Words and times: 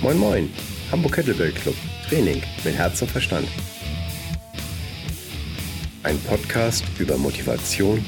Moin 0.00 0.16
Moin, 0.16 0.48
Hamburg 0.92 1.16
Kettlebell 1.16 1.50
Club, 1.50 1.74
Training 2.08 2.40
mit 2.62 2.76
Herz 2.76 3.02
und 3.02 3.10
Verstand. 3.10 3.48
Ein 6.04 6.16
Podcast 6.20 6.84
über 7.00 7.16
Motivation, 7.18 8.04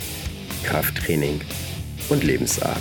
Krafttraining 0.63 1.41
und 2.09 2.23
Lebensart. 2.23 2.81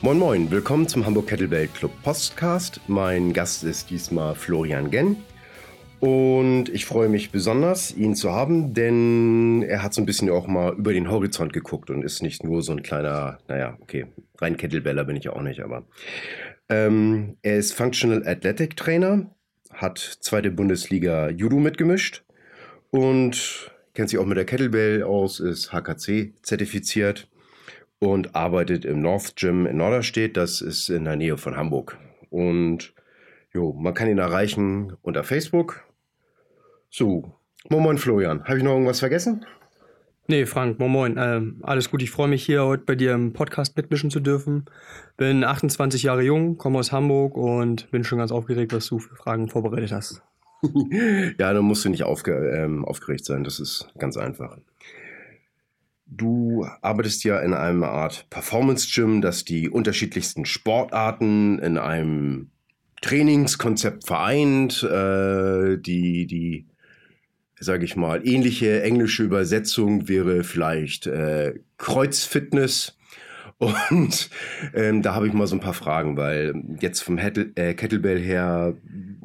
Moin 0.00 0.18
Moin, 0.18 0.48
willkommen 0.48 0.86
zum 0.86 1.04
Hamburg 1.04 1.26
Kettlebell 1.26 1.66
Club 1.66 1.90
Podcast. 2.04 2.80
Mein 2.86 3.32
Gast 3.32 3.64
ist 3.64 3.90
diesmal 3.90 4.36
Florian 4.36 4.92
Genn. 4.92 5.16
Und 6.04 6.68
ich 6.68 6.84
freue 6.84 7.08
mich 7.08 7.30
besonders, 7.30 7.96
ihn 7.96 8.14
zu 8.14 8.30
haben, 8.30 8.74
denn 8.74 9.62
er 9.62 9.82
hat 9.82 9.94
so 9.94 10.02
ein 10.02 10.04
bisschen 10.04 10.28
auch 10.28 10.46
mal 10.46 10.74
über 10.74 10.92
den 10.92 11.10
Horizont 11.10 11.54
geguckt 11.54 11.88
und 11.88 12.04
ist 12.04 12.22
nicht 12.22 12.44
nur 12.44 12.60
so 12.60 12.72
ein 12.72 12.82
kleiner, 12.82 13.38
naja, 13.48 13.78
okay, 13.80 14.04
rein 14.38 14.58
Kettlebeller 14.58 15.04
bin 15.04 15.16
ich 15.16 15.30
auch 15.30 15.40
nicht, 15.40 15.60
aber 15.60 15.86
ähm, 16.68 17.38
er 17.40 17.56
ist 17.56 17.72
Functional 17.72 18.28
Athletic 18.28 18.76
Trainer, 18.76 19.34
hat 19.72 19.98
zweite 19.98 20.50
Bundesliga 20.50 21.30
Judo 21.30 21.56
mitgemischt 21.56 22.22
und 22.90 23.72
kennt 23.94 24.10
sich 24.10 24.18
auch 24.18 24.26
mit 24.26 24.36
der 24.36 24.44
Kettlebell 24.44 25.04
aus, 25.04 25.40
ist 25.40 25.72
HKC 25.72 26.34
zertifiziert 26.42 27.30
und 27.98 28.34
arbeitet 28.36 28.84
im 28.84 29.00
North 29.00 29.36
Gym 29.36 29.64
in 29.64 29.78
Norderstedt. 29.78 30.36
Das 30.36 30.60
ist 30.60 30.90
in 30.90 31.06
der 31.06 31.16
Nähe 31.16 31.38
von 31.38 31.56
Hamburg. 31.56 31.96
Und 32.28 32.92
jo, 33.54 33.72
man 33.72 33.94
kann 33.94 34.10
ihn 34.10 34.18
erreichen 34.18 34.98
unter 35.00 35.24
Facebook. 35.24 35.82
So, 36.96 37.24
moin 37.70 37.82
moin 37.82 37.98
Florian. 37.98 38.44
Habe 38.44 38.58
ich 38.58 38.62
noch 38.62 38.70
irgendwas 38.70 39.00
vergessen? 39.00 39.44
Nee, 40.28 40.46
Frank, 40.46 40.78
moin 40.78 40.92
moin. 40.92 41.16
Ähm, 41.18 41.56
alles 41.62 41.90
gut, 41.90 42.02
ich 42.02 42.12
freue 42.12 42.28
mich 42.28 42.46
hier 42.46 42.64
heute 42.64 42.84
bei 42.84 42.94
dir 42.94 43.14
im 43.14 43.32
Podcast 43.32 43.76
mitmischen 43.76 44.12
zu 44.12 44.20
dürfen. 44.20 44.66
Bin 45.16 45.42
28 45.42 46.04
Jahre 46.04 46.22
jung, 46.22 46.56
komme 46.56 46.78
aus 46.78 46.92
Hamburg 46.92 47.36
und 47.36 47.90
bin 47.90 48.04
schon 48.04 48.18
ganz 48.18 48.30
aufgeregt, 48.30 48.72
was 48.72 48.86
du 48.86 49.00
für 49.00 49.16
Fragen 49.16 49.48
vorbereitet 49.48 49.90
hast. 49.90 50.22
ja, 51.36 51.52
dann 51.52 51.64
musst 51.64 51.84
du 51.84 51.88
nicht 51.88 52.04
aufge 52.04 52.30
ähm, 52.30 52.84
aufgeregt 52.84 53.24
sein, 53.24 53.42
das 53.42 53.58
ist 53.58 53.88
ganz 53.98 54.16
einfach. 54.16 54.56
Du 56.06 56.64
arbeitest 56.80 57.24
ja 57.24 57.40
in 57.40 57.54
einer 57.54 57.88
Art 57.88 58.28
Performance-Gym, 58.30 59.20
das 59.20 59.44
die 59.44 59.68
unterschiedlichsten 59.68 60.44
Sportarten 60.44 61.58
in 61.58 61.76
einem 61.76 62.52
Trainingskonzept 63.02 64.06
vereint, 64.06 64.84
äh, 64.84 65.76
die, 65.76 66.28
die, 66.28 66.68
sage 67.60 67.84
ich 67.84 67.96
mal, 67.96 68.26
ähnliche 68.26 68.82
englische 68.82 69.22
Übersetzung 69.22 70.08
wäre 70.08 70.44
vielleicht 70.44 71.06
äh, 71.06 71.54
Kreuzfitness. 71.78 72.98
Und 73.58 74.30
ähm, 74.74 75.00
da 75.02 75.14
habe 75.14 75.28
ich 75.28 75.32
mal 75.32 75.46
so 75.46 75.54
ein 75.54 75.60
paar 75.60 75.74
Fragen, 75.74 76.16
weil 76.16 76.54
jetzt 76.80 77.02
vom 77.02 77.18
Hettel, 77.18 77.52
äh, 77.54 77.74
Kettlebell 77.74 78.20
her, 78.20 78.76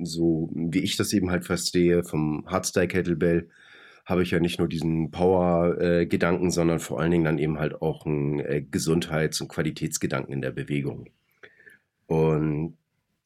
so 0.03 0.51
wie 0.53 0.79
ich 0.79 0.97
das 0.97 1.13
eben 1.13 1.31
halt 1.31 1.45
verstehe, 1.45 2.03
vom 2.03 2.45
Hardstyle 2.45 2.87
Kettlebell, 2.87 3.49
habe 4.05 4.23
ich 4.23 4.31
ja 4.31 4.39
nicht 4.39 4.59
nur 4.59 4.67
diesen 4.67 5.11
Power-Gedanken, 5.11 6.47
äh, 6.47 6.51
sondern 6.51 6.79
vor 6.79 6.99
allen 6.99 7.11
Dingen 7.11 7.25
dann 7.25 7.37
eben 7.39 7.59
halt 7.59 7.81
auch 7.81 8.05
einen 8.05 8.39
äh, 8.39 8.61
Gesundheits- 8.61 9.41
und 9.41 9.49
Qualitätsgedanken 9.49 10.33
in 10.33 10.41
der 10.41 10.51
Bewegung. 10.51 11.09
Und 12.07 12.77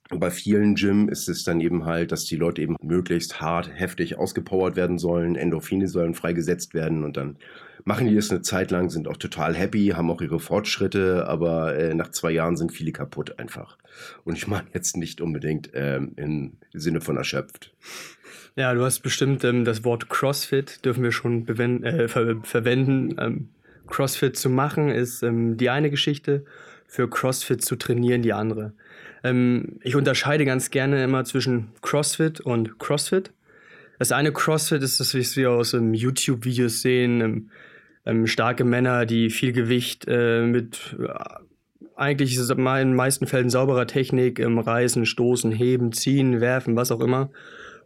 bei 0.10 0.30
vielen 0.30 0.76
Gym 0.76 1.10
ist 1.10 1.30
es 1.30 1.44
dann 1.44 1.62
eben 1.62 1.86
halt, 1.86 2.12
dass 2.12 2.26
die 2.26 2.36
Leute 2.36 2.62
eben 2.62 2.76
möglichst 2.82 3.42
hart, 3.42 3.72
heftig 3.74 4.18
ausgepowert 4.18 4.76
werden 4.76 4.98
sollen, 4.98 5.36
Endorphine 5.36 5.88
sollen 5.88 6.14
freigesetzt 6.14 6.74
werden 6.74 7.04
und 7.04 7.18
dann 7.18 7.38
machen 7.86 8.08
die 8.08 8.16
das 8.16 8.30
eine 8.30 8.42
Zeit 8.42 8.72
lang, 8.72 8.90
sind 8.90 9.08
auch 9.08 9.18
total 9.18 9.56
happy, 9.56 9.94
haben 9.96 10.10
auch 10.12 10.22
ihre 10.22 10.40
Fortschritte, 10.40 11.28
aber 11.28 11.76
äh, 11.76 11.94
nach 11.94 12.10
zwei 12.12 12.32
Jahren 12.32 12.56
sind 12.56 12.72
viele 12.72 12.92
kaputt 12.92 13.40
einfach. 13.40 13.78
Und 14.24 14.38
ich 14.38 14.48
meine 14.48 14.68
jetzt 14.74 14.98
nicht 14.98 15.22
unbedingt 15.22 15.72
ähm, 15.74 16.14
im 16.16 16.54
Sinne 16.74 17.02
von 17.02 17.18
erschöpft. 17.18 17.74
Ja, 18.56 18.74
du 18.74 18.84
hast 18.84 19.00
bestimmt 19.00 19.44
ähm, 19.44 19.66
das 19.66 19.84
Wort 19.84 20.10
CrossFit, 20.10 20.86
dürfen 20.86 21.04
wir 21.04 21.12
schon 21.12 21.48
äh, 21.48 22.08
ver 22.08 22.38
verwenden. 22.44 23.16
Ähm, 23.20 23.50
CrossFit 23.88 24.38
zu 24.38 24.50
machen 24.50 24.90
ist 24.90 25.24
ähm, 25.24 25.58
die 25.58 25.70
eine 25.70 25.90
Geschichte, 25.90 26.46
für 26.88 27.10
CrossFit 27.10 27.64
zu 27.64 27.76
trainieren 27.76 28.22
die 28.22 28.34
andere. 28.34 28.74
Ähm, 29.24 29.80
ich 29.82 29.96
unterscheide 29.96 30.46
ganz 30.46 30.70
gerne 30.72 31.04
immer 31.04 31.24
zwischen 31.26 31.70
CrossFit 31.82 32.42
und 32.42 32.80
CrossFit. 32.80 33.32
Das 34.00 34.12
eine 34.12 34.32
CrossFit 34.32 34.82
ist 34.84 35.00
das, 35.00 35.14
wie 35.14 35.42
wir 35.42 35.52
aus 35.52 35.74
ähm, 35.74 35.94
YouTube-Videos 35.94 36.82
sehen, 36.82 37.22
ähm, 37.22 37.50
ähm, 38.06 38.28
starke 38.28 38.66
Männer, 38.66 39.06
die 39.06 39.30
viel 39.30 39.54
Gewicht 39.54 40.06
äh, 40.08 40.46
mit 40.46 40.96
äh, 41.00 41.08
eigentlich 41.96 42.34
ist 42.34 42.40
es 42.40 42.50
in 42.50 42.64
den 42.66 42.96
meisten 42.96 43.28
Fällen 43.28 43.50
sauberer 43.50 43.88
Technik, 43.88 44.40
ähm, 44.40 44.58
Reißen, 44.58 45.06
Stoßen, 45.06 45.52
Heben, 45.52 45.92
Ziehen, 45.92 46.42
Werfen, 46.42 46.76
was 46.76 46.92
auch 46.92 47.02
immer. 47.02 47.30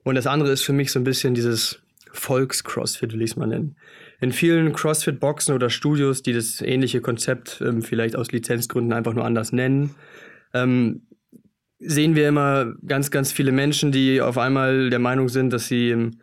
Und 0.04 0.16
das 0.16 0.28
andere 0.28 0.52
ist 0.52 0.64
für 0.64 0.74
mich 0.74 0.92
so 0.92 1.00
ein 1.00 1.04
bisschen 1.04 1.34
dieses 1.34 1.82
Volks-Crossfit, 2.14 3.14
will 3.14 3.22
ich 3.22 3.32
es 3.32 3.36
mal 3.36 3.48
nennen. 3.48 3.76
In 4.20 4.32
vielen 4.32 4.74
CrossFit-Boxen 4.74 5.54
oder 5.54 5.70
Studios, 5.70 6.24
die 6.24 6.34
das 6.34 6.62
ähnliche 6.62 7.02
Konzept 7.02 7.62
ähm, 7.62 7.82
vielleicht 7.82 8.16
aus 8.16 8.32
Lizenzgründen 8.32 8.94
einfach 8.94 9.14
nur 9.14 9.26
anders 9.26 9.52
nennen, 9.52 9.96
ähm, 10.54 11.02
sehen 11.80 12.16
wir 12.16 12.28
immer 12.28 12.74
ganz, 12.86 13.12
ganz 13.12 13.32
viele 13.32 13.52
Menschen, 13.52 13.92
die 13.92 14.22
auf 14.22 14.38
einmal 14.38 14.90
der 14.90 15.00
Meinung 15.00 15.30
sind, 15.30 15.52
dass 15.54 15.68
sie 15.68 15.92
ähm, 15.92 16.20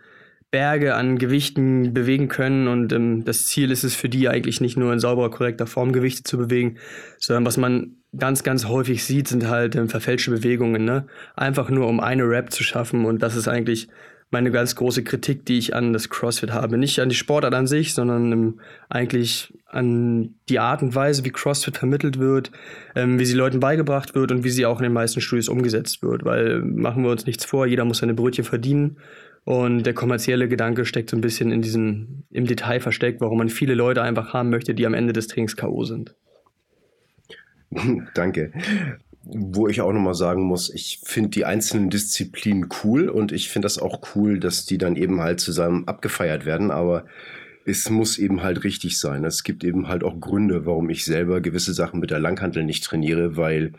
Berge 0.50 0.94
an 0.94 1.18
Gewichten 1.18 1.92
bewegen 1.94 2.28
können 2.28 2.68
und 2.68 2.92
ähm, 2.92 3.24
das 3.24 3.46
Ziel 3.46 3.72
ist 3.72 3.82
es 3.82 3.96
für 3.96 4.08
die 4.08 4.28
eigentlich 4.28 4.60
nicht 4.60 4.76
nur 4.76 4.92
in 4.92 5.00
sauberer, 5.00 5.30
korrekter 5.30 5.66
Form 5.66 5.92
Gewichte 5.92 6.22
zu 6.22 6.38
bewegen, 6.38 6.78
sondern 7.18 7.44
was 7.44 7.56
man 7.56 7.96
ganz, 8.16 8.44
ganz 8.44 8.66
häufig 8.66 9.02
sieht, 9.04 9.26
sind 9.26 9.48
halt 9.48 9.74
ähm, 9.74 9.88
verfälschte 9.88 10.30
Bewegungen, 10.30 10.84
ne? 10.84 11.06
Einfach 11.34 11.70
nur 11.70 11.88
um 11.88 11.98
eine 11.98 12.22
Rap 12.28 12.52
zu 12.52 12.62
schaffen 12.62 13.04
und 13.04 13.20
das 13.20 13.34
ist 13.34 13.48
eigentlich 13.48 13.88
meine 14.34 14.50
ganz 14.50 14.74
große 14.74 15.04
Kritik, 15.04 15.46
die 15.46 15.58
ich 15.58 15.74
an 15.74 15.92
das 15.92 16.10
CrossFit 16.10 16.52
habe. 16.52 16.76
Nicht 16.76 16.98
an 16.98 17.08
die 17.08 17.14
Sportart 17.14 17.54
an 17.54 17.68
sich, 17.68 17.94
sondern 17.94 18.32
ähm, 18.32 18.60
eigentlich 18.88 19.54
an 19.68 20.34
die 20.48 20.58
Art 20.58 20.82
und 20.82 20.94
Weise, 20.94 21.24
wie 21.24 21.30
CrossFit 21.30 21.78
vermittelt 21.78 22.18
wird, 22.18 22.50
ähm, 22.96 23.20
wie 23.20 23.24
sie 23.24 23.36
Leuten 23.36 23.60
beigebracht 23.60 24.16
wird 24.16 24.32
und 24.32 24.42
wie 24.42 24.50
sie 24.50 24.66
auch 24.66 24.80
in 24.80 24.82
den 24.82 24.92
meisten 24.92 25.20
Studios 25.20 25.48
umgesetzt 25.48 26.02
wird. 26.02 26.24
Weil 26.24 26.62
machen 26.62 27.04
wir 27.04 27.10
uns 27.10 27.26
nichts 27.26 27.44
vor, 27.44 27.66
jeder 27.66 27.84
muss 27.84 27.98
seine 27.98 28.14
Brötchen 28.14 28.44
verdienen 28.44 28.96
und 29.44 29.84
der 29.84 29.94
kommerzielle 29.94 30.48
Gedanke 30.48 30.84
steckt 30.84 31.10
so 31.10 31.16
ein 31.16 31.20
bisschen 31.20 31.52
in 31.52 31.62
diesem, 31.62 32.24
im 32.30 32.46
Detail 32.46 32.80
versteckt, 32.80 33.20
warum 33.20 33.38
man 33.38 33.48
viele 33.48 33.74
Leute 33.74 34.02
einfach 34.02 34.32
haben 34.32 34.50
möchte, 34.50 34.74
die 34.74 34.84
am 34.84 34.94
Ende 34.94 35.12
des 35.12 35.28
Trainings 35.28 35.56
K.O. 35.56 35.84
sind. 35.84 36.16
Danke. 38.14 38.52
Wo 39.26 39.68
ich 39.68 39.80
auch 39.80 39.92
nochmal 39.92 40.14
sagen 40.14 40.42
muss, 40.42 40.68
ich 40.72 41.00
finde 41.02 41.30
die 41.30 41.44
einzelnen 41.44 41.90
Disziplinen 41.90 42.68
cool 42.82 43.08
und 43.08 43.32
ich 43.32 43.48
finde 43.48 43.66
das 43.66 43.78
auch 43.78 44.00
cool, 44.14 44.38
dass 44.38 44.66
die 44.66 44.78
dann 44.78 44.96
eben 44.96 45.20
halt 45.20 45.40
zusammen 45.40 45.88
abgefeiert 45.88 46.44
werden, 46.44 46.70
aber 46.70 47.06
es 47.64 47.88
muss 47.88 48.18
eben 48.18 48.42
halt 48.42 48.64
richtig 48.64 48.98
sein. 48.98 49.24
Es 49.24 49.42
gibt 49.42 49.64
eben 49.64 49.88
halt 49.88 50.04
auch 50.04 50.20
Gründe, 50.20 50.66
warum 50.66 50.90
ich 50.90 51.04
selber 51.04 51.40
gewisse 51.40 51.72
Sachen 51.72 52.00
mit 52.00 52.10
der 52.10 52.20
Langhantel 52.20 52.64
nicht 52.64 52.84
trainiere, 52.84 53.36
weil 53.36 53.72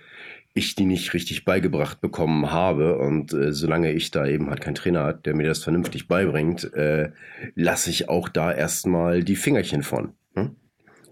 ich 0.56 0.74
die 0.74 0.86
nicht 0.86 1.14
richtig 1.14 1.46
beigebracht 1.46 2.02
bekommen 2.02 2.52
habe. 2.52 2.98
Und 2.98 3.34
äh, 3.34 3.52
solange 3.52 3.92
ich 3.92 4.10
da 4.10 4.26
eben 4.26 4.50
halt 4.50 4.62
keinen 4.62 4.76
Trainer 4.76 5.04
hat, 5.04 5.26
der 5.26 5.36
mir 5.36 5.48
das 5.48 5.64
vernünftig 5.64 6.08
beibringt, 6.08 6.74
äh, 6.74 7.12
lasse 7.56 7.90
ich 7.90 8.10
auch 8.10 8.30
da 8.30 8.52
erstmal 8.52 9.24
die 9.24 9.36
Fingerchen 9.36 9.84
von. 9.84 10.14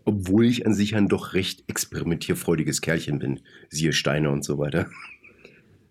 Obwohl 0.06 0.46
ich 0.46 0.66
an 0.66 0.74
sich 0.74 0.96
ein 0.96 1.08
doch 1.08 1.34
recht 1.34 1.64
experimentierfreudiges 1.68 2.82
Kerlchen 2.82 3.20
bin. 3.20 3.40
Siehe 3.70 3.94
Steine 3.94 4.30
und 4.30 4.44
so 4.44 4.58
weiter. 4.58 4.90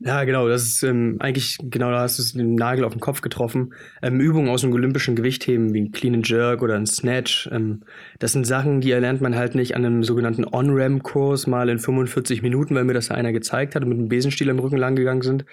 Ja, 0.05 0.25
genau, 0.25 0.49
das 0.49 0.65
ist 0.65 0.83
ähm, 0.83 1.17
eigentlich, 1.21 1.59
genau 1.63 1.93
da 1.93 2.01
hast 2.01 2.19
du 2.19 2.39
den 2.39 2.57
Nagel 2.57 2.85
auf 2.85 2.93
den 2.93 3.01
Kopf 3.01 3.21
getroffen. 3.21 3.73
Ähm, 4.03 4.19
Übungen 4.21 4.49
aus 4.49 4.63
dem 4.63 4.73
olympischen 4.73 5.15
Gewichtheben, 5.15 5.75
wie 5.75 5.81
ein 5.83 5.93
Clean 5.93 6.15
and 6.15 6.29
Jerk 6.29 6.61
oder 6.63 6.75
ein 6.75 6.87
Snatch, 6.87 7.49
ähm, 7.53 7.83
das 8.19 8.33
sind 8.33 8.45
Sachen, 8.45 8.81
die 8.81 8.91
erlernt 8.91 9.21
man 9.21 9.37
halt 9.37 9.55
nicht 9.55 9.77
an 9.77 9.85
einem 9.85 10.03
sogenannten 10.03 10.45
On-Ram-Kurs 10.45 11.47
mal 11.47 11.69
in 11.69 11.79
45 11.79 12.43
Minuten, 12.43 12.75
weil 12.75 12.83
mir 12.83 12.95
das 12.95 13.13
einer 13.13 13.33
gezeigt 13.33 13.77
hat 13.77 13.85
und 13.85 13.91
mit 13.91 13.99
einem 13.99 14.09
Besenstiel 14.09 14.49
im 14.49 14.59
Rücken 14.59 14.77
lang 14.77 14.97
gegangen 14.97 15.23
sind. 15.23 15.45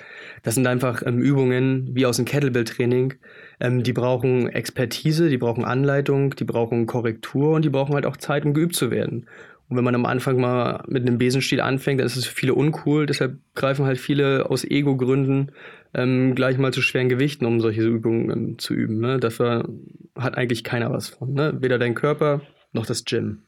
Das 0.41 0.55
sind 0.55 0.65
einfach 0.65 1.03
ähm, 1.05 1.19
Übungen 1.19 1.89
wie 1.93 2.07
aus 2.07 2.15
dem 2.15 2.25
Kettlebell-Training, 2.25 3.13
ähm, 3.59 3.83
die 3.83 3.93
brauchen 3.93 4.49
Expertise, 4.49 5.29
die 5.29 5.37
brauchen 5.37 5.63
Anleitung, 5.63 6.33
die 6.35 6.45
brauchen 6.45 6.87
Korrektur 6.87 7.53
und 7.53 7.65
die 7.65 7.69
brauchen 7.69 7.93
halt 7.93 8.07
auch 8.07 8.17
Zeit, 8.17 8.45
um 8.45 8.55
geübt 8.55 8.75
zu 8.75 8.89
werden. 8.89 9.27
Und 9.69 9.77
wenn 9.77 9.83
man 9.83 9.95
am 9.95 10.05
Anfang 10.05 10.39
mal 10.39 10.83
mit 10.87 11.07
einem 11.07 11.19
Besenstiel 11.19 11.61
anfängt, 11.61 11.99
dann 11.99 12.07
ist 12.07 12.15
es 12.15 12.25
für 12.25 12.35
viele 12.35 12.55
uncool. 12.55 13.05
Deshalb 13.05 13.37
greifen 13.53 13.85
halt 13.85 13.99
viele 13.99 14.49
aus 14.49 14.65
Ego-Gründen 14.65 15.51
ähm, 15.93 16.35
gleich 16.35 16.57
mal 16.57 16.73
zu 16.73 16.81
schweren 16.81 17.09
Gewichten, 17.09 17.45
um 17.45 17.59
solche 17.59 17.81
Übungen 17.81 18.29
ähm, 18.31 18.59
zu 18.59 18.73
üben. 18.73 18.99
Ne? 18.99 19.19
Dafür 19.19 19.69
hat 20.15 20.37
eigentlich 20.37 20.63
keiner 20.63 20.91
was 20.91 21.09
von. 21.09 21.33
Ne? 21.33 21.57
Weder 21.59 21.77
dein 21.77 21.95
Körper 21.95 22.41
noch 22.73 22.85
das 22.85 23.05
Gym. 23.05 23.43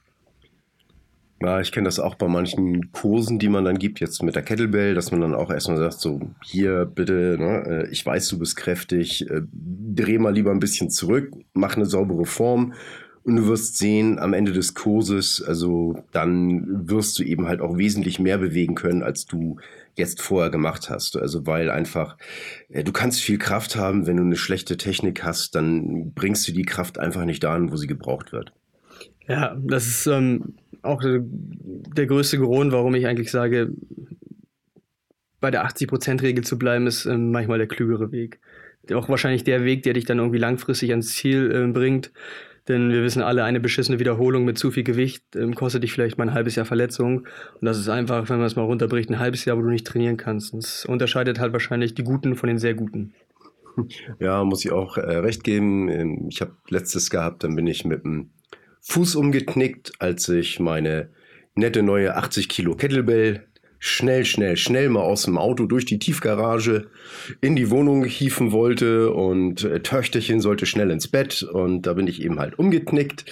Ja, 1.42 1.60
ich 1.60 1.72
kenne 1.72 1.86
das 1.86 2.00
auch 2.00 2.14
bei 2.16 2.28
manchen 2.28 2.92
Kursen, 2.92 3.40
die 3.40 3.50
man 3.50 3.66
dann 3.66 3.80
gibt, 3.80 4.00
jetzt 4.00 4.22
mit 4.22 4.36
der 4.36 4.44
Kettlebell, 4.44 4.94
dass 4.94 5.10
man 5.10 5.22
dann 5.22 5.34
auch 5.34 5.50
erstmal 5.50 5.78
sagt, 5.78 6.00
so, 6.00 6.22
hier 6.44 6.86
bitte, 6.86 7.36
ne, 7.40 7.64
äh, 7.66 7.90
ich 7.90 8.06
weiß, 8.06 8.28
du 8.28 8.38
bist 8.38 8.56
kräftig, 8.56 9.28
äh, 9.28 9.42
dreh 9.52 10.20
mal 10.20 10.34
lieber 10.34 10.52
ein 10.52 10.60
bisschen 10.60 10.92
zurück, 10.92 11.34
mach 11.54 11.76
eine 11.76 11.88
saubere 11.88 12.26
Form 12.26 12.74
und 13.24 13.36
du 13.36 13.48
wirst 13.48 13.78
sehen, 13.78 14.18
am 14.20 14.34
Ende 14.34 14.52
des 14.52 14.74
Kurses, 14.74 15.42
also 15.42 16.04
dann 16.12 16.90
wirst 16.90 17.20
du 17.20 17.24
eben 17.24 17.48
halt 17.48 17.62
auch 17.62 17.78
wesentlich 17.78 18.20
mehr 18.20 18.38
bewegen 18.38 18.76
können, 18.76 19.04
als 19.04 19.26
du 19.26 19.58
jetzt 19.96 20.22
vorher 20.22 20.50
gemacht 20.50 20.90
hast. 20.90 21.18
Also 21.18 21.46
weil 21.46 21.70
einfach, 21.70 22.18
äh, 22.70 22.84
du 22.84 22.92
kannst 22.92 23.22
viel 23.22 23.38
Kraft 23.38 23.76
haben, 23.76 24.08
wenn 24.08 24.18
du 24.18 24.24
eine 24.24 24.38
schlechte 24.38 24.78
Technik 24.78 25.24
hast, 25.24 25.56
dann 25.56 26.14
bringst 26.14 26.48
du 26.48 26.52
die 26.52 26.64
Kraft 26.64 27.00
einfach 27.00 27.26
nicht 27.26 27.44
dahin, 27.44 27.72
wo 27.72 27.78
sie 27.78 27.88
gebraucht 27.88 28.32
wird. 28.32 28.54
Ja, 29.28 29.56
das 29.62 29.88
ist 29.88 30.08
ähm, 30.08 30.56
auch 30.82 31.02
der, 31.02 32.06
größte 32.08 32.40
Grund, 32.40 32.72
warum 32.72 32.96
ich 32.96 33.06
eigentlich 33.06 33.32
sage, 33.32 33.72
bei 35.40 35.52
der 35.52 35.66
80%-Regel 35.66 36.44
zu 36.44 36.58
bleiben, 36.58 36.88
ist 36.88 37.06
ähm, 37.06 37.32
manchmal 37.32 37.58
der 37.58 37.68
klügere 37.68 38.12
Weg. 38.12 38.40
Auch 38.94 39.10
wahrscheinlich 39.10 39.44
der 39.44 39.64
Weg, 39.64 39.84
der 39.84 39.94
dich 39.94 40.06
dann 40.06 40.18
irgendwie 40.18 40.40
langfristig 40.40 40.90
ans 40.90 41.10
Ziel 41.16 41.52
äh, 41.52 41.72
bringt. 41.72 42.12
Denn 42.68 42.92
wir 42.92 43.04
wissen 43.04 43.22
alle, 43.22 43.44
eine 43.44 43.60
beschissene 43.60 44.00
Wiederholung 44.00 44.46
mit 44.46 44.58
zu 44.58 44.72
viel 44.72 44.84
Gewicht 44.84 45.24
ähm, 45.36 45.56
kostet 45.56 45.84
dich 45.84 45.94
vielleicht 45.94 46.18
mal 46.18 46.28
ein 46.28 46.34
halbes 46.34 46.56
Jahr 46.56 46.66
Verletzung. 46.66 47.20
Und 47.20 47.66
das 47.66 47.78
ist 47.80 47.90
einfach, 47.90 48.30
wenn 48.30 48.38
man 48.38 48.46
es 48.46 48.56
mal 48.56 48.64
runterbricht, 48.64 49.10
ein 49.10 49.20
halbes 49.20 49.46
Jahr, 49.46 49.58
wo 49.58 49.62
du 49.62 49.70
nicht 49.70 49.88
trainieren 49.88 50.18
kannst. 50.18 50.54
Das 50.54 50.86
unterscheidet 50.86 51.40
halt 51.40 51.54
wahrscheinlich 51.54 51.96
die 51.96 52.04
Guten 52.04 52.36
von 52.36 52.48
den 52.48 52.60
sehr 52.60 52.74
Guten. 52.74 53.14
Ja, 54.20 54.44
muss 54.44 54.66
ich 54.66 54.72
auch 54.72 54.98
äh, 54.98 55.18
recht 55.18 55.44
geben. 55.46 55.88
Ähm, 55.88 56.28
ich 56.30 56.42
habe 56.42 56.52
letztes 56.70 57.10
gehabt, 57.10 57.44
dann 57.44 57.56
bin 57.56 57.68
ich 57.68 57.86
mit 57.86 58.04
dem 58.04 58.30
Fuß 58.82 59.16
umgeknickt, 59.16 59.94
als 60.00 60.28
ich 60.28 60.60
meine 60.60 61.10
nette 61.56 61.82
neue 61.82 62.16
80 62.16 62.50
Kilo 62.50 62.76
Kettlebell 62.76 63.48
schnell, 63.84 64.26
schnell, 64.26 64.58
schnell 64.58 64.90
mal 64.90 65.02
aus 65.02 65.24
dem 65.24 65.40
Auto 65.40 65.66
durch 65.66 65.86
die 65.86 65.98
Tiefgarage 65.98 66.92
in 67.42 67.56
die 67.56 67.72
Wohnung 67.72 68.06
hieven 68.06 68.52
wollte 68.52 69.12
und 69.12 69.64
äh, 69.64 69.82
Töchterchen 69.82 70.40
sollte 70.40 70.68
schnell 70.68 70.92
ins 70.92 71.08
Bett 71.08 71.42
und 71.42 71.82
da 71.88 71.94
bin 71.94 72.06
ich 72.06 72.22
eben 72.22 72.40
halt 72.40 72.60
umgeknickt. 72.60 73.26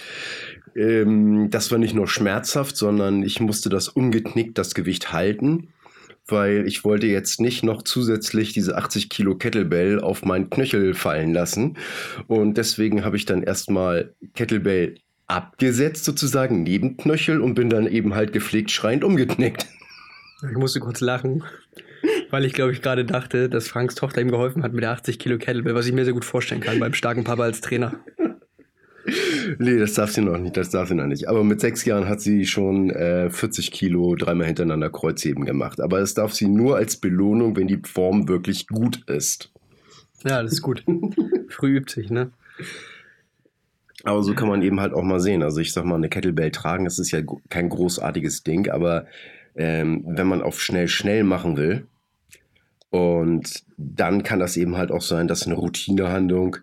Ähm, 0.76 1.52
das 1.52 1.72
war 1.72 1.78
nicht 1.78 1.94
nur 1.94 2.08
schmerzhaft, 2.08 2.78
sondern 2.78 3.22
ich 3.22 3.40
musste 3.40 3.70
das 3.70 3.90
umgeknickt, 3.90 4.58
das 4.58 4.74
Gewicht 4.74 5.14
halten, 5.14 5.68
weil 6.26 6.68
ich 6.68 6.84
wollte 6.84 7.06
jetzt 7.06 7.40
nicht 7.40 7.64
noch 7.64 7.84
zusätzlich 7.84 8.52
diese 8.52 8.76
80 8.76 9.08
Kilo 9.10 9.36
Kettlebell 9.36 10.00
auf 10.00 10.26
meinen 10.26 10.50
Knöchel 10.50 10.96
fallen 10.96 11.32
lassen 11.32 11.78
und 12.26 12.58
deswegen 12.58 13.06
habe 13.06 13.18
ich 13.18 13.26
dann 13.26 13.44
erstmal 13.44 14.16
Kettlebell 14.34 14.96
abgesetzt 15.28 16.06
sozusagen 16.06 16.64
neben 16.64 16.98
Knöchel 16.98 17.40
und 17.40 17.54
bin 17.54 17.70
dann 17.70 17.86
eben 17.86 18.16
halt 18.16 18.34
gepflegt 18.34 18.72
schreiend 18.72 19.04
umgeknickt. 19.04 19.68
Ich 20.42 20.58
musste 20.58 20.80
kurz 20.80 21.02
lachen, 21.02 21.44
weil 22.30 22.46
ich 22.46 22.54
glaube 22.54 22.72
ich 22.72 22.82
gerade 22.82 23.04
dachte, 23.04 23.50
dass 23.50 23.68
Franks 23.68 23.96
Tochter 23.96 24.22
ihm 24.22 24.32
geholfen 24.32 24.64
hat 24.64 24.74
mit 24.74 24.84
der 24.84 24.92
80 24.92 25.20
Kilo 25.20 25.38
Kettlebell, 25.38 25.76
was 25.76 25.86
ich 25.86 25.94
mir 25.94 26.06
sehr 26.06 26.14
gut 26.14 26.26
vorstellen 26.26 26.62
kann 26.62 26.80
beim 26.80 26.94
starken 26.94 27.24
Papa 27.24 27.44
als 27.44 27.62
Trainer. 27.62 28.00
Nee, 29.58 29.78
das 29.78 29.94
darf 29.94 30.12
sie 30.12 30.22
noch 30.22 30.38
nicht, 30.38 30.56
das 30.56 30.70
darf 30.70 30.90
sie 30.90 30.96
noch 30.96 31.08
nicht. 31.08 31.28
Aber 31.28 31.44
mit 31.44 31.60
sechs 31.60 31.84
Jahren 31.86 32.08
hat 32.08 32.22
sie 32.22 32.46
schon 32.46 32.90
äh, 32.92 33.30
40 33.30 33.72
Kilo 33.72 34.16
dreimal 34.16 34.48
hintereinander 34.48 34.90
Kreuzheben 34.90 35.46
gemacht. 35.46 35.82
Aber 35.82 36.00
es 36.00 36.14
darf 36.14 36.34
sie 36.34 36.48
nur 36.48 36.76
als 36.76 36.98
Belohnung, 36.98 37.56
wenn 37.56 37.68
die 37.68 37.82
Form 37.84 38.28
wirklich 38.28 38.68
gut 38.68 39.04
ist. 39.10 39.52
Ja, 40.26 40.44
das 40.44 40.54
ist 40.54 40.62
gut. 40.62 40.84
Früh 41.50 41.78
übt 41.78 41.92
sich, 41.92 42.10
ne? 42.10 42.32
Aber 44.04 44.24
so 44.24 44.34
kann 44.34 44.48
man 44.48 44.62
eben 44.62 44.80
halt 44.80 44.94
auch 44.94 45.04
mal 45.04 45.20
sehen. 45.20 45.44
Also 45.44 45.60
ich 45.60 45.74
sag 45.74 45.86
mal, 45.86 45.96
eine 45.96 46.10
Kettlebell 46.10 46.52
tragen, 46.52 46.86
das 46.86 47.00
ist 47.00 47.12
ja 47.12 47.22
kein 47.50 47.70
großartiges 47.70 48.44
Ding, 48.44 48.70
aber 48.70 49.08
ähm, 49.56 50.04
wenn 50.06 50.28
man 50.28 50.42
auf 50.42 50.62
schnell 50.62 50.88
schnell 50.88 51.24
machen 51.24 51.58
will. 51.58 51.88
Und 52.90 53.64
dann 53.78 54.24
kann 54.24 54.40
das 54.40 54.58
eben 54.58 54.78
halt 54.78 54.92
auch 54.92 55.02
sein, 55.02 55.28
dass 55.28 55.46
eine 55.46 55.56
Routinehandlung 55.56 56.58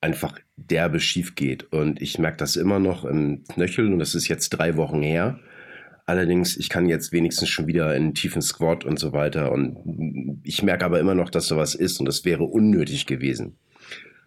einfach 0.00 0.38
derbe 0.56 1.00
schief 1.00 1.34
geht. 1.34 1.70
Und 1.72 2.00
ich 2.00 2.18
merke 2.18 2.38
das 2.38 2.56
immer 2.56 2.78
noch 2.78 3.04
im 3.04 3.44
Knöchel 3.44 3.92
und 3.92 3.98
das 3.98 4.14
ist 4.14 4.28
jetzt 4.28 4.50
drei 4.50 4.76
Wochen 4.76 5.02
her. 5.02 5.38
Allerdings, 6.06 6.56
ich 6.56 6.68
kann 6.68 6.88
jetzt 6.88 7.12
wenigstens 7.12 7.48
schon 7.48 7.66
wieder 7.66 7.94
in 7.96 8.14
tiefen 8.14 8.40
Squat 8.40 8.84
und 8.84 8.98
so 8.98 9.12
weiter. 9.12 9.50
Und 9.50 10.40
ich 10.44 10.62
merke 10.62 10.84
aber 10.84 11.00
immer 11.00 11.14
noch, 11.14 11.30
dass 11.30 11.48
sowas 11.48 11.74
ist 11.74 11.98
und 11.98 12.06
das 12.06 12.24
wäre 12.24 12.44
unnötig 12.44 13.06
gewesen. 13.06 13.56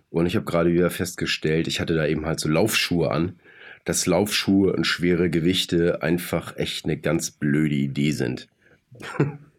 Und 0.10 0.26
ich 0.26 0.36
habe 0.36 0.46
gerade 0.46 0.74
wieder 0.74 0.90
festgestellt, 0.90 1.68
ich 1.68 1.80
hatte 1.80 1.96
da 1.96 2.06
eben 2.06 2.26
halt 2.26 2.40
so 2.40 2.50
Laufschuhe 2.50 3.10
an 3.12 3.40
dass 3.86 4.06
Laufschuhe 4.06 4.74
und 4.74 4.86
schwere 4.86 5.30
Gewichte 5.30 6.02
einfach 6.02 6.58
echt 6.58 6.86
eine 6.86 6.98
ganz 6.98 7.32
blöde 7.32 7.76
Idee 7.76 8.12
sind. 8.12 8.48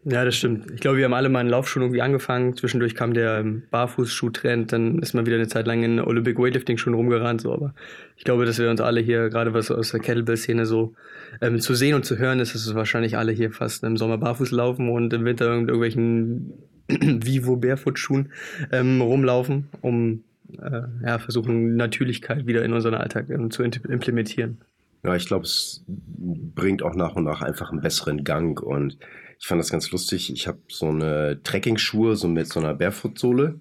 Ja, 0.03 0.25
das 0.25 0.35
stimmt. 0.35 0.71
Ich 0.71 0.79
glaube, 0.79 0.97
wir 0.97 1.05
haben 1.05 1.13
alle 1.13 1.29
mal 1.29 1.41
in 1.41 1.47
Laufschuhen 1.47 1.83
irgendwie 1.83 2.01
angefangen. 2.01 2.57
Zwischendurch 2.57 2.95
kam 2.95 3.13
der 3.13 3.37
ähm, 3.37 3.63
Barfußschuh-Trend, 3.69 4.73
dann 4.73 4.97
ist 4.97 5.13
man 5.13 5.27
wieder 5.27 5.35
eine 5.35 5.47
Zeit 5.47 5.67
lang 5.67 5.83
in 5.83 5.99
Olympic 5.99 6.39
Weightlifting 6.39 6.79
schon 6.79 6.95
rumgerannt. 6.95 7.41
So. 7.41 7.53
Aber 7.53 7.75
ich 8.17 8.23
glaube, 8.23 8.45
dass 8.45 8.57
wir 8.57 8.71
uns 8.71 8.81
alle 8.81 8.99
hier, 8.99 9.29
gerade 9.29 9.53
was 9.53 9.69
aus 9.69 9.91
der 9.91 9.99
Kettlebell-Szene 9.99 10.65
so 10.65 10.95
ähm, 11.39 11.59
zu 11.59 11.75
sehen 11.75 11.93
und 11.93 12.03
zu 12.03 12.17
hören 12.17 12.39
ist, 12.39 12.55
dass 12.55 12.65
es 12.65 12.73
wahrscheinlich 12.73 13.15
alle 13.15 13.31
hier 13.31 13.51
fast 13.51 13.83
im 13.83 13.95
Sommer 13.95 14.17
barfuß 14.17 14.49
laufen 14.49 14.89
und 14.89 15.13
im 15.13 15.23
Winter 15.23 15.55
mit 15.55 15.69
irgendwelchen 15.69 16.53
Vivo 16.87 17.57
Barefoot-Schuhen 17.57 18.31
ähm, 18.71 19.01
rumlaufen, 19.01 19.67
um 19.81 20.23
äh, 20.59 20.83
ja, 21.05 21.19
versuchen, 21.19 21.75
Natürlichkeit 21.75 22.45
wieder 22.47 22.63
in 22.63 22.73
unseren 22.73 22.95
Alltag 22.95 23.29
äh, 23.29 23.49
zu 23.49 23.63
implementieren. 23.63 24.59
Ja, 25.03 25.15
ich 25.15 25.25
glaube, 25.25 25.45
es 25.45 25.83
bringt 25.87 26.83
auch 26.83 26.95
nach 26.95 27.15
und 27.15 27.23
nach 27.23 27.41
einfach 27.41 27.71
einen 27.71 27.81
besseren 27.81 28.23
Gang. 28.23 28.61
Und 28.61 28.97
ich 29.39 29.47
fand 29.47 29.59
das 29.59 29.71
ganz 29.71 29.91
lustig. 29.91 30.31
Ich 30.31 30.47
habe 30.47 30.59
so 30.67 30.89
eine 30.89 31.41
Trekking-Schuhe, 31.41 32.15
so 32.15 32.27
mit 32.27 32.47
so 32.47 32.59
einer 32.59 32.75
Barefoot-Sohle. 32.75 33.59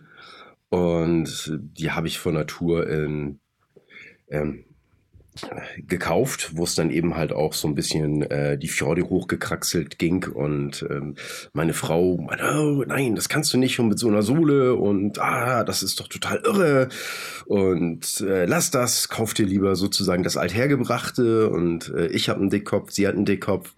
Und 0.69 1.51
die 1.51 1.91
habe 1.91 2.09
ich 2.09 2.19
von 2.19 2.35
Natur 2.35 2.89
in 2.89 3.41
ähm, 4.29 4.65
gekauft, 5.79 6.51
wo 6.55 6.65
es 6.65 6.75
dann 6.75 6.91
eben 6.91 7.17
halt 7.17 7.33
auch 7.33 7.53
so 7.53 7.69
ein 7.69 7.75
bisschen 7.75 8.23
äh, 8.23 8.59
die 8.59 8.69
Fjorde 8.69 9.09
hochgekraxelt 9.09 9.99
ging 9.99 10.25
und 10.29 10.85
ähm, 10.91 11.15
meine 11.53 11.73
Frau 11.73 12.19
oh 12.21 12.85
nein, 12.87 13.15
das 13.15 13.29
kannst 13.29 13.53
du 13.53 13.59
nicht 13.59 13.79
und 13.79 13.89
mit 13.89 13.99
so 13.99 14.09
einer 14.09 14.23
Sohle 14.23 14.75
und 14.75 15.19
ah, 15.21 15.65
das 15.65 15.83
ist 15.83 16.01
doch 16.01 16.09
total 16.09 16.43
irre 16.45 16.89
und 17.47 18.21
äh, 18.21 18.45
lass 18.47 18.71
das, 18.71 19.09
kauf 19.09 19.35
dir 19.35 19.47
lieber 19.47 19.77
sozusagen 19.77 20.23
das 20.25 20.37
althergebrachte 20.37 21.49
und 21.49 21.93
äh, 21.95 22.07
ich 22.09 22.29
habe 22.29 22.41
einen 22.41 22.51
Dickkopf, 22.51 22.91
sie 22.91 23.07
hat 23.07 23.15
einen 23.15 23.25
Dickkopf. 23.25 23.75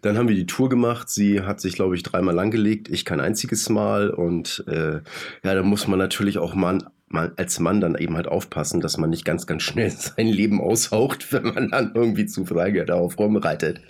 Dann 0.00 0.16
haben 0.16 0.28
wir 0.28 0.36
die 0.36 0.46
Tour 0.46 0.68
gemacht. 0.68 1.08
Sie 1.08 1.40
hat 1.40 1.60
sich, 1.60 1.74
glaube 1.74 1.96
ich, 1.96 2.04
dreimal 2.04 2.32
langgelegt, 2.32 2.88
ich 2.88 3.04
kein 3.04 3.18
einziges 3.18 3.68
Mal. 3.68 4.10
Und 4.10 4.62
äh, 4.68 5.00
ja, 5.42 5.54
da 5.54 5.62
muss 5.64 5.88
man 5.88 5.98
natürlich 5.98 6.38
auch 6.38 6.54
mal 6.54 6.78
man 7.08 7.32
als 7.36 7.58
Mann 7.60 7.80
dann 7.80 7.96
eben 7.96 8.16
halt 8.16 8.28
aufpassen, 8.28 8.80
dass 8.80 8.98
man 8.98 9.10
nicht 9.10 9.24
ganz, 9.24 9.46
ganz 9.46 9.62
schnell 9.62 9.90
sein 9.90 10.26
Leben 10.26 10.60
aushaucht, 10.60 11.32
wenn 11.32 11.54
man 11.54 11.70
dann 11.70 11.92
irgendwie 11.94 12.26
zu 12.26 12.44
Frage 12.44 12.84
darauf 12.84 13.18
rumreitet. 13.18 13.80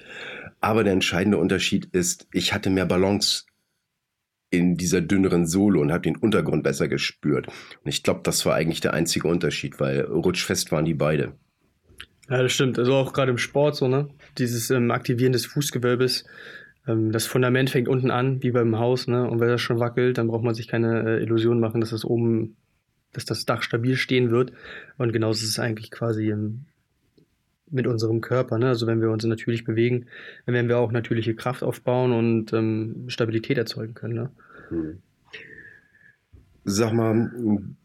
Aber 0.61 0.85
der 0.85 0.93
entscheidende 0.93 1.39
Unterschied 1.39 1.87
ist, 1.87 2.27
ich 2.33 2.53
hatte 2.53 2.71
mehr 2.71 2.87
Balance 2.87 3.45
in 4.51 4.77
dieser 4.77 5.01
dünneren 5.01 5.47
Sohle 5.47 5.79
und 5.79 5.93
habe 5.93 6.03
den 6.03 6.17
Untergrund 6.17 6.63
besser 6.63 6.89
gespürt. 6.89 7.49
Und 7.49 7.89
ich 7.89 8.03
glaube, 8.03 8.21
das 8.23 8.47
war 8.47 8.55
eigentlich 8.55 8.81
der 8.81 8.95
einzige 8.95 9.29
Unterschied, 9.29 9.79
weil 9.79 10.01
rutschfest 10.01 10.73
waren 10.73 10.85
die 10.85 10.95
beide. 10.95 11.35
Ja, 12.29 12.43
das 12.43 12.53
stimmt. 12.53 12.79
Also 12.79 12.95
auch 12.95 13.13
gerade 13.13 13.31
im 13.31 13.39
Sport 13.39 13.77
so, 13.77 13.89
ne? 13.89 14.09
Dieses 14.39 14.71
ähm, 14.71 14.91
Aktivieren 14.91 15.33
des 15.33 15.47
Fußgewölbes. 15.47 16.25
Ähm, 16.87 17.13
das 17.13 17.27
Fundament 17.27 17.71
fängt 17.71 17.89
unten 17.89 18.11
an, 18.11 18.43
wie 18.43 18.51
beim 18.51 18.79
Haus, 18.79 19.07
ne? 19.07 19.29
Und 19.29 19.41
wenn 19.41 19.49
das 19.49 19.61
schon 19.61 19.81
wackelt, 19.81 20.19
dann 20.19 20.29
braucht 20.29 20.45
man 20.45 20.55
sich 20.55 20.69
keine 20.69 21.19
äh, 21.19 21.23
Illusion 21.23 21.61
machen, 21.61 21.81
dass 21.81 21.91
das 21.91 22.05
oben 22.05 22.57
dass 23.13 23.25
das 23.25 23.45
Dach 23.45 23.63
stabil 23.63 23.97
stehen 23.97 24.31
wird. 24.31 24.53
Und 24.97 25.13
genauso 25.13 25.45
ist 25.45 25.51
es 25.51 25.59
eigentlich 25.59 25.91
quasi 25.91 26.29
im, 26.29 26.67
mit 27.71 27.87
unserem 27.87 28.21
Körper. 28.21 28.59
Ne? 28.59 28.69
Also 28.69 28.87
wenn 28.87 29.01
wir 29.01 29.11
uns 29.11 29.25
natürlich 29.25 29.65
bewegen, 29.65 30.07
dann 30.47 30.55
werden 30.55 30.69
wir 30.69 30.79
auch 30.79 30.93
natürliche 30.93 31.35
Kraft 31.35 31.63
aufbauen 31.63 32.13
und 32.13 32.53
ähm, 32.53 33.05
Stabilität 33.09 33.59
erzeugen 33.59 33.95
können. 33.95 34.15
Ne? 34.15 34.31
Hm. 34.69 34.99
Sag 36.65 36.93
mal, 36.93 37.31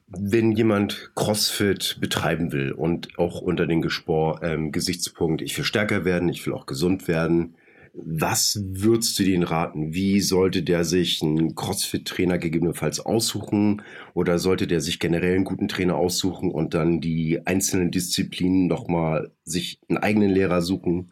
wenn 0.07 0.51
jemand 0.51 1.11
CrossFit 1.15 1.97
betreiben 1.99 2.51
will 2.51 2.71
und 2.71 3.17
auch 3.17 3.41
unter 3.41 3.65
den 3.65 3.81
Gespor, 3.81 4.43
ähm, 4.43 4.71
Gesichtspunkt, 4.71 5.41
ich 5.41 5.57
will 5.57 5.65
stärker 5.65 6.05
werden, 6.05 6.29
ich 6.29 6.45
will 6.45 6.53
auch 6.53 6.65
gesund 6.65 7.07
werden, 7.07 7.55
was 7.93 8.59
würdest 8.63 9.19
du 9.19 9.23
denen 9.23 9.43
raten? 9.43 9.93
Wie 9.93 10.19
sollte 10.19 10.63
der 10.63 10.83
sich 10.83 11.21
einen 11.21 11.53
CrossFit-Trainer 11.53 12.39
gegebenenfalls 12.39 12.99
aussuchen? 12.99 13.83
Oder 14.15 14.39
sollte 14.39 14.65
der 14.65 14.81
sich 14.81 14.99
generell 14.99 15.35
einen 15.35 15.43
guten 15.43 15.67
Trainer 15.67 15.95
aussuchen 15.95 16.49
und 16.49 16.73
dann 16.73 17.01
die 17.01 17.45
einzelnen 17.45 17.91
Disziplinen 17.91 18.67
nochmal 18.67 19.31
sich 19.43 19.79
einen 19.89 19.99
eigenen 19.99 20.31
Lehrer 20.31 20.61
suchen? 20.61 21.11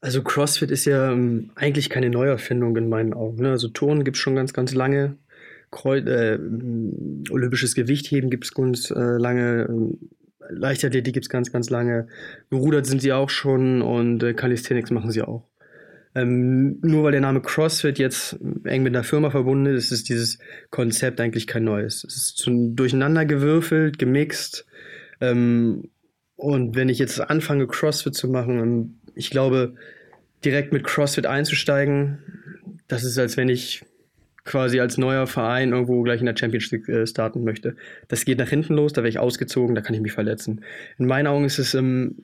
Also 0.00 0.22
CrossFit 0.22 0.70
ist 0.70 0.84
ja 0.84 1.12
ähm, 1.12 1.50
eigentlich 1.56 1.90
keine 1.90 2.10
Neuerfindung 2.10 2.76
in 2.76 2.88
meinen 2.88 3.14
Augen. 3.14 3.42
Ne? 3.42 3.50
Also 3.50 3.68
Turnen 3.68 4.04
gibt 4.04 4.16
es 4.16 4.20
schon 4.20 4.36
ganz, 4.36 4.52
ganz 4.52 4.74
lange. 4.74 5.16
Kreuz, 5.72 6.06
äh, 6.06 6.38
olympisches 7.30 7.74
Gewichtheben 7.74 8.30
gibt 8.30 8.44
es 8.44 8.54
ganz 8.54 8.90
äh, 8.90 9.16
lange. 9.16 9.92
Leichtathletik 10.50 11.14
gibt 11.14 11.24
es 11.24 11.30
ganz, 11.30 11.50
ganz 11.50 11.70
lange. 11.70 12.08
Gerudert 12.50 12.86
sind 12.86 13.00
sie 13.00 13.12
auch 13.12 13.30
schon 13.30 13.82
und 13.82 14.22
äh, 14.22 14.34
Calisthenics 14.34 14.90
machen 14.90 15.10
sie 15.10 15.22
auch. 15.22 15.51
Ähm, 16.14 16.78
nur 16.82 17.04
weil 17.04 17.12
der 17.12 17.20
Name 17.22 17.40
CrossFit 17.40 17.98
jetzt 17.98 18.38
eng 18.64 18.82
mit 18.82 18.94
einer 18.94 19.04
Firma 19.04 19.30
verbunden 19.30 19.66
ist, 19.66 19.92
ist 19.92 20.08
dieses 20.08 20.38
Konzept 20.70 21.20
eigentlich 21.20 21.46
kein 21.46 21.64
neues. 21.64 22.04
Es 22.04 22.16
ist 22.16 22.44
durcheinander 22.46 23.24
gewürfelt, 23.24 23.98
gemixt. 23.98 24.66
Ähm, 25.20 25.88
und 26.36 26.76
wenn 26.76 26.88
ich 26.88 26.98
jetzt 26.98 27.20
anfange, 27.20 27.66
CrossFit 27.66 28.14
zu 28.14 28.28
machen, 28.28 28.58
ähm, 28.58 28.94
ich 29.14 29.30
glaube, 29.30 29.74
direkt 30.44 30.72
mit 30.72 30.84
CrossFit 30.84 31.26
einzusteigen, 31.26 32.18
das 32.88 33.04
ist, 33.04 33.18
als 33.18 33.36
wenn 33.36 33.48
ich 33.48 33.84
quasi 34.44 34.80
als 34.80 34.98
neuer 34.98 35.26
Verein 35.26 35.72
irgendwo 35.72 36.02
gleich 36.02 36.20
in 36.20 36.26
der 36.26 36.36
Championship 36.36 36.88
äh, 36.88 37.06
starten 37.06 37.44
möchte. 37.44 37.76
Das 38.08 38.24
geht 38.24 38.38
nach 38.38 38.48
hinten 38.48 38.74
los, 38.74 38.92
da 38.92 39.02
wäre 39.02 39.08
ich 39.08 39.18
ausgezogen, 39.18 39.74
da 39.74 39.80
kann 39.80 39.94
ich 39.94 40.00
mich 40.00 40.12
verletzen. 40.12 40.64
In 40.98 41.06
meinen 41.06 41.28
Augen 41.28 41.44
ist 41.44 41.58
es 41.58 41.74
ähm, 41.74 42.16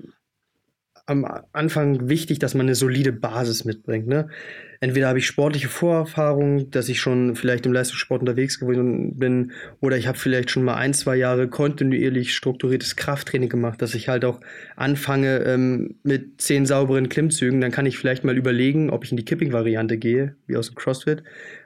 am 1.09 1.27
Anfang 1.53 2.09
wichtig, 2.09 2.38
dass 2.38 2.55
man 2.55 2.67
eine 2.67 2.75
solide 2.75 3.12
Basis 3.12 3.65
mitbringt. 3.65 4.07
Ne? 4.07 4.29
Entweder 4.81 5.09
habe 5.09 5.19
ich 5.19 5.27
sportliche 5.27 5.69
Vorerfahrung, 5.69 6.71
dass 6.71 6.91
ich 6.91 7.00
schon 7.00 7.35
vielleicht 7.35 7.65
im 7.65 7.73
Leistungssport 7.73 8.21
unterwegs 8.21 8.61
gewesen 8.61 9.17
bin, 9.17 9.53
oder 9.81 9.97
ich 9.97 10.07
habe 10.07 10.19
vielleicht 10.19 10.50
schon 10.50 10.65
mal 10.65 10.75
ein, 10.75 10.93
zwei 10.93 11.17
Jahre 11.17 11.49
kontinuierlich 11.49 12.35
strukturiertes 12.35 12.95
Krafttraining 12.97 13.49
gemacht, 13.49 13.81
dass 13.81 13.95
ich 13.95 14.09
halt 14.09 14.27
auch 14.27 14.41
anfange 14.77 15.38
ähm, 15.45 15.97
mit 16.03 16.43
zehn 16.43 16.67
sauberen 16.67 17.09
Klimmzügen. 17.09 17.62
Dann 17.62 17.73
kann 17.73 17.87
ich 17.87 17.97
vielleicht 17.97 18.25
mal 18.25 18.37
überlegen, 18.37 18.91
ob 18.91 19.05
ich 19.05 19.11
in 19.11 19.17
die 19.17 19.25
Kipping-Variante 19.25 19.97
gehe, 19.97 20.37
wie 20.47 20.59
aus 20.59 20.67
dem 20.67 20.75
CrossFit, 20.75 21.23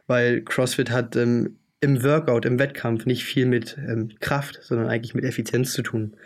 weil 0.07 0.43
CrossFit 0.43 0.93
hat 0.93 1.17
ähm, 1.17 1.57
im 1.81 2.05
Workout, 2.05 2.47
im 2.47 2.61
Wettkampf 2.61 3.07
nicht 3.07 3.25
viel 3.25 3.47
mit 3.47 3.77
ähm, 3.77 4.11
Kraft, 4.21 4.61
sondern 4.63 4.87
eigentlich 4.87 5.15
mit 5.15 5.25
Effizienz 5.25 5.73
zu 5.73 5.83
tun. 5.83 6.17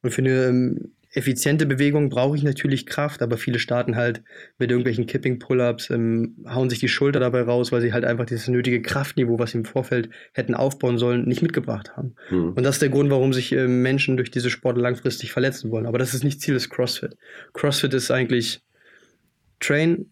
Und 0.00 0.10
für 0.10 0.22
eine 0.22 0.46
ähm, 0.46 0.92
effiziente 1.12 1.66
Bewegung 1.66 2.08
brauche 2.08 2.36
ich 2.36 2.42
natürlich 2.42 2.86
Kraft, 2.86 3.22
aber 3.22 3.36
viele 3.36 3.58
starten 3.58 3.96
halt 3.96 4.22
mit 4.58 4.70
irgendwelchen 4.70 5.06
Kipping-Pull-Ups, 5.06 5.90
ähm, 5.90 6.36
hauen 6.48 6.70
sich 6.70 6.78
die 6.78 6.88
Schulter 6.88 7.20
dabei 7.20 7.42
raus, 7.42 7.70
weil 7.70 7.82
sie 7.82 7.92
halt 7.92 8.04
einfach 8.04 8.24
dieses 8.24 8.48
nötige 8.48 8.80
Kraftniveau, 8.80 9.38
was 9.38 9.52
sie 9.52 9.58
im 9.58 9.64
Vorfeld 9.64 10.08
hätten 10.32 10.54
aufbauen 10.54 10.98
sollen, 10.98 11.26
nicht 11.26 11.42
mitgebracht 11.42 11.96
haben. 11.96 12.14
Mhm. 12.30 12.52
Und 12.54 12.62
das 12.62 12.76
ist 12.76 12.82
der 12.82 12.88
Grund, 12.88 13.10
warum 13.10 13.32
sich 13.32 13.52
äh, 13.52 13.68
Menschen 13.68 14.16
durch 14.16 14.30
diese 14.30 14.50
Sporte 14.50 14.80
langfristig 14.80 15.32
verletzen 15.32 15.70
wollen. 15.70 15.86
Aber 15.86 15.98
das 15.98 16.14
ist 16.14 16.24
nicht 16.24 16.40
Ziel 16.40 16.54
des 16.54 16.70
CrossFit. 16.70 17.16
CrossFit 17.52 17.92
ist 17.92 18.10
eigentlich 18.10 18.62
Train 19.60 20.06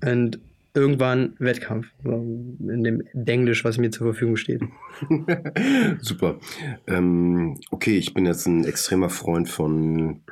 and 0.00 0.38
irgendwann 0.74 1.34
Wettkampf. 1.38 1.86
In 2.04 2.84
dem 2.84 3.02
Englisch, 3.26 3.64
was 3.64 3.78
mir 3.78 3.90
zur 3.90 4.08
Verfügung 4.08 4.36
steht. 4.36 4.60
Super. 6.00 6.38
Ähm, 6.86 7.58
okay, 7.70 7.96
ich 7.96 8.12
bin 8.12 8.26
jetzt 8.26 8.46
ein 8.46 8.64
extremer 8.64 9.08
Freund 9.08 9.48
von 9.48 10.22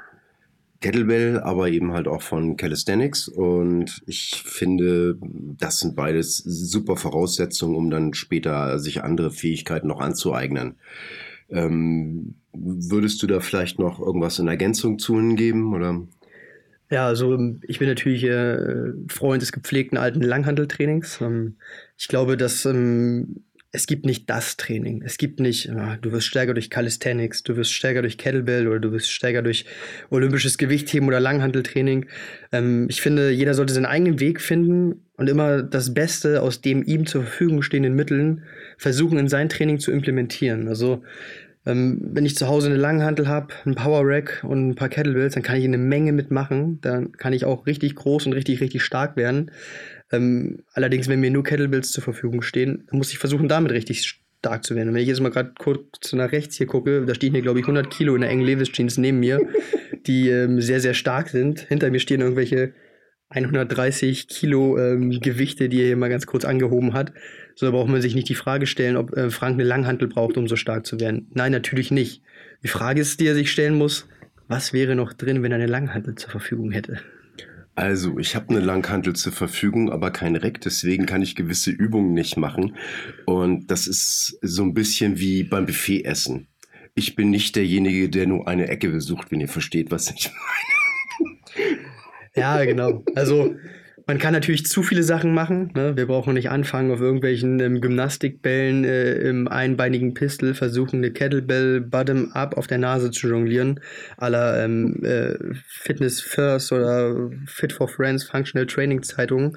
Kettlebell, 0.83 1.41
aber 1.41 1.69
eben 1.71 1.93
halt 1.93 2.07
auch 2.07 2.21
von 2.21 2.57
Calisthenics. 2.57 3.29
Und 3.29 4.03
ich 4.07 4.43
finde, 4.45 5.17
das 5.59 5.79
sind 5.81 5.97
beides 5.97 6.37
super 6.39 6.97
Voraussetzungen, 6.97 7.77
um 7.77 7.89
dann 7.89 8.13
später 8.13 8.79
sich 8.79 9.03
andere 9.03 9.31
Fähigkeiten 9.31 9.89
noch 9.89 10.01
anzueignen. 10.01 10.75
Ähm, 11.49 12.35
würdest 12.53 13.23
du 13.23 13.27
da 13.27 13.41
vielleicht 13.41 13.79
noch 13.79 14.01
irgendwas 14.01 14.39
in 14.39 14.49
Ergänzung 14.49 14.99
zu 14.99 15.17
hingeben? 15.17 15.75
Oder? 15.75 16.03
Ja, 16.91 17.07
also 17.07 17.39
ich 17.67 17.79
bin 17.79 17.89
natürlich 17.89 18.25
äh, 18.25 18.93
Freund 19.09 19.41
des 19.41 19.53
gepflegten 19.53 19.97
alten 19.97 20.21
Langhandeltrainings. 20.21 21.23
Ähm, 21.23 21.57
ich 21.97 22.09
glaube, 22.09 22.37
dass 22.37 22.67
ähm, 22.67 23.45
es 23.75 23.87
gibt 23.87 24.05
nicht 24.05 24.29
das 24.29 24.59
Training. 24.59 25.03
Es 25.03 25.17
gibt 25.17 25.41
nicht, 25.41 25.65
ja, 25.65 25.97
du 25.97 26.13
wirst 26.13 26.27
stärker 26.27 26.53
durch 26.53 26.69
Calisthenics, 26.69 27.43
du 27.43 27.57
wirst 27.57 27.73
stärker 27.73 28.03
durch 28.03 28.19
Kettlebell 28.19 28.69
oder 28.69 28.79
du 28.81 28.93
wirst 28.93 29.11
stärker 29.11 29.41
durch 29.41 29.65
olympisches 30.11 30.59
Gewichtheben 30.59 31.09
oder 31.09 31.21
Langhandeltraining. 31.21 32.07
Ähm, 32.53 32.87
ich 32.91 33.01
finde, 33.01 33.31
jeder 33.31 33.55
sollte 33.55 33.73
seinen 33.73 33.87
eigenen 33.87 34.21
Weg 34.21 34.43
finden 34.43 35.07
und 35.17 35.31
immer 35.31 35.63
das 35.63 35.95
Beste 35.95 36.43
aus 36.43 36.61
dem 36.61 36.83
ihm 36.83 37.07
zur 37.07 37.23
Verfügung 37.23 37.63
stehenden 37.63 37.95
Mitteln 37.95 38.43
versuchen, 38.77 39.19
in 39.19 39.29
sein 39.29 39.49
Training 39.49 39.79
zu 39.79 39.91
implementieren. 39.91 40.69
Also 40.69 41.03
ähm, 41.65 42.01
wenn 42.13 42.27
ich 42.27 42.37
zu 42.37 42.49
Hause 42.49 42.69
eine 42.69 42.77
Langhantel 42.77 43.29
habe, 43.29 43.55
ein 43.65 43.75
Power 43.75 44.03
Rack 44.05 44.45
und 44.47 44.71
ein 44.71 44.75
paar 44.75 44.89
Kettlebells, 44.89 45.35
dann 45.35 45.43
kann 45.43 45.57
ich 45.57 45.65
eine 45.65 45.79
Menge 45.79 46.13
mitmachen. 46.13 46.81
Dann 46.81 47.13
kann 47.13 47.33
ich 47.33 47.45
auch 47.45 47.67
richtig 47.67 47.95
groß 47.95 48.27
und 48.27 48.33
richtig, 48.33 48.61
richtig 48.61 48.83
stark 48.83 49.17
werden. 49.17 49.51
Ähm, 50.13 50.65
allerdings, 50.75 51.09
wenn 51.09 51.21
mir 51.21 51.31
nur 51.31 51.43
Kettlebells 51.43 51.91
zur 51.91 52.05
Verfügung 52.05 52.43
stehen, 52.43 52.87
muss 52.91 53.13
ich 53.13 53.19
versuchen, 53.19 53.49
damit 53.49 53.73
richtig 53.73 54.21
stark 54.43 54.65
zu 54.65 54.75
werden. 54.75 54.91
Und 54.91 54.95
wenn 54.95 55.03
ich 55.03 55.09
jetzt 55.09 55.21
mal 55.21 55.31
gerade 55.31 55.53
kurz 55.59 56.13
nach 56.13 56.33
rechts 56.33 56.57
hier 56.57 56.67
gucke, 56.67 57.05
da 57.07 57.15
stehen 57.15 57.33
hier, 57.33 57.43
glaube 57.43 57.61
ich, 57.61 57.65
100 57.65 57.91
Kilo 57.91 58.15
in 58.15 58.21
der 58.21 58.31
engen 58.31 58.45
Levis 58.45 58.73
Jeans 58.73 58.99
neben 58.99 59.21
mir, 59.21 59.41
die 60.07 60.29
ähm, 60.29 60.61
sehr, 60.61 60.81
sehr 60.81 60.95
stark 60.95 61.29
sind. 61.29 61.61
Hinter 61.61 61.91
mir 61.91 62.01
stehen 62.01 62.21
irgendwelche 62.21 62.75
130 63.31 64.29
Kilo 64.29 64.79
ähm, 64.79 65.11
Gewichte, 65.21 65.69
die 65.69 65.81
er 65.81 65.87
hier 65.87 65.97
mal 65.97 66.11
ganz 66.11 66.27
kurz 66.27 66.45
angehoben 66.45 66.93
hat. 66.93 67.13
So 67.55 67.71
braucht 67.71 67.89
man 67.89 68.03
sich 68.03 68.15
nicht 68.15 68.29
die 68.29 68.35
Frage 68.35 68.67
stellen, 68.67 68.97
ob 68.97 69.17
äh, 69.17 69.31
Frank 69.31 69.55
eine 69.55 69.65
Langhantel 69.65 70.09
braucht, 70.09 70.37
um 70.37 70.49
so 70.49 70.57
stark 70.57 70.87
zu 70.87 71.01
werden. 71.01 71.29
Nein, 71.33 71.53
natürlich 71.53 71.91
nicht. 71.91 72.23
Die 72.63 72.69
Frage 72.69 73.01
ist, 73.01 73.21
die 73.21 73.27
er 73.27 73.35
sich 73.35 73.51
stellen 73.51 73.77
muss, 73.77 74.09
was 74.49 74.73
wäre 74.73 74.95
noch 74.95 75.13
drin, 75.13 75.43
wenn 75.43 75.53
er 75.53 75.57
eine 75.57 75.67
Langhantel 75.67 76.15
zur 76.15 76.31
Verfügung 76.31 76.73
hätte? 76.73 76.99
Also, 77.83 78.17
ich 78.21 78.37
habe 78.37 78.51
eine 78.51 78.61
Langhantel 78.61 79.17
zur 79.17 79.33
Verfügung, 79.33 79.91
aber 79.91 80.13
kein 80.13 80.37
Reck, 80.37 80.61
deswegen 80.61 81.05
kann 81.05 81.21
ich 81.21 81.35
gewisse 81.35 81.73
Übungen 81.73 82.13
nicht 82.13 82.37
machen. 82.37 82.77
Und 83.27 83.73
das 83.73 83.89
ist 83.89 84.39
so 84.41 84.63
ein 84.63 84.73
bisschen 84.73 85.19
wie 85.19 85.43
beim 85.43 85.67
Buffet 85.67 86.05
essen. 86.05 86.47
Ich 86.95 87.17
bin 87.17 87.31
nicht 87.31 87.57
derjenige, 87.57 88.09
der 88.09 88.29
nur 88.29 88.47
eine 88.47 88.69
Ecke 88.69 88.89
besucht, 88.89 89.33
wenn 89.33 89.41
ihr 89.41 89.49
versteht, 89.49 89.91
was 89.91 90.13
ich 90.13 90.31
meine. 91.57 91.79
Ja, 92.37 92.65
genau. 92.65 93.05
Also 93.17 93.57
man 94.07 94.19
kann 94.19 94.33
natürlich 94.33 94.67
zu 94.67 94.83
viele 94.83 95.03
Sachen 95.03 95.33
machen. 95.35 95.71
Ne? 95.75 95.97
Wir 95.97 96.07
brauchen 96.07 96.35
nicht 96.35 96.51
anfangen, 96.51 96.91
auf 96.91 97.01
irgendwelchen 97.01 97.61
ähm, 97.61 97.81
Gymnastikbällen 97.81 98.85
äh, 98.85 99.13
im 99.15 99.49
einbeinigen 99.49 100.15
Pistol 100.15 100.55
versuchen, 100.55 100.97
eine 100.97 101.11
Kettlebell 101.11 101.81
bottom-up 101.81 102.57
auf 102.57 102.67
der 102.67 102.79
Nase 102.79 103.11
zu 103.11 103.29
jonglieren. 103.29 103.81
aller 104.17 104.65
ähm, 104.65 105.03
äh, 105.05 105.35
Fitness 105.67 106.21
First 106.21 106.73
oder 106.73 107.31
Fit 107.47 107.73
for 107.73 107.89
Friends, 107.89 108.25
Functional 108.25 108.67
Training 108.67 109.03
Zeitungen. 109.03 109.57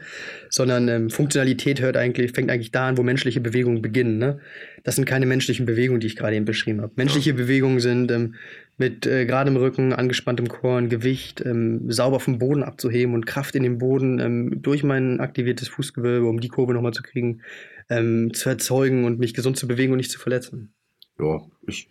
Sondern 0.49 0.87
ähm, 0.87 1.09
Funktionalität 1.09 1.81
hört 1.81 1.97
eigentlich, 1.97 2.31
fängt 2.31 2.51
eigentlich 2.51 2.71
da 2.71 2.87
an, 2.87 2.97
wo 2.97 3.03
menschliche 3.03 3.41
Bewegungen 3.41 3.81
beginnen. 3.81 4.17
Ne? 4.17 4.39
Das 4.83 4.95
sind 4.95 5.05
keine 5.05 5.25
menschlichen 5.25 5.65
Bewegungen, 5.65 5.99
die 5.99 6.07
ich 6.07 6.15
gerade 6.15 6.35
eben 6.35 6.45
beschrieben 6.45 6.81
habe. 6.81 6.93
Menschliche 6.95 7.33
Bewegungen 7.33 7.79
sind 7.79 8.11
ähm, 8.11 8.35
mit 8.77 9.05
äh, 9.05 9.25
geradem 9.25 9.55
Rücken, 9.55 9.93
angespanntem 9.93 10.47
Korn, 10.47 10.89
Gewicht 10.89 11.41
ähm, 11.45 11.89
sauber 11.91 12.19
vom 12.19 12.39
Boden 12.39 12.63
abzuheben 12.63 13.13
und 13.13 13.25
Kraft 13.25 13.55
in 13.55 13.63
den 13.63 13.77
Boden 13.77 14.19
ähm, 14.19 14.61
durch 14.61 14.83
mein 14.83 15.19
aktiviertes 15.19 15.69
Fußgewölbe, 15.69 16.27
um 16.27 16.39
die 16.39 16.49
Kurve 16.49 16.73
nochmal 16.73 16.93
zu 16.93 17.03
kriegen, 17.03 17.41
ähm, 17.89 18.33
zu 18.33 18.49
erzeugen 18.49 19.05
und 19.05 19.19
mich 19.19 19.33
gesund 19.33 19.57
zu 19.57 19.67
bewegen 19.67 19.93
und 19.93 19.97
nicht 19.97 20.11
zu 20.11 20.19
verletzen. 20.19 20.73
Ja, 21.19 21.41
ich 21.67 21.87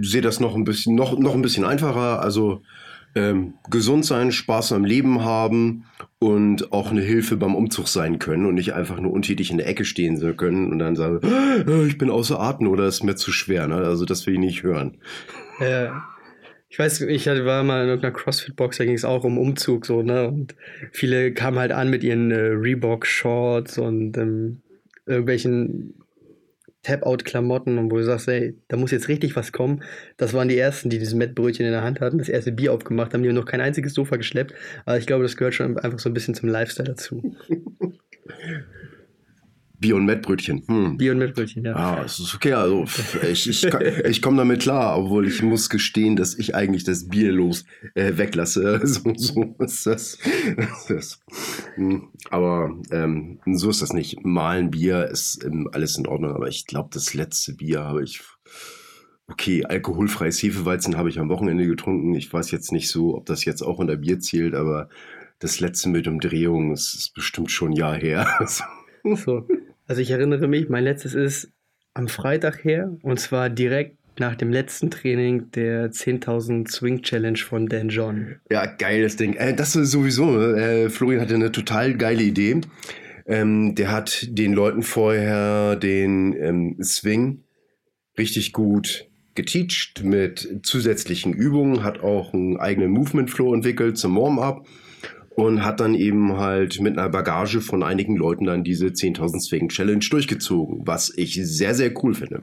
sehe 0.00 0.22
das 0.22 0.40
noch 0.40 0.54
ein 0.54 0.64
bisschen, 0.64 0.94
noch, 0.94 1.18
noch 1.18 1.34
ein 1.34 1.42
bisschen 1.42 1.64
einfacher. 1.64 2.22
Also 2.22 2.62
ähm, 3.16 3.54
gesund 3.70 4.04
sein, 4.04 4.30
Spaß 4.30 4.72
am 4.72 4.84
Leben 4.84 5.24
haben 5.24 5.86
und 6.18 6.72
auch 6.72 6.90
eine 6.90 7.00
Hilfe 7.00 7.36
beim 7.36 7.54
Umzug 7.54 7.88
sein 7.88 8.18
können 8.18 8.46
und 8.46 8.54
nicht 8.54 8.74
einfach 8.74 9.00
nur 9.00 9.12
untätig 9.12 9.50
in 9.50 9.56
der 9.56 9.66
Ecke 9.66 9.84
stehen 9.84 10.20
können 10.36 10.70
und 10.70 10.78
dann 10.78 10.96
sagen, 10.96 11.20
oh, 11.66 11.84
ich 11.84 11.98
bin 11.98 12.10
außer 12.10 12.38
Atem 12.38 12.68
oder 12.68 12.86
ist 12.86 13.02
mir 13.02 13.16
zu 13.16 13.32
schwer. 13.32 13.66
Ne? 13.66 13.76
Also 13.76 14.04
das 14.04 14.26
will 14.26 14.34
ich 14.34 14.40
nicht 14.40 14.62
hören. 14.62 14.98
Ja. 15.60 16.04
Ich 16.68 16.78
weiß, 16.78 17.00
ich 17.02 17.26
war 17.26 17.62
mal 17.64 17.84
in 17.84 17.88
irgendeiner 17.88 18.12
CrossFit-Box, 18.12 18.76
da 18.76 18.84
ging 18.84 18.94
es 18.94 19.04
auch 19.04 19.24
um 19.24 19.38
Umzug, 19.38 19.86
so, 19.86 20.02
ne? 20.02 20.28
Und 20.28 20.56
viele 20.92 21.32
kamen 21.32 21.58
halt 21.58 21.72
an 21.72 21.88
mit 21.88 22.04
ihren 22.04 22.30
äh, 22.32 22.34
Reebok-Shorts 22.34 23.78
und 23.78 24.18
ähm, 24.18 24.60
irgendwelchen 25.06 25.94
Tap-Out-Klamotten 26.86 27.78
und 27.78 27.90
wo 27.90 27.96
du 27.96 28.04
sagst, 28.04 28.28
ey, 28.28 28.56
da 28.68 28.76
muss 28.76 28.92
jetzt 28.92 29.08
richtig 29.08 29.34
was 29.34 29.52
kommen. 29.52 29.82
Das 30.16 30.34
waren 30.34 30.48
die 30.48 30.56
ersten, 30.56 30.88
die 30.88 30.98
dieses 30.98 31.14
Mettbrötchen 31.14 31.66
in 31.66 31.72
der 31.72 31.82
Hand 31.82 32.00
hatten, 32.00 32.18
das 32.18 32.28
erste 32.28 32.52
Bier 32.52 32.72
aufgemacht 32.72 33.12
haben, 33.12 33.22
die 33.22 33.28
haben 33.28 33.36
noch 33.36 33.44
kein 33.44 33.60
einziges 33.60 33.94
Sofa 33.94 34.16
geschleppt. 34.16 34.54
Aber 34.84 34.96
ich 34.96 35.06
glaube, 35.06 35.24
das 35.24 35.36
gehört 35.36 35.54
schon 35.54 35.76
einfach 35.78 35.98
so 35.98 36.08
ein 36.08 36.14
bisschen 36.14 36.34
zum 36.34 36.48
Lifestyle 36.48 36.88
dazu. 36.88 37.36
Bier- 39.86 39.94
und 39.94 40.04
Mettbrötchen. 40.04 40.64
Hm. 40.66 40.96
Bier- 40.96 41.12
und 41.12 41.18
Mettbrötchen, 41.18 41.64
ja. 41.64 41.76
Ah, 41.76 42.02
es 42.04 42.18
ist 42.18 42.34
okay. 42.34 42.54
Also 42.54 42.86
ich, 43.22 43.48
ich, 43.48 43.64
ich 43.64 44.20
komme 44.20 44.38
damit 44.38 44.62
klar, 44.62 44.98
obwohl 44.98 45.28
ich 45.28 45.44
muss 45.44 45.70
gestehen, 45.70 46.16
dass 46.16 46.36
ich 46.36 46.56
eigentlich 46.56 46.82
das 46.82 47.06
Bier 47.08 47.30
los 47.30 47.64
äh, 47.94 48.16
weglasse. 48.16 48.80
So, 48.96 49.12
so 49.16 49.54
ist 49.58 49.86
das. 49.86 50.18
das. 50.88 51.20
Hm. 51.74 52.08
Aber 52.30 52.76
ähm, 52.90 53.38
so 53.46 53.70
ist 53.70 53.82
das 53.82 53.92
nicht. 53.92 54.24
Malen 54.24 54.70
Bier 54.70 55.06
ist 55.06 55.44
ähm, 55.44 55.68
alles 55.72 55.96
in 55.98 56.06
Ordnung, 56.06 56.32
aber 56.32 56.48
ich 56.48 56.66
glaube, 56.66 56.88
das 56.92 57.14
letzte 57.14 57.54
Bier 57.54 57.84
habe 57.84 58.02
ich. 58.02 58.22
Okay, 59.28 59.64
alkoholfreies 59.64 60.42
Hefeweizen 60.42 60.96
habe 60.96 61.08
ich 61.08 61.18
am 61.18 61.28
Wochenende 61.28 61.66
getrunken. 61.66 62.14
Ich 62.14 62.32
weiß 62.32 62.50
jetzt 62.50 62.72
nicht 62.72 62.88
so, 62.88 63.16
ob 63.16 63.26
das 63.26 63.44
jetzt 63.44 63.62
auch 63.62 63.78
unter 63.78 63.96
Bier 63.96 64.18
zählt, 64.20 64.54
aber 64.54 64.88
das 65.38 65.60
letzte 65.60 65.88
mit 65.88 66.08
Umdrehung 66.08 66.72
ist, 66.72 66.94
ist 66.94 67.14
bestimmt 67.14 67.50
schon 67.50 67.70
ein 67.70 67.76
Jahr 67.76 67.94
her. 67.94 68.26
So. 69.14 69.46
Also 69.86 70.02
ich 70.02 70.10
erinnere 70.10 70.48
mich, 70.48 70.68
mein 70.68 70.84
letztes 70.84 71.14
ist 71.14 71.52
am 71.94 72.08
Freitag 72.08 72.64
her 72.64 72.96
und 73.02 73.20
zwar 73.20 73.48
direkt 73.48 73.96
nach 74.18 74.34
dem 74.34 74.50
letzten 74.50 74.90
Training 74.90 75.50
der 75.52 75.90
10.000 75.90 76.70
Swing 76.70 77.02
Challenge 77.02 77.38
von 77.38 77.66
Dan 77.68 77.88
John. 77.88 78.36
Ja, 78.50 78.66
geiles 78.66 79.16
Ding. 79.16 79.34
Äh, 79.34 79.54
das 79.54 79.76
ist 79.76 79.90
sowieso, 79.90 80.40
äh, 80.40 80.88
Florian 80.88 81.20
hatte 81.20 81.34
eine 81.34 81.52
total 81.52 81.94
geile 81.96 82.22
Idee. 82.22 82.60
Ähm, 83.26 83.74
der 83.74 83.92
hat 83.92 84.26
den 84.30 84.52
Leuten 84.52 84.82
vorher 84.82 85.76
den 85.76 86.32
ähm, 86.34 86.76
Swing 86.82 87.44
richtig 88.18 88.52
gut 88.52 89.08
geteacht 89.34 90.02
mit 90.02 90.60
zusätzlichen 90.62 91.32
Übungen, 91.34 91.84
hat 91.84 92.00
auch 92.00 92.32
einen 92.32 92.56
eigenen 92.56 92.90
Movement 92.90 93.30
Flow 93.30 93.54
entwickelt 93.54 93.98
zum 93.98 94.16
Warm-up 94.16 94.66
und 95.36 95.64
hat 95.64 95.80
dann 95.80 95.94
eben 95.94 96.38
halt 96.38 96.80
mit 96.80 96.98
einer 96.98 97.10
Bagage 97.10 97.60
von 97.60 97.82
einigen 97.82 98.16
Leuten 98.16 98.46
dann 98.46 98.64
diese 98.64 98.86
10.000 98.86 99.40
Swing 99.40 99.68
Challenge 99.68 100.04
durchgezogen, 100.10 100.86
was 100.86 101.12
ich 101.14 101.34
sehr, 101.34 101.74
sehr 101.74 101.92
cool 102.02 102.14
finde. 102.14 102.42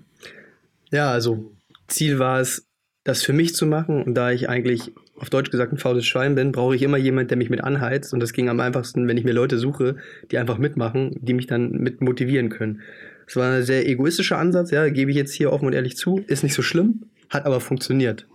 Ja, 0.92 1.12
also 1.12 1.52
Ziel 1.88 2.20
war 2.20 2.40
es, 2.40 2.68
das 3.04 3.24
für 3.24 3.34
mich 3.34 3.56
zu 3.56 3.66
machen 3.66 4.04
und 4.04 4.14
da 4.14 4.32
ich 4.32 4.48
eigentlich 4.48 4.94
auf 5.18 5.32
Deutsch 5.32 5.50
gesagt 5.50 5.74
ein 5.74 5.80
faules 5.80 6.06
Schwein 6.06 6.36
bin, 6.36 6.52
brauche 6.52 6.76
ich 6.76 6.84
immer 6.84 6.98
jemanden, 6.98 7.30
der 7.30 7.38
mich 7.38 7.50
mit 7.50 7.64
anheizt 7.64 8.14
und 8.14 8.20
das 8.20 8.32
ging 8.32 8.48
am 8.48 8.60
einfachsten, 8.60 9.08
wenn 9.08 9.18
ich 9.18 9.24
mir 9.24 9.34
Leute 9.34 9.58
suche, 9.58 9.98
die 10.32 10.38
einfach 10.38 10.60
mitmachen, 10.60 11.18
die 11.20 11.34
mich 11.34 11.48
dann 11.48 11.72
mit 11.72 12.00
motivieren 12.02 12.50
können. 12.50 12.82
Es 13.26 13.36
war 13.36 13.52
ein 13.52 13.64
sehr 13.64 13.88
egoistischer 13.88 14.38
Ansatz, 14.38 14.70
ja, 14.70 14.88
gebe 14.90 15.10
ich 15.10 15.18
jetzt 15.18 15.34
hier 15.34 15.52
offen 15.52 15.66
und 15.66 15.74
ehrlich 15.74 15.98
zu, 15.98 16.20
ist 16.28 16.44
nicht 16.44 16.54
so 16.54 16.62
schlimm, 16.62 17.06
hat 17.30 17.46
aber 17.48 17.60
funktioniert. 17.60 18.28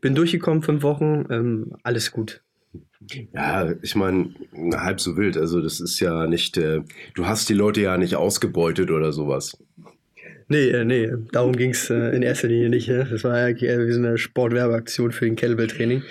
Bin 0.00 0.14
durchgekommen, 0.14 0.62
fünf 0.62 0.82
Wochen, 0.82 1.26
ähm, 1.30 1.72
alles 1.82 2.12
gut. 2.12 2.44
Ja, 3.32 3.72
ich 3.82 3.94
meine, 3.94 4.34
halb 4.74 5.00
so 5.00 5.16
wild. 5.16 5.36
Also, 5.36 5.60
das 5.60 5.80
ist 5.80 6.00
ja 6.00 6.26
nicht, 6.26 6.56
äh, 6.56 6.82
du 7.14 7.26
hast 7.26 7.48
die 7.48 7.54
Leute 7.54 7.80
ja 7.80 7.96
nicht 7.96 8.16
ausgebeutet 8.16 8.90
oder 8.90 9.12
sowas. 9.12 9.56
Nee, 10.48 10.68
äh, 10.68 10.84
nee, 10.84 11.10
darum 11.32 11.56
ging 11.56 11.70
es 11.70 11.88
äh, 11.90 12.14
in 12.14 12.22
erster 12.22 12.48
Linie 12.48 12.68
nicht. 12.68 12.88
Ne? 12.88 13.06
Das 13.10 13.24
war 13.24 13.48
ja 13.48 13.56
wie 13.56 13.92
so 13.92 13.98
eine 13.98 14.18
Sportwerbeaktion 14.18 15.12
für 15.12 15.24
den 15.24 15.36
Kettlebell-Training. 15.36 16.02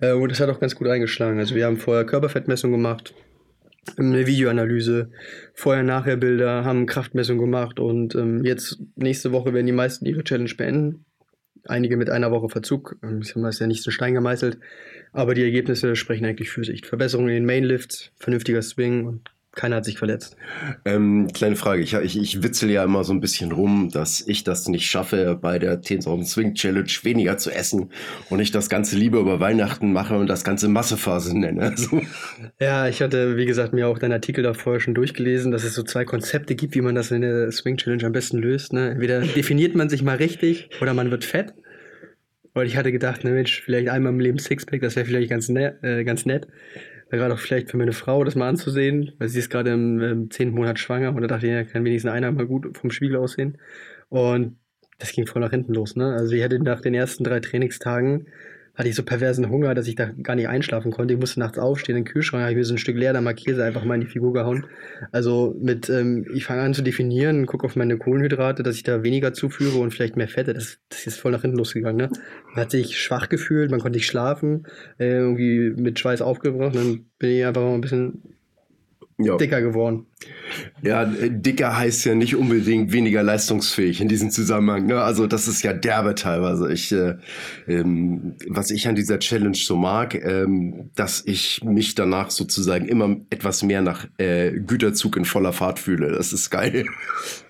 Äh, 0.00 0.12
und 0.12 0.30
das 0.30 0.40
hat 0.40 0.48
auch 0.48 0.60
ganz 0.60 0.74
gut 0.74 0.86
eingeschlagen. 0.86 1.38
Also, 1.38 1.54
wir 1.54 1.66
haben 1.66 1.76
vorher 1.76 2.04
Körperfettmessung 2.04 2.70
gemacht, 2.70 3.14
eine 3.96 4.26
Videoanalyse, 4.26 5.10
Vorher-Nachher-Bilder, 5.54 6.64
haben 6.64 6.86
Kraftmessung 6.86 7.38
gemacht 7.38 7.80
und 7.80 8.14
ähm, 8.14 8.44
jetzt 8.44 8.78
nächste 8.94 9.32
Woche 9.32 9.52
werden 9.52 9.66
die 9.66 9.72
meisten 9.72 10.06
ihre 10.06 10.22
Challenge 10.22 10.54
beenden 10.56 11.04
einige 11.66 11.96
mit 11.96 12.10
einer 12.10 12.30
Woche 12.30 12.48
Verzug. 12.48 12.96
Ähm, 13.02 13.20
ich 13.22 13.28
sag 13.28 13.36
mal, 13.36 13.48
ist 13.48 13.60
ja 13.60 13.66
nicht 13.66 13.82
so 13.82 13.90
Stein 13.90 14.14
gemeißelt. 14.14 14.58
Aber 15.12 15.34
die 15.34 15.42
Ergebnisse 15.42 15.96
sprechen 15.96 16.24
eigentlich 16.24 16.50
für 16.50 16.64
sich. 16.64 16.86
Verbesserungen 16.86 17.30
in 17.30 17.36
den 17.36 17.46
Mainlifts, 17.46 18.12
vernünftiger 18.18 18.62
Swing 18.62 19.06
und 19.06 19.30
keiner 19.52 19.76
hat 19.76 19.84
sich 19.84 19.98
verletzt. 19.98 20.36
Ähm, 20.84 21.26
kleine 21.34 21.56
Frage, 21.56 21.82
ich, 21.82 21.94
ich, 21.94 22.16
ich 22.16 22.42
witzel 22.42 22.70
ja 22.70 22.84
immer 22.84 23.02
so 23.02 23.12
ein 23.12 23.20
bisschen 23.20 23.50
rum, 23.50 23.90
dass 23.92 24.24
ich 24.24 24.44
das 24.44 24.68
nicht 24.68 24.88
schaffe, 24.88 25.36
bei 25.40 25.58
der 25.58 25.82
10.000 25.82 26.24
Swing 26.24 26.54
Challenge 26.54 26.90
weniger 27.02 27.36
zu 27.36 27.50
essen 27.50 27.90
und 28.28 28.38
ich 28.38 28.52
das 28.52 28.68
Ganze 28.68 28.96
lieber 28.96 29.18
über 29.18 29.40
Weihnachten 29.40 29.92
mache 29.92 30.16
und 30.16 30.28
das 30.28 30.44
Ganze 30.44 30.68
Massephase 30.68 31.36
nenne. 31.36 31.74
So. 31.80 32.02
Ja, 32.60 32.88
ich 32.88 33.00
hatte, 33.00 33.36
wie 33.36 33.46
gesagt, 33.46 33.72
mir 33.72 33.88
auch 33.88 33.98
deinen 33.98 34.12
Artikel 34.12 34.42
da 34.42 34.52
vorher 34.52 34.80
schon 34.80 34.92
durchgelesen, 34.92 35.50
dass 35.50 35.64
es 35.64 35.74
so 35.74 35.82
zwei 35.82 36.04
Konzepte 36.04 36.54
gibt, 36.54 36.74
wie 36.74 36.82
man 36.82 36.94
das 36.94 37.10
in 37.10 37.22
der 37.22 37.50
Swing 37.52 37.76
Challenge 37.78 38.04
am 38.04 38.12
besten 38.12 38.38
löst. 38.38 38.72
Ne? 38.72 38.90
Entweder 38.90 39.20
definiert 39.20 39.74
man 39.74 39.88
sich 39.88 40.02
mal 40.02 40.16
richtig 40.16 40.68
oder 40.80 40.92
man 40.92 41.10
wird 41.10 41.24
fett. 41.24 41.54
Weil 42.52 42.66
ich 42.66 42.76
hatte 42.76 42.92
gedacht, 42.92 43.24
ne 43.24 43.30
Mensch, 43.30 43.62
vielleicht 43.62 43.88
einmal 43.88 44.12
im 44.12 44.20
Leben 44.20 44.38
Sixpack, 44.38 44.80
das 44.80 44.96
wäre 44.96 45.06
vielleicht 45.06 45.30
ganz, 45.30 45.48
ne 45.48 45.78
äh, 45.82 46.04
ganz 46.04 46.26
nett 46.26 46.48
gerade 47.18 47.34
auch 47.34 47.38
vielleicht 47.38 47.70
für 47.70 47.76
meine 47.76 47.92
Frau 47.92 48.24
das 48.24 48.34
mal 48.34 48.48
anzusehen, 48.48 49.12
weil 49.18 49.28
sie 49.28 49.40
ist 49.40 49.50
gerade 49.50 49.72
im, 49.72 50.30
zehnten 50.30 50.54
Monat 50.54 50.78
schwanger 50.78 51.14
und 51.14 51.20
da 51.22 51.26
dachte 51.26 51.46
ich, 51.46 51.52
ja, 51.52 51.64
kann 51.64 51.84
wenigstens 51.84 52.12
einer 52.12 52.30
mal 52.30 52.46
gut 52.46 52.76
vom 52.76 52.90
Spiegel 52.90 53.16
aussehen. 53.16 53.58
Und 54.08 54.56
das 54.98 55.12
ging 55.12 55.26
voll 55.26 55.42
nach 55.42 55.50
hinten 55.50 55.74
los, 55.74 55.96
ne? 55.96 56.12
Also 56.14 56.34
ich 56.34 56.42
hatte 56.42 56.58
nach 56.60 56.80
den 56.80 56.94
ersten 56.94 57.24
drei 57.24 57.40
Trainingstagen 57.40 58.26
hatte 58.80 58.88
ich 58.88 58.96
so 58.96 59.02
perversen 59.02 59.50
Hunger, 59.50 59.74
dass 59.74 59.86
ich 59.86 59.94
da 59.94 60.06
gar 60.06 60.36
nicht 60.36 60.48
einschlafen 60.48 60.90
konnte. 60.90 61.12
Ich 61.12 61.20
musste 61.20 61.38
nachts 61.38 61.58
aufstehen, 61.58 61.96
in 61.96 62.04
den 62.04 62.10
Kühlschrank, 62.10 62.42
habe 62.42 62.52
ich 62.52 62.56
mir 62.56 62.64
so 62.64 62.72
ein 62.72 62.78
Stück 62.78 62.96
leer, 62.96 63.12
da 63.12 63.32
Käse 63.34 63.62
einfach 63.62 63.84
mal 63.84 63.96
in 63.96 64.00
die 64.00 64.06
Figur 64.06 64.32
gehauen. 64.32 64.64
Also 65.12 65.54
mit, 65.60 65.90
ähm, 65.90 66.26
ich 66.32 66.46
fange 66.46 66.62
an 66.62 66.72
zu 66.72 66.80
definieren, 66.80 67.44
gucke 67.44 67.66
auf 67.66 67.76
meine 67.76 67.98
Kohlenhydrate, 67.98 68.62
dass 68.62 68.76
ich 68.76 68.82
da 68.82 69.02
weniger 69.02 69.34
zuführe 69.34 69.78
und 69.78 69.92
vielleicht 69.92 70.16
mehr 70.16 70.28
Fette. 70.28 70.54
Das, 70.54 70.78
das 70.88 71.06
ist 71.06 71.20
voll 71.20 71.30
nach 71.30 71.42
hinten 71.42 71.58
losgegangen. 71.58 71.98
Ne? 71.98 72.08
Man 72.54 72.56
hat 72.56 72.70
sich 72.70 72.98
schwach 72.98 73.28
gefühlt, 73.28 73.70
man 73.70 73.80
konnte 73.80 73.98
nicht 73.98 74.06
schlafen, 74.06 74.66
äh, 74.98 75.10
irgendwie 75.10 75.74
mit 75.76 75.98
Schweiß 75.98 76.22
aufgebracht. 76.22 76.74
Dann 76.74 77.04
bin 77.18 77.30
ich 77.32 77.44
einfach 77.44 77.60
mal 77.60 77.74
ein 77.74 77.82
bisschen 77.82 78.22
ja. 79.24 79.36
dicker 79.36 79.60
geworden. 79.60 80.06
Ja, 80.82 81.04
dicker 81.04 81.76
heißt 81.76 82.04
ja 82.06 82.14
nicht 82.14 82.36
unbedingt 82.36 82.92
weniger 82.92 83.22
leistungsfähig 83.22 84.00
in 84.00 84.08
diesem 84.08 84.30
Zusammenhang. 84.30 84.86
Ne? 84.86 85.00
Also 85.00 85.26
das 85.26 85.48
ist 85.48 85.62
ja 85.62 85.72
derbe 85.72 86.14
teilweise. 86.14 86.72
Ich, 86.72 86.90
äh, 86.92 87.16
ähm, 87.68 88.34
was 88.48 88.70
ich 88.70 88.88
an 88.88 88.94
dieser 88.94 89.18
Challenge 89.18 89.56
so 89.56 89.76
mag, 89.76 90.14
ähm, 90.14 90.90
dass 90.96 91.22
ich 91.26 91.62
mich 91.64 91.94
danach 91.94 92.30
sozusagen 92.30 92.86
immer 92.86 93.16
etwas 93.30 93.62
mehr 93.62 93.82
nach 93.82 94.06
äh, 94.18 94.52
Güterzug 94.52 95.16
in 95.16 95.24
voller 95.24 95.52
Fahrt 95.52 95.78
fühle. 95.78 96.12
Das 96.12 96.32
ist 96.32 96.50
geil. 96.50 96.86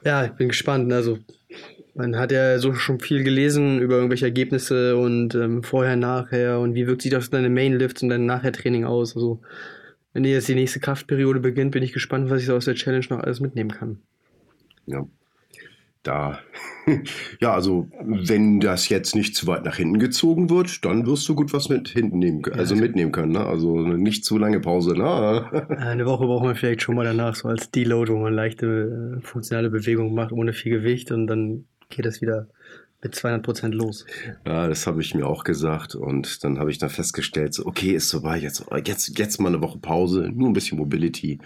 Ja, 0.05 0.25
ich 0.25 0.33
bin 0.33 0.49
gespannt. 0.49 0.93
Also 0.93 1.19
man 1.95 2.17
hat 2.17 2.33
ja 2.33 2.59
so 2.59 2.75
schon 2.75 3.01
viel 3.01 3.25
gelesen 3.25 3.81
über 3.81 3.97
irgendwelche 3.97 4.27
Ergebnisse 4.27 4.97
und 4.97 5.35
ähm, 5.35 5.63
vorher, 5.63 5.97
nachher 5.97 6.61
und 6.61 6.75
wie 6.75 6.87
wirkt 6.87 7.03
sich 7.03 7.11
das 7.11 7.27
in 7.27 7.33
deine 7.33 7.51
Mainlifts 7.51 8.03
und 8.03 8.09
dein 8.09 8.27
Nachher-Training 8.27 8.85
aus. 8.85 9.15
Also 9.17 9.41
wenn 10.12 10.25
jetzt 10.25 10.49
die 10.49 10.55
nächste 10.55 10.81
Kraftperiode 10.81 11.40
beginnt, 11.40 11.73
bin 11.73 11.83
ich 11.83 11.92
gespannt, 11.92 12.31
was 12.31 12.42
ich 12.42 12.51
aus 12.51 12.64
der 12.64 12.75
Challenge 12.75 13.07
noch 13.11 13.20
alles 13.20 13.40
mitnehmen 13.40 13.70
kann. 13.70 13.99
Ja. 14.87 15.07
Da, 16.03 16.38
ja, 17.40 17.53
also 17.53 17.87
wenn 18.01 18.59
das 18.59 18.88
jetzt 18.88 19.14
nicht 19.14 19.37
zu 19.37 19.46
weit 19.46 19.64
nach 19.66 19.77
hinten 19.77 19.99
gezogen 19.99 20.49
wird, 20.49 20.83
dann 20.87 21.07
wirst 21.07 21.29
du 21.29 21.35
gut 21.35 21.53
was 21.53 21.68
mit 21.68 21.88
hinten 21.88 22.18
nehmen, 22.18 22.40
können, 22.40 22.59
also, 22.59 22.75
also 22.75 22.83
mitnehmen 22.83 23.12
können. 23.12 23.33
Ne? 23.33 23.44
Also 23.44 23.77
nicht 23.77 24.25
zu 24.25 24.38
lange 24.38 24.61
Pause. 24.61 24.94
Ne? 24.94 25.68
Eine 25.79 26.07
Woche 26.07 26.25
braucht 26.25 26.44
man 26.44 26.55
vielleicht 26.55 26.81
schon 26.81 26.94
mal 26.94 27.05
danach 27.05 27.35
so 27.35 27.49
als 27.49 27.70
Deload, 27.70 28.11
wo 28.12 28.16
man 28.16 28.33
leichte 28.33 29.18
äh, 29.18 29.27
funktionale 29.27 29.68
Bewegungen 29.68 30.14
macht 30.14 30.33
ohne 30.33 30.55
viel 30.55 30.73
Gewicht 30.73 31.12
und 31.12 31.27
dann 31.27 31.66
geht 31.90 32.07
das 32.07 32.23
wieder 32.23 32.49
mit 33.03 33.15
200 33.15 33.43
Prozent 33.43 33.75
los. 33.75 34.05
Ja, 34.47 34.69
das 34.69 34.87
habe 34.87 35.01
ich 35.01 35.15
mir 35.15 35.27
auch 35.27 35.45
gesagt 35.45 35.95
und 35.95 36.45
dann 36.45 36.59
habe 36.59 36.71
ich 36.71 36.79
dann 36.79 36.91
festgestellt, 36.91 37.55
so, 37.55 37.67
okay, 37.67 37.93
ist 37.93 38.11
vorbei, 38.11 38.39
jetzt, 38.39 38.67
jetzt, 38.87 39.19
jetzt 39.19 39.41
mal 39.41 39.49
eine 39.49 39.63
Woche 39.63 39.79
Pause, 39.79 40.31
nur 40.35 40.49
ein 40.49 40.53
bisschen 40.53 40.79
Mobility 40.79 41.39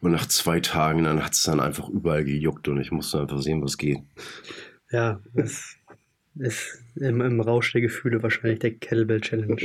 und 0.00 0.12
nach 0.12 0.26
zwei 0.26 0.60
Tagen, 0.60 1.04
dann 1.04 1.22
hat 1.24 1.34
es 1.34 1.42
dann 1.42 1.60
einfach 1.60 1.88
überall 1.88 2.24
gejuckt 2.24 2.68
und 2.68 2.80
ich 2.80 2.90
musste 2.90 3.20
einfach 3.20 3.40
sehen, 3.40 3.62
was 3.62 3.76
geht. 3.76 3.98
Ja, 4.90 5.20
das 5.34 5.76
ist 6.38 6.82
im, 6.96 7.20
im 7.20 7.40
Rausch 7.40 7.72
der 7.72 7.82
Gefühle 7.82 8.22
wahrscheinlich 8.22 8.60
der 8.60 8.72
Kettlebell 8.72 9.20
Challenge. 9.20 9.56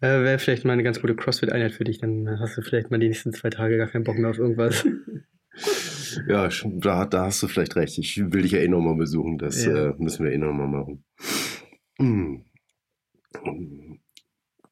äh, 0.00 0.22
Wäre 0.22 0.38
vielleicht 0.38 0.64
mal 0.64 0.74
eine 0.74 0.82
ganz 0.82 1.00
gute 1.00 1.16
CrossFit-Einheit 1.16 1.72
für 1.72 1.84
dich, 1.84 1.98
dann 1.98 2.38
hast 2.40 2.58
du 2.58 2.62
vielleicht 2.62 2.90
mal 2.90 3.00
die 3.00 3.08
nächsten 3.08 3.32
zwei 3.32 3.48
Tage 3.48 3.78
gar 3.78 3.88
keinen 3.88 4.04
Bock 4.04 4.18
mehr 4.18 4.30
auf 4.30 4.38
irgendwas. 4.38 4.86
Ja, 6.28 6.48
da, 6.64 7.06
da 7.06 7.26
hast 7.26 7.42
du 7.42 7.48
vielleicht 7.48 7.76
recht. 7.76 7.98
Ich 7.98 8.18
will 8.32 8.42
dich 8.42 8.52
ja 8.52 8.58
eh 8.58 8.68
nochmal 8.68 8.96
besuchen. 8.96 9.38
Das 9.38 9.64
ja. 9.64 9.90
äh, 9.90 9.94
müssen 9.98 10.24
wir 10.24 10.32
eh 10.32 10.38
nochmal 10.38 10.68
machen. 10.68 11.04
Hm. 11.98 12.44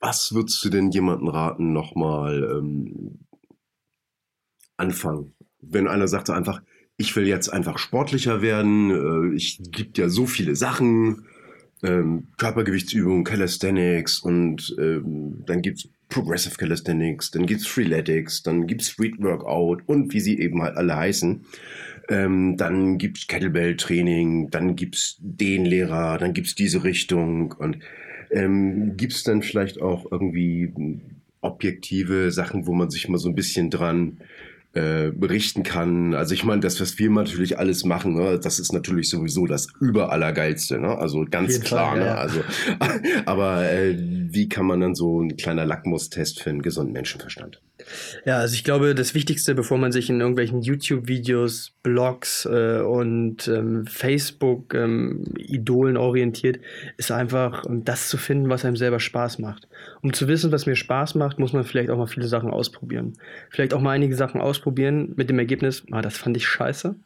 Was 0.00 0.32
würdest 0.32 0.64
du 0.64 0.68
denn 0.68 0.90
jemandem 0.90 1.28
raten, 1.28 1.72
nochmal 1.72 2.58
ähm, 2.58 3.26
anfangen? 4.76 5.34
Wenn 5.60 5.88
einer 5.88 6.08
sagt 6.08 6.30
einfach, 6.30 6.62
ich 6.96 7.14
will 7.16 7.26
jetzt 7.26 7.48
einfach 7.48 7.78
sportlicher 7.78 8.42
werden, 8.42 8.90
äh, 8.90 9.34
ich 9.36 9.60
gibt 9.70 9.98
ja 9.98 10.08
so 10.08 10.26
viele 10.26 10.56
Sachen, 10.56 11.26
ähm, 11.82 12.28
Körpergewichtsübungen, 12.38 13.24
Calisthenics 13.24 14.20
und 14.20 14.74
ähm, 14.78 15.44
dann 15.46 15.62
gibt 15.62 15.78
es 15.78 15.90
Progressive 16.08 16.56
Calisthenics, 16.56 17.30
dann 17.30 17.46
gibt's 17.46 17.66
Freeletics, 17.66 18.42
dann 18.42 18.66
gibt's 18.66 18.90
Street 18.90 19.22
Workout 19.22 19.82
und 19.86 20.12
wie 20.12 20.20
sie 20.20 20.38
eben 20.38 20.62
halt 20.62 20.76
alle 20.76 20.96
heißen. 20.96 21.44
Ähm, 22.08 22.56
dann 22.56 22.96
gibt's 22.96 23.26
Kettlebell-Training, 23.26 24.50
dann 24.50 24.76
gibt's 24.76 25.18
den 25.20 25.66
Lehrer, 25.66 26.16
dann 26.16 26.32
gibt's 26.32 26.54
diese 26.54 26.82
Richtung 26.84 27.52
und 27.52 27.78
ähm, 28.30 28.96
gibt's 28.96 29.22
dann 29.22 29.42
vielleicht 29.42 29.80
auch 29.82 30.10
irgendwie 30.10 30.72
objektive 31.40 32.30
Sachen, 32.32 32.66
wo 32.66 32.72
man 32.72 32.90
sich 32.90 33.08
mal 33.08 33.18
so 33.18 33.28
ein 33.28 33.34
bisschen 33.34 33.70
dran 33.70 34.18
äh, 34.78 35.10
berichten 35.12 35.64
kann. 35.64 36.14
Also 36.14 36.34
ich 36.34 36.44
meine, 36.44 36.60
das, 36.60 36.80
was 36.80 36.98
wir 36.98 37.10
natürlich 37.10 37.58
alles 37.58 37.84
machen, 37.84 38.14
ne, 38.14 38.38
das 38.38 38.60
ist 38.60 38.72
natürlich 38.72 39.10
sowieso 39.10 39.46
das 39.46 39.66
Überallergeilste, 39.80 40.78
ne? 40.78 40.96
Also 40.96 41.24
ganz 41.28 41.60
klar, 41.60 41.90
Fall, 41.90 41.98
ne? 41.98 42.06
Ja. 42.06 42.14
Also, 42.14 42.40
aber 43.26 43.68
äh, 43.68 43.96
wie 43.98 44.48
kann 44.48 44.66
man 44.66 44.80
dann 44.80 44.94
so 44.94 45.20
ein 45.20 45.36
kleiner 45.36 45.66
Lackmustest 45.66 46.40
für 46.40 46.50
einen 46.50 46.62
gesunden 46.62 46.92
Menschenverstand? 46.92 47.60
Ja, 48.24 48.38
also 48.38 48.54
ich 48.54 48.64
glaube, 48.64 48.94
das 48.94 49.14
Wichtigste, 49.14 49.54
bevor 49.54 49.76
man 49.78 49.92
sich 49.92 50.10
in 50.10 50.20
irgendwelchen 50.20 50.60
YouTube-Videos, 50.62 51.72
Blogs 51.82 52.44
äh, 52.44 52.80
und 52.80 53.46
ähm, 53.48 53.86
Facebook-Idolen 53.86 55.96
ähm, 55.96 56.02
orientiert, 56.02 56.58
ist 56.96 57.12
einfach 57.12 57.64
um 57.64 57.84
das 57.84 58.08
zu 58.08 58.16
finden, 58.16 58.50
was 58.50 58.64
einem 58.64 58.76
selber 58.76 59.00
Spaß 59.00 59.38
macht. 59.38 59.68
Um 60.02 60.12
zu 60.12 60.28
wissen, 60.28 60.52
was 60.52 60.66
mir 60.66 60.76
Spaß 60.76 61.14
macht, 61.14 61.38
muss 61.38 61.52
man 61.52 61.64
vielleicht 61.64 61.90
auch 61.90 61.98
mal 61.98 62.08
viele 62.08 62.26
Sachen 62.26 62.50
ausprobieren. 62.50 63.14
Vielleicht 63.50 63.74
auch 63.74 63.80
mal 63.80 63.92
einige 63.92 64.16
Sachen 64.16 64.40
ausprobieren 64.40 65.12
mit 65.16 65.30
dem 65.30 65.38
Ergebnis, 65.38 65.84
ah, 65.92 66.02
das 66.02 66.18
fand 66.18 66.36
ich 66.36 66.46
scheiße. 66.46 66.96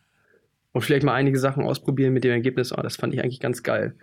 Und 0.73 0.81
vielleicht 0.81 1.05
mal 1.05 1.15
einige 1.15 1.39
Sachen 1.39 1.65
ausprobieren 1.65 2.15
mit 2.15 2.25
dem 2.25 2.31
Ergebnis, 2.31 2.73
ah, 2.73 2.83
das 2.83 2.97
fand 2.97 3.13
ich 3.13 3.23
eigentlich 3.23 3.41
ganz 3.41 3.63
geil. 3.63 3.95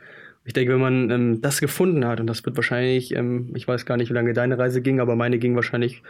Ich 0.45 0.53
denke, 0.53 0.73
wenn 0.73 0.79
man 0.79 1.09
ähm, 1.11 1.41
das 1.41 1.59
gefunden 1.59 2.05
hat, 2.05 2.19
und 2.19 2.27
das 2.27 2.43
wird 2.45 2.55
wahrscheinlich, 2.55 3.15
ähm, 3.15 3.51
ich 3.55 3.67
weiß 3.67 3.85
gar 3.85 3.97
nicht, 3.97 4.09
wie 4.09 4.15
lange 4.15 4.33
deine 4.33 4.57
Reise 4.57 4.81
ging, 4.81 4.99
aber 4.99 5.15
meine 5.15 5.37
ging 5.37 5.55
wahrscheinlich 5.55 6.01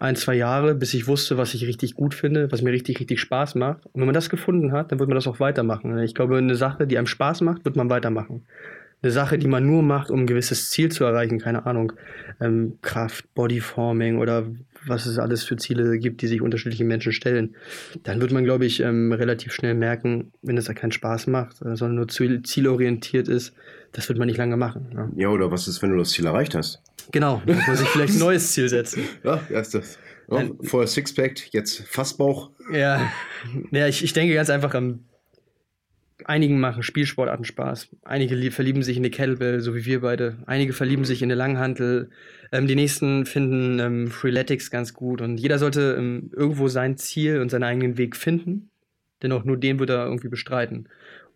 ein, 0.00 0.16
zwei 0.16 0.34
Jahre, 0.34 0.74
bis 0.74 0.94
ich 0.94 1.06
wusste, 1.06 1.38
was 1.38 1.54
ich 1.54 1.66
richtig 1.66 1.94
gut 1.94 2.14
finde, 2.14 2.50
was 2.50 2.62
mir 2.62 2.72
richtig, 2.72 2.98
richtig 2.98 3.20
Spaß 3.20 3.54
macht. 3.54 3.86
Und 3.86 4.00
wenn 4.00 4.06
man 4.06 4.14
das 4.14 4.30
gefunden 4.30 4.72
hat, 4.72 4.90
dann 4.90 4.98
wird 4.98 5.08
man 5.08 5.16
das 5.16 5.26
auch 5.28 5.40
weitermachen. 5.40 5.98
Ich 5.98 6.14
glaube, 6.14 6.38
eine 6.38 6.56
Sache, 6.56 6.86
die 6.86 6.98
einem 6.98 7.06
Spaß 7.06 7.42
macht, 7.42 7.64
wird 7.64 7.76
man 7.76 7.90
weitermachen 7.90 8.42
eine 9.02 9.12
Sache, 9.12 9.38
die 9.38 9.48
man 9.48 9.66
nur 9.66 9.82
macht, 9.82 10.10
um 10.10 10.20
ein 10.20 10.26
gewisses 10.26 10.70
Ziel 10.70 10.90
zu 10.90 11.04
erreichen, 11.04 11.38
keine 11.38 11.66
Ahnung, 11.66 11.92
ähm, 12.40 12.78
Kraft, 12.82 13.32
Bodyforming 13.34 14.18
oder 14.18 14.46
was 14.86 15.06
es 15.06 15.18
alles 15.18 15.44
für 15.44 15.56
Ziele 15.56 15.98
gibt, 15.98 16.22
die 16.22 16.26
sich 16.26 16.40
unterschiedliche 16.40 16.84
Menschen 16.84 17.12
stellen, 17.12 17.56
dann 18.02 18.20
wird 18.20 18.32
man, 18.32 18.44
glaube 18.44 18.66
ich, 18.66 18.80
ähm, 18.80 19.12
relativ 19.12 19.52
schnell 19.52 19.74
merken, 19.74 20.32
wenn 20.42 20.56
es 20.56 20.66
da 20.66 20.74
keinen 20.74 20.92
Spaß 20.92 21.26
macht, 21.26 21.62
äh, 21.62 21.76
sondern 21.76 21.96
nur 21.96 22.08
zielorientiert 22.08 23.28
ist, 23.28 23.54
das 23.92 24.08
wird 24.08 24.18
man 24.18 24.26
nicht 24.26 24.38
lange 24.38 24.56
machen. 24.56 24.90
Ja. 24.94 25.10
ja, 25.16 25.28
oder 25.28 25.50
was 25.50 25.68
ist, 25.68 25.82
wenn 25.82 25.90
du 25.90 25.96
das 25.96 26.10
Ziel 26.10 26.26
erreicht 26.26 26.54
hast? 26.54 26.82
Genau, 27.12 27.42
da 27.46 27.54
muss 27.54 27.66
man 27.66 27.76
sich 27.76 27.88
vielleicht 27.88 28.14
ein 28.14 28.18
neues 28.20 28.52
Ziel 28.52 28.68
setzen. 28.68 29.02
Ja, 29.24 29.40
erst 29.50 29.74
das. 29.74 29.98
Ja, 30.30 30.44
vorher 30.62 30.88
Sixpack, 30.88 31.52
jetzt 31.52 31.82
Fassbauch. 31.86 32.50
Ja, 32.72 33.10
ja 33.70 33.86
ich, 33.86 34.02
ich 34.02 34.12
denke 34.12 34.34
ganz 34.34 34.50
einfach 34.50 34.74
am 34.74 35.04
Einigen 36.24 36.58
machen 36.60 36.82
Spielsportarten 36.82 37.44
Spaß. 37.44 37.88
Einige 38.04 38.50
verlieben 38.50 38.82
sich 38.82 38.96
in 38.96 39.02
die 39.02 39.10
Kettlebell, 39.10 39.60
so 39.60 39.74
wie 39.74 39.84
wir 39.84 40.00
beide. 40.00 40.38
Einige 40.46 40.72
verlieben 40.72 41.04
sich 41.04 41.22
in 41.22 41.26
eine 41.26 41.34
Langhantel. 41.34 42.10
Ähm, 42.52 42.66
die 42.66 42.74
nächsten 42.74 43.26
finden 43.26 43.78
ähm, 43.78 44.08
Freeletics 44.08 44.70
ganz 44.70 44.94
gut. 44.94 45.20
Und 45.20 45.38
jeder 45.38 45.58
sollte 45.58 45.96
ähm, 45.98 46.30
irgendwo 46.34 46.68
sein 46.68 46.96
Ziel 46.96 47.40
und 47.40 47.50
seinen 47.50 47.64
eigenen 47.64 47.98
Weg 47.98 48.16
finden. 48.16 48.70
Denn 49.22 49.32
auch 49.32 49.44
nur 49.44 49.58
den 49.58 49.78
wird 49.78 49.90
er 49.90 50.06
irgendwie 50.06 50.28
bestreiten. 50.28 50.88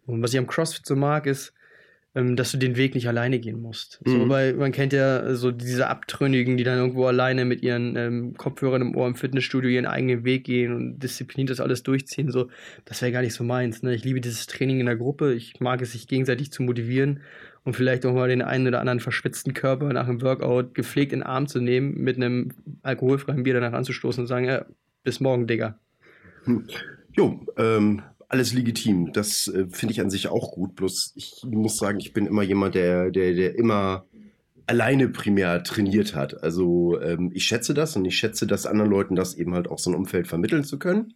Und 0.07 0.23
was 0.23 0.33
ich 0.33 0.39
am 0.39 0.47
CrossFit 0.47 0.87
so 0.87 0.97
mag, 0.97 1.27
ist, 1.27 1.53
dass 2.13 2.51
du 2.51 2.59
den 2.59 2.77
Weg 2.77 2.97
nicht 2.97 3.07
alleine 3.07 3.39
gehen 3.39 3.61
musst. 3.61 4.01
Mhm. 4.05 4.11
So, 4.11 4.29
weil 4.29 4.55
man 4.55 4.73
kennt 4.73 4.93
ja 4.93 5.35
so 5.35 5.53
diese 5.53 5.87
Abtrünnigen, 5.87 6.57
die 6.57 6.65
dann 6.65 6.79
irgendwo 6.79 7.07
alleine 7.07 7.45
mit 7.45 7.63
ihren 7.63 7.95
ähm, 7.97 8.35
Kopfhörern 8.37 8.83
im 8.83 8.97
Ohr 8.97 9.07
im 9.07 9.15
Fitnessstudio 9.15 9.71
ihren 9.71 9.87
eigenen 9.87 10.25
Weg 10.25 10.45
gehen 10.45 10.75
und 10.75 10.99
diszipliniert 10.99 11.51
das 11.51 11.61
alles 11.61 11.85
durchziehen. 11.85 12.33
So, 12.33 12.49
das 12.85 13.01
wäre 13.01 13.13
gar 13.13 13.23
nicht 13.23 13.35
so 13.35 13.45
meins. 13.45 13.85
Ne? 13.85 13.95
Ich 13.95 14.05
liebe 14.05 14.21
dieses 14.21 14.49
Training 14.49 14.81
in 14.81 14.87
der 14.87 14.97
Gruppe. 14.97 15.35
Ich 15.35 15.61
mag 15.61 15.83
es, 15.83 15.93
sich 15.93 16.09
gegenseitig 16.09 16.51
zu 16.51 16.65
motivieren 16.65 17.21
und 17.63 17.77
vielleicht 17.77 18.05
auch 18.05 18.15
mal 18.15 18.29
den 18.29 18.43
einen 18.43 18.67
oder 18.67 18.81
anderen 18.81 18.99
verschwitzten 18.99 19.55
Körper 19.55 19.93
nach 19.93 20.09
einem 20.09 20.21
Workout 20.23 20.75
gepflegt 20.75 21.13
in 21.13 21.21
den 21.21 21.27
Arm 21.27 21.47
zu 21.47 21.61
nehmen, 21.61 21.95
mit 21.95 22.17
einem 22.17 22.51
alkoholfreien 22.83 23.45
Bier 23.45 23.55
danach 23.55 23.73
anzustoßen 23.73 24.23
und 24.23 24.27
sagen, 24.27 24.47
ja, 24.47 24.67
bis 25.05 25.21
morgen, 25.21 25.47
Digga. 25.47 25.79
Hm. 26.45 26.67
Jo, 27.17 27.41
ähm, 27.57 28.03
alles 28.31 28.55
legitim. 28.55 29.13
Das 29.13 29.49
äh, 29.49 29.67
finde 29.69 29.93
ich 29.93 30.01
an 30.01 30.09
sich 30.09 30.29
auch 30.29 30.53
gut. 30.53 30.77
Bloß 30.77 31.13
ich 31.17 31.43
muss 31.45 31.77
sagen, 31.77 31.99
ich 31.99 32.13
bin 32.13 32.27
immer 32.27 32.43
jemand, 32.43 32.75
der, 32.75 33.11
der, 33.11 33.35
der 33.35 33.57
immer 33.57 34.07
alleine 34.67 35.09
primär 35.09 35.63
trainiert 35.65 36.15
hat. 36.15 36.43
Also 36.43 37.01
ähm, 37.01 37.33
ich 37.35 37.45
schätze 37.45 37.75
das 37.75 37.97
und 37.97 38.05
ich 38.05 38.17
schätze 38.17 38.47
das 38.47 38.67
anderen 38.67 38.91
Leuten, 38.91 39.17
das 39.17 39.35
eben 39.35 39.55
halt 39.55 39.69
auch 39.69 39.81
so 39.81 39.91
ein 39.91 39.97
Umfeld 39.97 40.29
vermitteln 40.29 40.65
zu 40.65 40.79
können. 40.79 41.15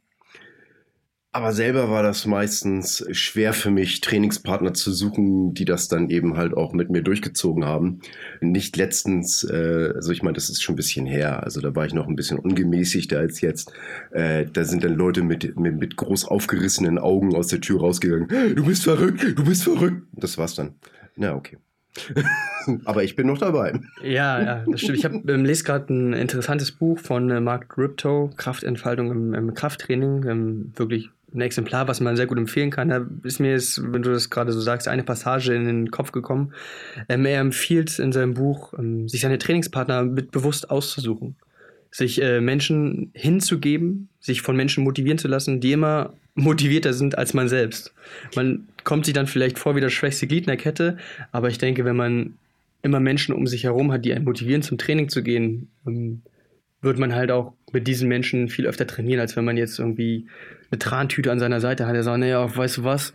Aber 1.35 1.53
selber 1.53 1.91
war 1.91 2.05
das 2.05 2.27
meistens 2.27 3.05
schwer 3.11 3.55
für 3.55 3.73
mich, 3.73 4.01
Trainingspartner 4.01 4.73
zu 4.73 4.93
suchen, 4.93 5.53
die 5.53 5.65
das 5.65 5.89
dann 5.89 6.09
eben 6.09 6.37
halt 6.37 6.57
auch 6.57 6.73
mit 6.73 6.91
mir 6.91 7.03
durchgezogen 7.03 7.65
haben. 7.65 7.99
Nicht 8.41 8.77
letztens, 8.77 9.43
äh, 9.43 9.91
also 9.97 10.13
ich 10.13 10.23
meine, 10.23 10.35
das 10.35 10.49
ist 10.49 10.63
schon 10.63 10.75
ein 10.75 10.77
bisschen 10.77 11.07
her, 11.07 11.43
also 11.43 11.61
da 11.61 11.75
war 11.75 11.87
ich 11.87 11.93
noch 11.93 12.07
ein 12.07 12.15
bisschen 12.15 12.39
ungemäßigter 12.39 13.19
als 13.19 13.41
jetzt. 13.41 13.73
Äh, 14.13 14.47
da 14.47 14.63
sind 14.63 14.85
dann 14.85 14.95
Leute 14.95 15.23
mit, 15.23 15.59
mit, 15.59 15.77
mit 15.77 15.97
groß 15.97 16.25
aufgerissenen 16.27 16.99
Augen 16.99 17.35
aus 17.35 17.49
der 17.49 17.61
Tür 17.61 17.81
rausgegangen. 17.81 18.29
Du 18.55 18.65
bist 18.65 18.85
verrückt, 18.85 19.25
du 19.37 19.45
bist 19.45 19.65
verrückt. 19.65 20.07
Das 20.13 20.39
war's 20.39 20.55
dann. 20.55 20.77
Na, 21.17 21.35
okay. 21.35 21.59
Aber 22.85 23.03
ich 23.03 23.17
bin 23.17 23.27
noch 23.27 23.39
dabei. 23.39 23.81
Ja, 24.05 24.41
ja, 24.41 24.65
das 24.71 24.83
stimmt. 24.83 24.99
Ich 24.99 25.05
habe 25.05 25.17
ähm, 25.33 25.45
lese 25.45 25.65
gerade 25.65 25.93
ein 25.93 26.13
interessantes 26.13 26.71
Buch 26.71 27.01
von 27.01 27.29
äh, 27.31 27.41
Mark 27.41 27.77
Riptow, 27.77 28.37
Kraftentfaltung 28.37 29.11
im, 29.11 29.35
im 29.35 29.55
Krafttraining. 29.55 30.25
Ähm, 30.29 30.73
wirklich 30.77 31.11
ein 31.35 31.41
Exemplar, 31.41 31.89
was 31.89 32.01
man 32.01 32.17
sehr 32.17 32.27
gut 32.27 32.39
empfehlen 32.39 32.71
kann. 32.71 32.89
Da 32.89 33.07
ist 33.25 33.41
mir 33.41 33.51
jetzt, 33.51 33.83
wenn 33.93 34.03
du 34.03 34.11
das 34.11 34.31
gerade 34.31 34.53
so 34.53 34.61
sagst, 34.61 34.89
eine 34.89 35.03
Passage 35.03 35.53
in 35.53 35.65
den 35.67 35.91
Kopf 35.91 36.13
gekommen. 36.13 36.53
Ähm, 37.09 37.27
er 37.27 37.41
empfiehlt 37.41 37.99
in 37.99 38.13
seinem 38.13 38.35
Buch, 38.35 38.73
ähm, 38.79 39.09
sich 39.09 39.21
seine 39.21 39.39
Trainingspartner 39.39 40.05
mit 40.05 40.31
bewusst 40.31 40.71
auszusuchen. 40.71 41.37
Sich 41.91 42.23
äh, 42.23 42.41
Menschen 42.41 43.11
hinzugeben, 43.15 44.09
sich 44.21 44.43
von 44.43 44.57
Menschen 44.57 44.85
motivieren 44.85 45.19
zu 45.19 45.29
lassen, 45.29 45.61
die 45.61 45.73
immer 45.73 46.15
motivierter 46.35 46.93
sind 46.93 47.19
als 47.19 47.35
man 47.35 47.49
selbst. 47.49 47.93
Man 48.35 48.69
kommt 48.85 49.05
sich 49.05 49.15
dann 49.15 49.27
vielleicht 49.27 49.59
vor 49.59 49.77
wie 49.77 49.81
das 49.81 49.93
schwächste 49.93 50.27
Glied 50.27 50.45
in 50.45 50.49
der 50.49 50.57
Kette, 50.57 50.99
aber 51.33 51.49
ich 51.49 51.59
denke, 51.59 51.85
wenn 51.85 51.97
man 51.97 52.35
immer 52.83 53.01
Menschen 53.01 53.35
um 53.35 53.47
sich 53.47 53.65
herum 53.65 53.93
hat, 53.93 54.05
die 54.05 54.13
einen 54.13 54.25
motivieren, 54.25 54.63
zum 54.63 54.79
Training 54.79 55.09
zu 55.09 55.23
gehen, 55.23 55.69
ähm, 55.87 56.23
wird 56.83 56.99
man 56.99 57.15
halt 57.15 57.31
auch 57.31 57.55
mit 57.73 57.89
diesen 57.89 58.09
Menschen 58.09 58.49
viel 58.49 58.67
öfter 58.67 58.87
trainieren, 58.87 59.21
als 59.21 59.37
wenn 59.37 59.45
man 59.45 59.57
jetzt 59.57 59.79
irgendwie 59.79 60.27
eine 60.75 60.79
Trantüte 60.79 61.31
an 61.31 61.39
seiner 61.39 61.61
Seite 61.61 61.87
hat, 61.87 61.95
der 61.95 62.03
sagt, 62.03 62.19
naja, 62.19 62.57
weißt 62.57 62.79
du 62.79 62.85
was, 62.85 63.15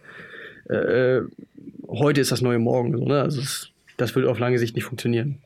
äh, 0.69 1.21
heute 1.87 2.21
ist 2.21 2.31
das 2.31 2.41
neue 2.41 2.59
Morgen. 2.59 2.97
So, 2.97 3.05
ne? 3.05 3.21
Also 3.21 3.41
das, 3.41 3.69
das 3.97 4.15
wird 4.15 4.27
auf 4.27 4.39
lange 4.39 4.59
Sicht 4.59 4.75
nicht 4.75 4.85
funktionieren. 4.85 5.39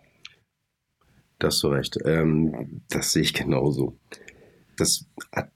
Das 1.40 1.56
hast 1.56 1.64
du 1.64 1.68
recht. 1.70 1.98
Ähm, 2.06 2.82
das 2.90 3.12
sehe 3.12 3.24
ich 3.24 3.34
genauso. 3.34 3.98
Das 4.78 5.06
hat, 5.32 5.50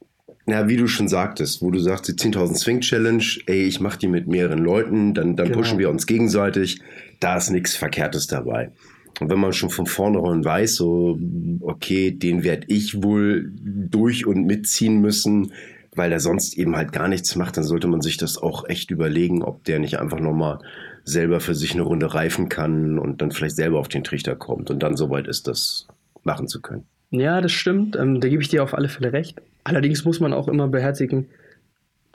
na, 0.46 0.68
wie 0.68 0.78
du 0.78 0.88
schon 0.88 1.08
sagtest, 1.08 1.62
wo 1.62 1.72
du 1.72 1.80
sagst, 1.80 2.08
die 2.08 2.14
10.000 2.14 2.56
Swing 2.56 2.82
Challenge, 2.82 3.24
ey, 3.48 3.64
ich 3.64 3.80
mache 3.80 4.00
die 4.00 4.08
mit 4.08 4.28
mehreren 4.28 4.60
Leuten, 4.60 5.14
dann, 5.14 5.36
dann 5.36 5.48
genau. 5.48 5.60
pushen 5.60 5.78
wir 5.78 5.90
uns 5.90 6.08
gegenseitig. 6.08 6.80
Da 7.20 7.38
ist 7.38 7.50
nichts 7.50 7.76
Verkehrtes 7.76 8.28
dabei. 8.28 8.72
Und 9.20 9.30
wenn 9.30 9.40
man 9.40 9.54
schon 9.54 9.70
von 9.70 9.88
vornherein 9.88 10.46
weiß, 10.46 10.76
so, 10.76 11.20
okay, 11.62 12.12
den 12.12 12.44
werde 12.44 12.68
ich 12.68 13.04
wohl 13.04 13.52
durch 13.60 14.26
und 14.26 14.46
mitziehen 14.46 15.02
müssen, 15.02 15.52
weil 15.96 16.12
er 16.12 16.20
sonst 16.20 16.58
eben 16.58 16.76
halt 16.76 16.92
gar 16.92 17.08
nichts 17.08 17.36
macht, 17.36 17.58
dann 17.58 17.64
sollte 17.64 17.88
man 17.88 18.02
sich 18.02 18.18
das 18.18 18.38
auch 18.38 18.68
echt 18.68 18.92
überlegen, 18.92 19.44
ob 19.44 19.64
der 19.64 19.80
nicht 19.80 20.00
einfach 20.00 20.20
nochmal 20.20 20.60
selber 21.04 21.40
für 21.40 21.56
sich 21.56 21.74
eine 21.74 21.84
Runde 21.84 22.14
reifen 22.14 22.50
kann 22.50 23.00
und 23.00 23.22
dann 23.22 23.32
vielleicht 23.32 23.56
selber 23.56 23.80
auf 23.80 23.88
den 23.88 24.04
Trichter 24.04 24.36
kommt 24.36 24.70
und 24.70 24.84
dann 24.84 24.98
soweit 24.98 25.28
ist, 25.28 25.48
das 25.48 25.88
machen 26.24 26.48
zu 26.48 26.62
können. 26.62 26.86
Ja, 27.12 27.40
das 27.40 27.54
stimmt. 27.54 27.96
Ähm, 27.96 28.20
da 28.20 28.28
gebe 28.28 28.42
ich 28.42 28.50
dir 28.50 28.64
auf 28.64 28.74
alle 28.74 28.90
Fälle 28.90 29.14
recht. 29.14 29.42
Allerdings 29.64 30.04
muss 30.04 30.20
man 30.20 30.34
auch 30.34 30.48
immer 30.48 30.68
beherzigen, 30.68 31.28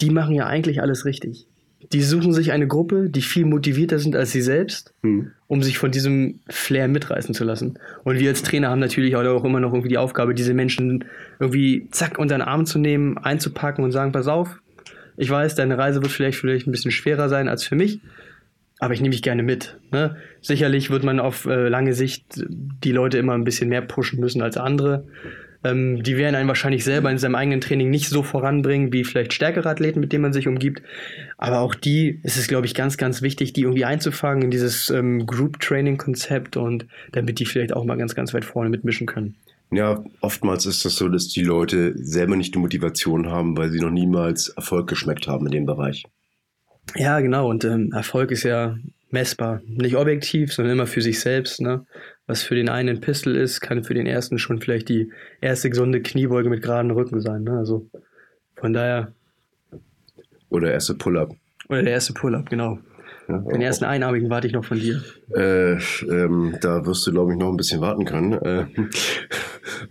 die 0.01 0.11
machen 0.11 0.35
ja 0.35 0.47
eigentlich 0.47 0.83
alles 0.83 1.05
richtig 1.05 1.47
die 1.93 2.03
suchen 2.03 2.33
sich 2.33 2.53
eine 2.53 2.67
Gruppe, 2.67 3.09
die 3.11 3.23
viel 3.23 3.45
motivierter 3.45 3.99
sind 3.99 4.15
als 4.15 4.33
sie 4.33 4.43
selbst, 4.43 4.95
hm. 5.03 5.33
um 5.49 5.63
sich 5.63 5.79
von 5.79 5.91
diesem 5.91 6.41
Flair 6.49 6.89
mitreißen 6.89 7.35
zu 7.35 7.45
lassen. 7.45 7.79
Und 8.05 8.19
wir 8.19 8.31
als 8.31 8.43
Trainer 8.43 8.71
haben 8.71 8.81
natürlich 8.81 9.17
auch 9.17 9.45
immer 9.45 9.61
noch 9.61 9.73
irgendwie 9.73 9.89
die 9.89 9.99
Aufgabe, 9.99 10.35
diese 10.35 10.55
Menschen 10.55 11.05
irgendwie 11.41 11.89
zack 11.91 12.19
unter 12.19 12.37
den 12.37 12.43
Arm 12.43 12.67
zu 12.67 12.79
nehmen, 12.79 13.19
einzupacken 13.19 13.85
und 13.85 13.93
sagen, 13.93 14.13
pass 14.13 14.29
auf, 14.29 14.61
ich 15.17 15.29
weiß, 15.29 15.55
deine 15.55 15.77
Reise 15.77 16.03
wird 16.03 16.13
vielleicht 16.13 16.39
vielleicht 16.39 16.67
ein 16.67 16.73
bisschen 16.73 16.91
schwerer 16.91 17.29
sein 17.29 17.49
als 17.49 17.65
für 17.65 17.75
mich, 17.75 18.01
aber 18.79 18.95
ich 18.95 19.01
nehme 19.01 19.13
dich 19.13 19.23
gerne 19.23 19.43
mit. 19.43 19.79
Ne? 19.91 20.17
Sicherlich 20.41 20.91
wird 20.91 21.05
man 21.05 21.21
auf 21.21 21.47
äh, 21.47 21.69
lange 21.69 21.95
Sicht 21.95 22.25
die 22.49 22.93
Leute 22.93 23.19
immer 23.19 23.35
ein 23.35 23.45
bisschen 23.45 23.69
mehr 23.69 23.83
pushen 23.83 24.21
müssen 24.21 24.43
als 24.43 24.57
andere. 24.57 25.05
Ähm, 25.65 26.03
die 26.03 26.17
werden 26.17 26.35
einen 26.35 26.49
wahrscheinlich 26.49 26.85
selber 26.85 27.11
in 27.11 27.19
seinem 27.19 27.35
eigenen 27.35 27.61
Training 27.61 27.91
nicht 27.91 28.09
so 28.09 28.23
voranbringen 28.23 28.93
wie 28.93 29.05
vielleicht 29.05 29.33
stärkere 29.33 29.69
Athleten, 29.69 30.01
mit 30.01 30.13
denen 30.13 30.23
man 30.23 30.33
sich 30.33 30.49
umgibt. 30.49 30.83
Aber 31.39 31.61
auch 31.61 31.75
die 31.75 32.21
ist 32.23 32.37
es, 32.37 32.49
glaube 32.49 32.67
ich, 32.67 32.75
ganz, 32.75 32.97
ganz 32.97 33.23
wichtig, 33.23 33.53
die 33.53 33.63
irgendwie 33.63 33.85
einzufangen 33.85 34.45
in 34.45 34.51
dieses 34.51 34.91
ähm, 34.91 35.27
Group-Training-Konzept 35.27 36.57
und 36.57 36.87
damit 37.13 37.39
die 37.39 37.47
vielleicht 37.47 37.75
auch 37.75 37.85
mal 37.85 37.97
ganz, 37.97 38.15
ganz 38.15 38.35
weit 38.35 38.45
vorne 38.45 38.71
mitmischen 38.71 39.07
können. 39.07 39.37
Ja, 39.71 40.05
oftmals 40.21 40.67
ist 40.67 40.85
das 40.85 40.97
so, 40.97 41.09
dass 41.09 41.29
die 41.29 41.43
Leute 41.43 41.95
selber 41.97 42.37
nicht 42.37 42.55
die 42.55 42.59
Motivation 42.59 43.31
haben, 43.31 43.57
weil 43.57 43.71
sie 43.71 43.81
noch 43.81 43.91
niemals 43.91 44.49
Erfolg 44.51 44.87
geschmeckt 44.87 45.29
haben 45.29 45.47
in 45.47 45.53
dem 45.53 45.67
Bereich. 45.67 46.05
Ja, 46.95 47.21
genau. 47.21 47.49
Und 47.49 47.65
ähm, 47.65 47.91
Erfolg 47.93 48.33
ist 48.33 48.43
ja 48.43 48.77
messbar. 49.13 49.61
Nicht 49.67 49.97
objektiv, 49.97 50.53
sondern 50.53 50.75
immer 50.75 50.87
für 50.87 51.03
sich 51.03 51.21
selbst. 51.21 51.61
Ne? 51.61 51.87
was 52.27 52.43
für 52.43 52.55
den 52.55 52.69
einen 52.69 52.97
ein 52.97 53.01
Pistol 53.01 53.37
ist, 53.37 53.61
kann 53.61 53.85
für 53.85 53.95
den 53.95 54.07
ersten 54.07 54.39
schon 54.39 54.61
vielleicht 54.61 54.89
die 54.89 55.13
erste 55.41 55.71
gesunde 55.71 56.01
Kniebeuge 56.01 56.49
mit 56.49 56.63
geraden 56.63 56.91
Rücken 56.91 57.21
sein. 57.21 57.43
Ne? 57.43 57.59
Also 57.59 57.91
von 58.57 58.73
daher. 58.73 59.13
Oder 60.49 60.67
der 60.67 60.75
erste 60.75 60.95
Pull-up. 60.95 61.35
Oder 61.69 61.83
der 61.83 61.93
erste 61.93 62.13
Pull-up, 62.13 62.49
genau. 62.49 62.79
Ja, 63.29 63.39
den 63.39 63.63
ersten 63.63 63.85
Einarmigen 63.85 64.31
warte 64.31 64.47
ich 64.47 64.53
noch 64.53 64.65
von 64.65 64.79
dir. 64.79 65.03
Äh, 65.35 65.75
ähm, 66.11 66.57
da 66.61 66.85
wirst 66.87 67.07
du, 67.07 67.13
glaube 67.13 67.33
ich, 67.33 67.39
noch 67.39 67.49
ein 67.49 67.57
bisschen 67.57 67.81
warten 67.81 68.05
können. 68.05 68.33
Äh, 68.33 68.67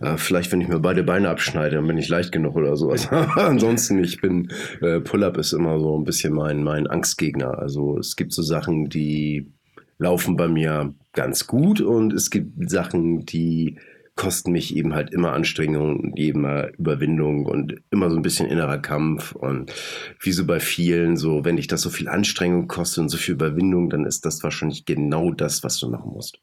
äh, 0.00 0.16
vielleicht, 0.16 0.52
wenn 0.52 0.60
ich 0.60 0.68
mir 0.68 0.80
beide 0.80 1.02
Beine 1.02 1.30
abschneide, 1.30 1.76
dann 1.76 1.86
bin 1.86 1.98
ich 1.98 2.08
leicht 2.08 2.32
genug 2.32 2.56
oder 2.56 2.76
sowas. 2.76 3.08
Ansonsten, 3.36 4.02
ich 4.02 4.20
bin, 4.20 4.48
äh, 4.80 5.00
Pull-up 5.00 5.38
ist 5.38 5.52
immer 5.52 5.78
so 5.80 5.98
ein 5.98 6.04
bisschen 6.04 6.34
mein, 6.34 6.62
mein 6.62 6.86
Angstgegner. 6.86 7.58
Also 7.58 7.98
es 7.98 8.16
gibt 8.16 8.32
so 8.32 8.42
Sachen, 8.42 8.88
die 8.88 9.52
laufen 9.98 10.36
bei 10.36 10.48
mir 10.48 10.94
ganz 11.12 11.46
gut 11.46 11.80
und 11.80 12.12
es 12.12 12.30
gibt 12.30 12.70
Sachen, 12.70 13.24
die 13.24 13.78
kosten 14.14 14.52
mich 14.52 14.76
eben 14.76 14.94
halt 14.94 15.10
immer 15.10 15.32
Anstrengung 15.32 15.98
und 15.98 16.18
eben 16.18 16.44
Überwindung 16.78 17.46
und 17.46 17.76
immer 17.90 18.10
so 18.10 18.16
ein 18.16 18.22
bisschen 18.22 18.48
innerer 18.48 18.78
Kampf. 18.78 19.32
Und 19.32 19.72
wie 20.20 20.32
so 20.32 20.46
bei 20.46 20.60
vielen, 20.60 21.16
so 21.16 21.44
wenn 21.44 21.56
dich 21.56 21.66
das 21.66 21.80
so 21.80 21.90
viel 21.90 22.08
Anstrengung 22.08 22.68
kostet 22.68 23.02
und 23.02 23.08
so 23.08 23.16
viel 23.16 23.34
Überwindung, 23.34 23.90
dann 23.90 24.04
ist 24.04 24.24
das 24.26 24.42
wahrscheinlich 24.42 24.84
genau 24.84 25.32
das, 25.32 25.64
was 25.64 25.78
du 25.78 25.88
machen 25.88 26.12
musst. 26.12 26.38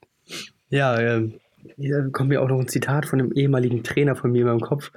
Ja, 0.69 0.99
äh, 0.99 1.29
hier 1.77 2.09
kommt 2.11 2.29
mir 2.29 2.41
auch 2.41 2.49
noch 2.49 2.59
ein 2.59 2.67
Zitat 2.67 3.05
von 3.05 3.19
einem 3.19 3.31
ehemaligen 3.33 3.83
Trainer 3.83 4.15
von 4.15 4.31
mir 4.31 4.41
in 4.41 4.47
meinem 4.47 4.61
Kopf. 4.61 4.91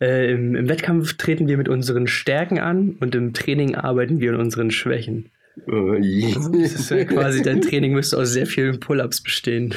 Äh, 0.00 0.32
im, 0.32 0.54
Im 0.54 0.68
Wettkampf 0.68 1.14
treten 1.14 1.48
wir 1.48 1.56
mit 1.56 1.68
unseren 1.68 2.06
Stärken 2.06 2.58
an 2.58 2.96
und 3.00 3.14
im 3.14 3.32
Training 3.32 3.74
arbeiten 3.74 4.20
wir 4.20 4.32
an 4.34 4.40
unseren 4.40 4.70
Schwächen. 4.70 5.30
Äh, 5.66 6.32
das 6.34 6.48
ist 6.48 6.90
ja 6.90 7.04
quasi, 7.04 7.42
dein 7.42 7.60
Training 7.60 7.92
müsste 7.92 8.18
aus 8.18 8.32
sehr 8.32 8.46
vielen 8.46 8.80
Pull-ups 8.80 9.22
bestehen. 9.22 9.74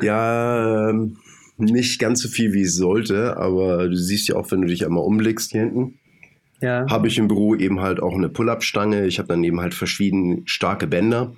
Ja, 0.00 0.90
ähm, 0.90 1.16
nicht 1.58 1.98
ganz 1.98 2.22
so 2.22 2.28
viel 2.28 2.52
wie 2.52 2.62
es 2.62 2.76
sollte, 2.76 3.36
aber 3.36 3.88
du 3.88 3.96
siehst 3.96 4.28
ja 4.28 4.36
auch, 4.36 4.50
wenn 4.50 4.62
du 4.62 4.68
dich 4.68 4.86
einmal 4.86 5.04
umblickst 5.04 5.50
hier 5.52 5.62
hinten, 5.62 5.98
ja. 6.60 6.86
habe 6.88 7.08
ich 7.08 7.18
im 7.18 7.28
Büro 7.28 7.54
eben 7.56 7.80
halt 7.80 8.00
auch 8.00 8.14
eine 8.14 8.28
Pull-up-Stange. 8.28 9.06
Ich 9.06 9.18
habe 9.18 9.28
dann 9.28 9.42
eben 9.44 9.60
halt 9.60 9.74
verschieden 9.74 10.42
starke 10.46 10.86
Bänder 10.86 11.34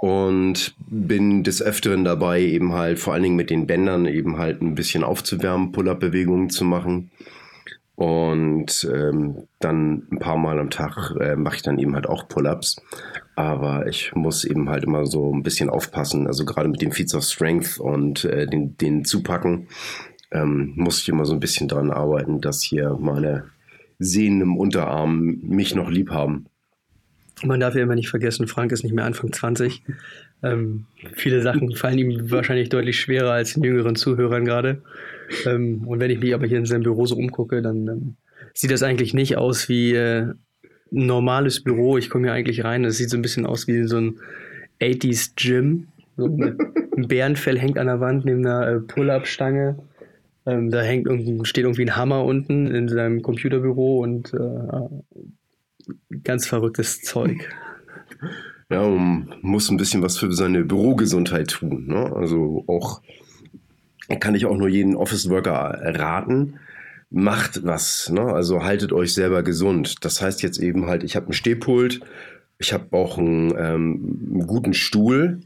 und 0.00 0.74
bin 0.88 1.44
des 1.44 1.62
Öfteren 1.62 2.04
dabei, 2.04 2.42
eben 2.42 2.72
halt 2.72 2.98
vor 2.98 3.14
allen 3.14 3.22
Dingen 3.22 3.36
mit 3.36 3.50
den 3.50 3.68
Bändern 3.68 4.06
eben 4.06 4.36
halt 4.36 4.60
ein 4.60 4.74
bisschen 4.74 5.04
aufzuwärmen, 5.04 5.70
Pull-up-Bewegungen 5.70 6.50
zu 6.50 6.64
machen. 6.64 7.10
Und 7.94 8.88
ähm, 8.92 9.48
dann 9.60 10.08
ein 10.10 10.18
paar 10.18 10.38
Mal 10.38 10.58
am 10.58 10.70
Tag 10.70 11.14
äh, 11.20 11.36
mache 11.36 11.56
ich 11.56 11.62
dann 11.62 11.78
eben 11.78 11.94
halt 11.94 12.08
auch 12.08 12.26
Pull-ups. 12.26 12.76
Aber 13.36 13.86
ich 13.86 14.14
muss 14.14 14.44
eben 14.44 14.68
halt 14.68 14.84
immer 14.84 15.06
so 15.06 15.32
ein 15.32 15.42
bisschen 15.42 15.70
aufpassen. 15.70 16.26
Also 16.26 16.44
gerade 16.44 16.68
mit 16.68 16.80
den 16.80 16.92
Feeds 16.92 17.14
of 17.14 17.24
Strength 17.24 17.78
und 17.78 18.24
äh, 18.24 18.46
den, 18.46 18.76
den 18.78 19.04
Zupacken 19.04 19.68
ähm, 20.32 20.72
muss 20.76 21.00
ich 21.00 21.08
immer 21.08 21.26
so 21.26 21.34
ein 21.34 21.40
bisschen 21.40 21.68
daran 21.68 21.90
arbeiten, 21.90 22.40
dass 22.40 22.62
hier 22.62 22.96
meine 22.98 23.44
Sehnen 23.98 24.40
im 24.40 24.56
Unterarm 24.56 25.38
mich 25.42 25.74
noch 25.74 25.90
lieb 25.90 26.10
haben. 26.10 26.46
Man 27.44 27.60
darf 27.60 27.74
ja 27.74 27.82
immer 27.82 27.94
nicht 27.94 28.08
vergessen, 28.08 28.46
Frank 28.46 28.72
ist 28.72 28.84
nicht 28.84 28.94
mehr 28.94 29.04
Anfang 29.04 29.32
20. 29.32 29.82
Ähm, 30.42 30.86
viele 31.14 31.42
Sachen 31.42 31.72
fallen 31.76 31.98
ihm 31.98 32.30
wahrscheinlich 32.30 32.68
deutlich 32.68 32.98
schwerer 33.00 33.32
als 33.32 33.54
den 33.54 33.64
jüngeren 33.64 33.96
Zuhörern 33.96 34.44
gerade. 34.44 34.82
Ähm, 35.46 35.86
und 35.86 36.00
wenn 36.00 36.10
ich 36.10 36.20
mich 36.20 36.34
aber 36.34 36.46
hier 36.46 36.58
in 36.58 36.66
seinem 36.66 36.82
Büro 36.82 37.06
so 37.06 37.16
umgucke, 37.16 37.62
dann 37.62 37.88
ähm, 37.88 38.16
sieht 38.54 38.70
das 38.70 38.82
eigentlich 38.82 39.14
nicht 39.14 39.36
aus 39.36 39.68
wie 39.68 39.94
äh, 39.94 40.22
ein 40.22 40.36
normales 40.90 41.62
Büro. 41.62 41.96
Ich 41.96 42.10
komme 42.10 42.26
hier 42.26 42.34
eigentlich 42.34 42.64
rein, 42.64 42.82
das 42.82 42.96
sieht 42.96 43.10
so 43.10 43.16
ein 43.16 43.22
bisschen 43.22 43.46
aus 43.46 43.66
wie 43.66 43.84
so 43.84 43.98
ein 43.98 44.18
80s 44.80 45.32
Gym. 45.36 45.88
So 46.16 46.26
ein 46.26 47.08
Bärenfell 47.08 47.58
hängt 47.58 47.78
an 47.78 47.86
der 47.86 48.00
Wand 48.00 48.24
neben 48.24 48.44
einer 48.46 48.66
äh, 48.68 48.80
Pull-Up-Stange. 48.80 49.78
Ähm, 50.44 50.70
da 50.70 50.82
hängt 50.82 51.06
irgendwie, 51.06 51.44
steht 51.44 51.64
irgendwie 51.64 51.84
ein 51.84 51.96
Hammer 51.96 52.24
unten 52.24 52.66
in 52.66 52.88
seinem 52.88 53.22
Computerbüro 53.22 53.98
und 53.98 54.34
äh, 54.34 56.18
ganz 56.24 56.46
verrücktes 56.46 57.00
Zeug. 57.00 57.48
Ja, 58.72 58.88
man 58.88 59.28
muss 59.42 59.70
ein 59.70 59.76
bisschen 59.76 60.02
was 60.02 60.16
für 60.16 60.32
seine 60.32 60.64
Bürogesundheit 60.64 61.50
tun. 61.50 61.88
Ne? 61.88 62.10
Also 62.16 62.64
auch 62.66 63.02
kann 64.18 64.34
ich 64.34 64.46
auch 64.46 64.56
nur 64.56 64.68
jeden 64.68 64.96
Office 64.96 65.28
Worker 65.28 65.78
raten. 65.84 66.58
Macht 67.10 67.64
was, 67.64 68.08
ne? 68.08 68.22
also 68.22 68.62
haltet 68.62 68.94
euch 68.94 69.12
selber 69.12 69.42
gesund. 69.42 70.02
Das 70.06 70.22
heißt 70.22 70.40
jetzt 70.42 70.58
eben 70.58 70.86
halt, 70.86 71.04
ich 71.04 71.16
habe 71.16 71.26
ein 71.26 71.34
Stehpult, 71.34 72.00
ich 72.58 72.72
habe 72.72 72.96
auch 72.96 73.18
einen, 73.18 73.50
ähm, 73.50 74.30
einen 74.30 74.46
guten 74.46 74.72
Stuhl, 74.72 75.40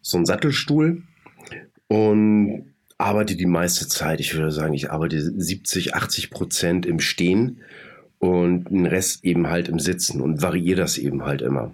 so 0.00 0.16
einen 0.16 0.26
Sattelstuhl 0.26 1.02
und 1.88 2.66
arbeite 2.96 3.34
die 3.34 3.46
meiste 3.46 3.88
Zeit, 3.88 4.20
ich 4.20 4.34
würde 4.36 4.52
sagen, 4.52 4.74
ich 4.74 4.92
arbeite 4.92 5.20
70, 5.20 5.96
80 5.96 6.30
Prozent 6.30 6.86
im 6.86 7.00
Stehen 7.00 7.58
und 8.20 8.70
den 8.70 8.86
Rest 8.86 9.24
eben 9.24 9.48
halt 9.48 9.68
im 9.68 9.80
Sitzen 9.80 10.20
und 10.20 10.42
variiere 10.42 10.82
das 10.82 10.96
eben 10.96 11.24
halt 11.24 11.42
immer. 11.42 11.72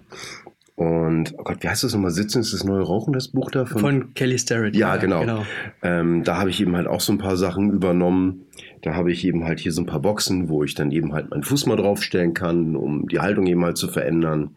Und, 0.79 1.33
oh 1.37 1.43
Gott, 1.43 1.57
wie 1.61 1.67
heißt 1.67 1.83
das 1.83 1.93
nochmal? 1.93 2.11
Sitzen 2.11 2.39
ist 2.39 2.53
das 2.53 2.63
neue 2.63 2.83
Rauchen, 2.83 3.11
das 3.11 3.27
Buch 3.27 3.51
da? 3.51 3.65
Von, 3.65 3.81
von 3.81 4.13
Kelly 4.13 4.39
Starrett. 4.39 4.77
Ja, 4.77 4.95
genau. 4.95 5.19
genau. 5.19 5.45
Ähm, 5.83 6.23
da 6.23 6.37
habe 6.37 6.51
ich 6.51 6.61
eben 6.61 6.73
halt 6.77 6.87
auch 6.87 7.01
so 7.01 7.11
ein 7.11 7.17
paar 7.17 7.35
Sachen 7.35 7.69
übernommen. 7.73 8.45
Da 8.81 8.95
habe 8.95 9.11
ich 9.11 9.25
eben 9.25 9.43
halt 9.43 9.59
hier 9.59 9.73
so 9.73 9.81
ein 9.81 9.87
paar 9.87 10.01
Boxen, 10.01 10.47
wo 10.47 10.63
ich 10.63 10.75
dann 10.75 10.91
eben 10.91 11.11
halt 11.11 11.31
meinen 11.31 11.43
Fuß 11.43 11.65
mal 11.65 11.75
draufstellen 11.75 12.33
kann, 12.33 12.77
um 12.77 13.09
die 13.09 13.19
Haltung 13.19 13.45
eben 13.47 13.65
halt 13.65 13.75
zu 13.75 13.89
verändern. 13.89 14.51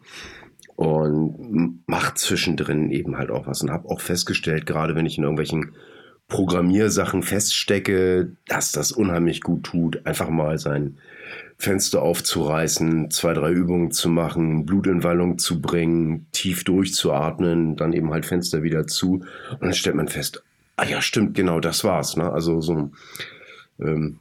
Und 0.77 1.83
macht 1.87 2.17
zwischendrin 2.17 2.89
eben 2.89 3.17
halt 3.17 3.29
auch 3.29 3.45
was. 3.45 3.61
Und 3.61 3.71
habe 3.71 3.89
auch 3.89 3.99
festgestellt, 3.99 4.65
gerade 4.65 4.95
wenn 4.95 5.05
ich 5.05 5.17
in 5.17 5.25
irgendwelchen 5.25 5.73
Programmiersachen 6.29 7.21
feststecke, 7.21 8.37
dass 8.47 8.71
das 8.71 8.93
unheimlich 8.93 9.41
gut 9.41 9.63
tut, 9.63 10.05
einfach 10.05 10.29
mal 10.29 10.57
sein 10.57 10.99
Fenster 11.57 12.01
aufzureißen, 12.01 13.09
zwei, 13.11 13.33
drei 13.33 13.51
Übungen 13.51 13.91
zu 13.91 14.09
machen, 14.09 14.65
Blut 14.65 14.87
in 14.87 15.03
Wallung 15.03 15.37
zu 15.37 15.61
bringen, 15.61 16.27
tief 16.31 16.63
durchzuatmen, 16.63 17.77
dann 17.77 17.93
eben 17.93 18.11
halt 18.11 18.25
Fenster 18.25 18.63
wieder 18.63 18.87
zu. 18.87 19.23
Und 19.51 19.61
dann 19.61 19.73
stellt 19.73 19.95
man 19.95 20.07
fest, 20.07 20.43
ah 20.75 20.85
ja, 20.85 21.01
stimmt, 21.01 21.35
genau, 21.35 21.59
das 21.59 21.83
war's. 21.83 22.17
Ne? 22.17 22.31
Also 22.31 22.59
so 22.61 22.91
ähm, 23.79 24.19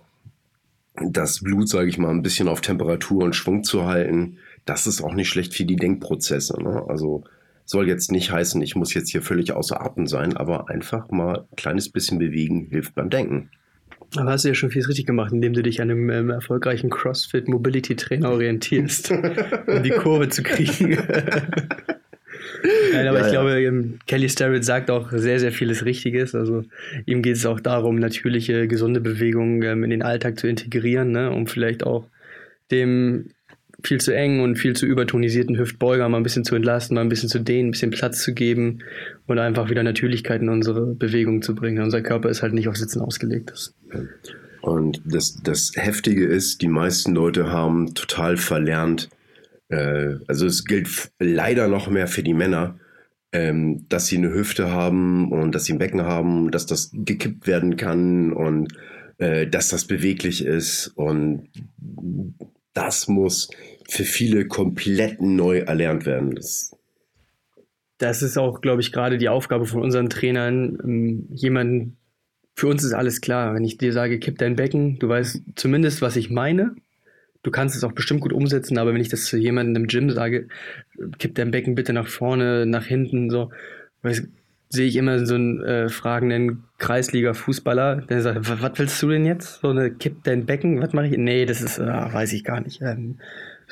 das 0.94 1.40
Blut, 1.40 1.68
sage 1.68 1.88
ich 1.88 1.98
mal, 1.98 2.10
ein 2.10 2.22
bisschen 2.22 2.48
auf 2.48 2.60
Temperatur 2.60 3.24
und 3.24 3.34
Schwung 3.34 3.64
zu 3.64 3.86
halten, 3.86 4.38
das 4.64 4.86
ist 4.86 5.02
auch 5.02 5.14
nicht 5.14 5.28
schlecht 5.28 5.54
für 5.54 5.64
die 5.64 5.76
Denkprozesse. 5.76 6.62
Ne? 6.62 6.84
Also 6.88 7.24
soll 7.64 7.88
jetzt 7.88 8.12
nicht 8.12 8.30
heißen, 8.30 8.60
ich 8.62 8.76
muss 8.76 8.94
jetzt 8.94 9.10
hier 9.10 9.22
völlig 9.22 9.52
außer 9.52 9.80
Atem 9.80 10.06
sein, 10.06 10.36
aber 10.36 10.68
einfach 10.68 11.10
mal 11.10 11.46
ein 11.50 11.56
kleines 11.56 11.88
bisschen 11.88 12.18
bewegen 12.18 12.66
hilft 12.70 12.94
beim 12.94 13.10
Denken. 13.10 13.50
Aber 14.16 14.30
hast 14.30 14.44
du 14.44 14.48
ja 14.48 14.54
schon 14.54 14.70
vieles 14.70 14.88
richtig 14.88 15.06
gemacht, 15.06 15.32
indem 15.32 15.54
du 15.54 15.62
dich 15.62 15.80
an 15.80 15.90
einem 15.90 16.10
ähm, 16.10 16.30
erfolgreichen 16.30 16.90
CrossFit 16.90 17.48
Mobility 17.48 17.96
Trainer 17.96 18.30
orientierst, 18.30 19.10
um 19.66 19.82
die 19.82 19.90
Kurve 19.90 20.28
zu 20.28 20.42
kriegen. 20.42 20.98
Nein, 22.92 23.08
aber 23.08 23.20
ja, 23.20 23.26
ich 23.26 23.32
ja. 23.32 23.40
glaube, 23.40 23.62
ähm, 23.62 23.98
Kelly 24.06 24.28
Starrett 24.28 24.64
sagt 24.64 24.90
auch 24.90 25.10
sehr, 25.10 25.40
sehr 25.40 25.52
vieles 25.52 25.84
Richtiges. 25.84 26.34
Also 26.34 26.64
ihm 27.06 27.22
geht 27.22 27.36
es 27.36 27.46
auch 27.46 27.60
darum, 27.60 27.96
natürliche, 27.96 28.68
gesunde 28.68 29.00
Bewegungen 29.00 29.62
ähm, 29.62 29.84
in 29.84 29.90
den 29.90 30.02
Alltag 30.02 30.38
zu 30.38 30.46
integrieren, 30.46 31.10
ne? 31.10 31.30
um 31.30 31.46
vielleicht 31.46 31.84
auch 31.84 32.06
dem 32.70 33.30
viel 33.84 34.00
zu 34.00 34.14
eng 34.14 34.40
und 34.40 34.56
viel 34.56 34.74
zu 34.74 34.86
übertonisierten 34.86 35.58
Hüftbeuger 35.58 36.08
mal 36.08 36.18
ein 36.18 36.22
bisschen 36.22 36.44
zu 36.44 36.54
entlasten, 36.54 36.94
mal 36.94 37.00
ein 37.00 37.08
bisschen 37.08 37.28
zu 37.28 37.38
dehnen, 37.38 37.68
ein 37.68 37.70
bisschen 37.72 37.90
Platz 37.90 38.22
zu 38.22 38.34
geben 38.34 38.82
und 39.26 39.38
einfach 39.38 39.70
wieder 39.70 39.82
Natürlichkeit 39.82 40.42
in 40.42 40.48
unsere 40.48 40.94
Bewegung 40.94 41.42
zu 41.42 41.54
bringen. 41.54 41.82
Unser 41.82 42.02
Körper 42.02 42.28
ist 42.28 42.42
halt 42.42 42.54
nicht 42.54 42.68
auf 42.68 42.76
Sitzen 42.76 43.00
ausgelegt. 43.00 43.72
Und 44.60 45.02
das, 45.04 45.40
das 45.42 45.72
Heftige 45.74 46.26
ist, 46.26 46.62
die 46.62 46.68
meisten 46.68 47.14
Leute 47.14 47.50
haben 47.50 47.94
total 47.94 48.36
verlernt, 48.36 49.08
äh, 49.68 50.16
also 50.28 50.46
es 50.46 50.64
gilt 50.64 51.10
leider 51.18 51.66
noch 51.66 51.88
mehr 51.88 52.06
für 52.06 52.22
die 52.22 52.34
Männer, 52.34 52.78
ähm, 53.32 53.86
dass 53.88 54.06
sie 54.06 54.18
eine 54.18 54.32
Hüfte 54.32 54.70
haben 54.70 55.32
und 55.32 55.54
dass 55.54 55.64
sie 55.64 55.72
ein 55.72 55.78
Becken 55.78 56.02
haben, 56.02 56.50
dass 56.50 56.66
das 56.66 56.90
gekippt 56.92 57.46
werden 57.46 57.76
kann 57.76 58.32
und 58.32 58.72
äh, 59.18 59.46
dass 59.46 59.68
das 59.68 59.86
beweglich 59.86 60.44
ist 60.44 60.88
und 60.94 61.48
das 62.74 63.08
muss 63.08 63.50
für 63.88 64.04
viele 64.04 64.46
komplett 64.46 65.20
neu 65.20 65.58
erlernt 65.58 66.06
werden. 66.06 66.34
Das, 66.34 66.76
das 67.98 68.22
ist 68.22 68.36
auch, 68.38 68.60
glaube 68.60 68.80
ich, 68.80 68.92
gerade 68.92 69.18
die 69.18 69.28
Aufgabe 69.28 69.66
von 69.66 69.82
unseren 69.82 70.10
Trainern, 70.10 70.78
ähm, 70.82 71.26
jemanden, 71.30 71.96
für 72.54 72.68
uns 72.68 72.84
ist 72.84 72.92
alles 72.92 73.20
klar. 73.20 73.54
Wenn 73.54 73.64
ich 73.64 73.78
dir 73.78 73.92
sage, 73.92 74.18
kipp 74.18 74.38
dein 74.38 74.56
Becken, 74.56 74.98
du 74.98 75.08
weißt 75.08 75.42
zumindest, 75.56 76.02
was 76.02 76.16
ich 76.16 76.30
meine. 76.30 76.74
Du 77.42 77.50
kannst 77.50 77.74
es 77.74 77.82
auch 77.82 77.92
bestimmt 77.92 78.20
gut 78.20 78.32
umsetzen, 78.32 78.78
aber 78.78 78.94
wenn 78.94 79.00
ich 79.00 79.08
das 79.08 79.24
zu 79.24 79.36
jemandem 79.36 79.82
im 79.82 79.88
Gym 79.88 80.10
sage, 80.10 80.48
kipp 81.18 81.34
dein 81.34 81.50
Becken 81.50 81.74
bitte 81.74 81.92
nach 81.92 82.06
vorne, 82.06 82.66
nach 82.66 82.84
hinten, 82.84 83.30
so, 83.30 83.50
weiß, 84.02 84.28
sehe 84.68 84.86
ich 84.86 84.96
immer 84.96 85.26
so 85.26 85.34
einen 85.34 85.62
äh, 85.62 85.88
fragenden 85.88 86.64
Kreisliga-Fußballer, 86.78 88.06
der 88.08 88.22
sagt, 88.22 88.48
was 88.48 88.78
willst 88.78 89.02
du 89.02 89.08
denn 89.10 89.26
jetzt? 89.26 89.60
So 89.60 89.68
eine 89.68 89.90
kipp 89.90 90.24
dein 90.24 90.46
Becken, 90.46 90.80
was 90.80 90.92
mache 90.92 91.08
ich? 91.08 91.18
Nee, 91.18 91.44
das 91.44 91.60
ist, 91.60 91.78
äh, 91.78 91.84
weiß 91.84 92.32
ich 92.32 92.42
gar 92.42 92.60
nicht. 92.60 92.80
Ähm, 92.80 93.18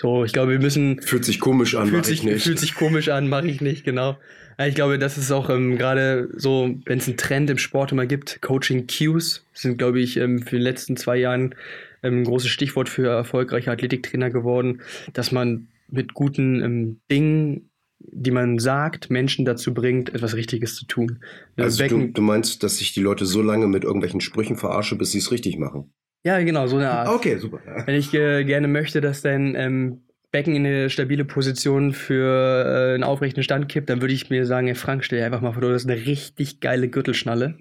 so, 0.01 0.25
ich 0.25 0.33
glaube, 0.33 0.53
wir 0.53 0.61
müssen. 0.61 0.99
Fühlt 1.03 1.27
sich 1.27 1.41
komisch 1.41 1.75
an, 1.75 1.89
fühlt 1.89 2.07
sich, 2.07 2.23
nicht. 2.23 2.43
Fühlt 2.43 2.59
sich 2.59 2.75
komisch 2.75 3.11
an, 3.11 3.29
mache 3.29 3.49
ich 3.49 3.61
nicht, 3.61 3.85
genau. 3.85 4.17
Ich 4.59 4.75
glaube, 4.75 4.99
das 4.99 5.19
ist 5.19 5.31
auch 5.31 5.51
ähm, 5.51 5.77
gerade 5.77 6.31
so, 6.35 6.75
wenn 6.87 6.99
es 6.99 7.07
einen 7.07 7.19
Trend 7.19 7.51
im 7.51 7.59
Sport 7.59 7.93
immer 7.93 8.07
gibt, 8.07 8.41
Coaching 8.41 8.87
Cues 8.87 9.45
sind, 9.53 9.77
glaube 9.77 10.01
ich, 10.01 10.17
ähm, 10.17 10.41
für 10.41 10.57
die 10.57 10.63
letzten 10.63 10.97
zwei 10.97 11.19
Jahren 11.19 11.55
ähm, 12.03 12.21
ein 12.21 12.25
großes 12.25 12.49
Stichwort 12.49 12.89
für 12.89 13.09
erfolgreiche 13.09 13.71
Athletiktrainer 13.71 14.31
geworden, 14.31 14.81
dass 15.13 15.33
man 15.33 15.69
mit 15.91 16.15
guten 16.15 16.63
ähm, 16.63 17.01
Dingen 17.11 17.67
die 18.03 18.31
man 18.31 18.59
sagt, 18.59 19.11
Menschen 19.11 19.45
dazu 19.45 19.75
bringt, 19.75 20.15
etwas 20.15 20.35
Richtiges 20.35 20.75
zu 20.75 20.87
tun. 20.87 21.19
Also 21.57 21.87
du, 21.87 22.09
du, 22.09 22.23
meinst, 22.23 22.63
dass 22.63 22.81
ich 22.81 22.95
die 22.95 23.03
Leute 23.03 23.27
so 23.27 23.43
lange 23.43 23.67
mit 23.67 23.85
irgendwelchen 23.85 24.23
Sprüchen 24.23 24.57
verarsche, 24.57 24.97
bis 24.97 25.13
sie 25.13 25.19
es 25.19 25.31
richtig 25.31 25.59
machen? 25.59 25.93
Ja, 26.25 26.39
genau, 26.41 26.67
so 26.67 26.77
eine 26.77 26.91
Art. 26.91 27.09
Okay, 27.09 27.37
super. 27.39 27.61
Wenn 27.87 27.95
ich 27.95 28.13
äh, 28.13 28.45
gerne 28.45 28.69
möchte, 28.69 29.01
dass 29.01 29.23
dein 29.23 29.55
ähm, 29.55 30.03
Becken 30.33 30.55
in 30.55 30.67
eine 30.67 30.91
stabile 30.91 31.25
Position 31.25 31.93
für 31.93 32.91
äh, 32.91 32.95
einen 32.95 33.05
aufrechten 33.05 33.43
Stand 33.43 33.69
kippt, 33.69 33.89
dann 33.89 34.01
würde 34.01 34.15
ich 34.15 34.31
mir 34.31 34.45
sagen, 34.47 34.67
hey 34.67 34.77
Frank, 34.77 35.05
stell 35.05 35.19
dir 35.19 35.25
einfach 35.25 35.41
mal 35.41 35.53
vor, 35.53 35.63
du 35.63 35.73
hast 35.73 35.89
eine 35.89 36.07
richtig 36.07 36.61
geile 36.61 36.89
Gürtelschnalle. 36.89 37.55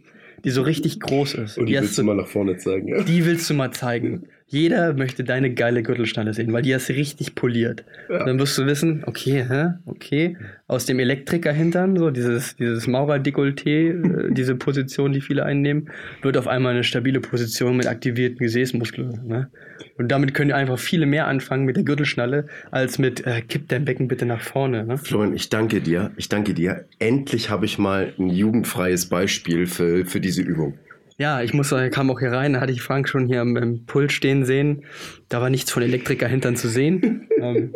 die 0.44 0.52
so 0.52 0.62
richtig 0.62 1.00
groß 1.00 1.36
ist. 1.36 1.58
Und 1.58 1.68
die, 1.68 1.78
hast 1.78 1.84
willst 1.84 1.98
du 1.98 2.04
mal 2.04 2.16
nach 2.16 2.28
vorne 2.28 2.58
zeigen, 2.58 2.88
ja? 2.90 3.04
Die 3.04 3.26
willst 3.26 3.50
du 3.50 3.54
mal 3.54 3.72
zeigen. 3.72 4.28
Jeder 4.52 4.94
möchte 4.94 5.24
deine 5.24 5.54
geile 5.54 5.84
Gürtelschnalle 5.84 6.34
sehen, 6.34 6.52
weil 6.52 6.64
die 6.64 6.74
hast 6.74 6.90
richtig 6.90 7.36
poliert. 7.36 7.86
Ja. 8.10 8.26
Dann 8.26 8.40
wirst 8.40 8.58
du 8.58 8.66
wissen, 8.66 9.04
okay, 9.06 9.46
hä, 9.48 9.74
okay, 9.86 10.38
aus 10.66 10.88
dem 10.88 10.98
Elektriker-Hintern, 10.98 11.96
so 11.96 12.10
dieses, 12.10 12.56
dieses 12.56 12.88
Maurer-Dekolleté, 12.88 14.30
äh, 14.30 14.34
diese 14.34 14.56
Position, 14.70 15.14
die 15.14 15.22
viele 15.22 15.46
einnehmen, 15.46 15.92
wird 16.24 16.36
auf 16.36 16.48
einmal 16.48 16.74
eine 16.74 16.84
stabile 16.84 17.20
Position 17.20 17.78
mit 17.78 17.86
aktivierten 17.86 18.40
Gesäßmuskeln. 18.40 19.22
Ne? 19.28 19.52
Und 20.00 20.12
damit 20.12 20.34
können 20.34 20.52
einfach 20.52 20.80
viele 20.80 21.06
mehr 21.06 21.28
anfangen 21.28 21.66
mit 21.66 21.76
der 21.76 21.84
Gürtelschnalle, 21.84 22.48
als 22.72 22.98
mit, 22.98 23.28
äh, 23.28 23.42
kipp 23.42 23.68
dein 23.68 23.86
Becken 23.86 24.08
bitte 24.08 24.26
nach 24.26 24.42
vorne. 24.42 24.84
Ne? 24.84 24.98
Florian, 24.98 25.36
ich 25.36 25.50
danke 25.50 25.80
dir. 25.80 26.10
Ich 26.18 26.28
danke 26.28 26.56
dir. 26.56 26.86
Endlich 26.98 27.52
habe 27.52 27.66
ich 27.66 27.78
mal 27.78 28.14
ein 28.18 28.30
jugendfreies 28.30 29.10
Beispiel 29.10 29.68
für, 29.68 30.06
für 30.06 30.20
diese 30.20 30.42
Übung. 30.42 30.74
Ja, 31.20 31.42
ich 31.42 31.54
muss 31.54 31.68
sagen, 31.68 31.92
kam 31.92 32.10
auch 32.10 32.22
hier 32.22 32.32
rein, 32.32 32.54
da 32.54 32.62
hatte 32.62 32.72
ich 32.72 32.82
Frank 32.82 33.10
schon 33.10 33.28
hier 33.28 33.42
am, 33.42 33.58
am 33.58 33.86
Pult 33.86 34.14
stehen 34.14 34.46
sehen. 34.46 34.86
Da 35.28 35.42
war 35.42 35.50
nichts 35.50 35.70
von 35.70 35.84
Elektriker 35.84 36.30
hintern 36.30 36.56
zu 36.56 36.70
sehen. 36.70 37.28
ähm, 37.42 37.74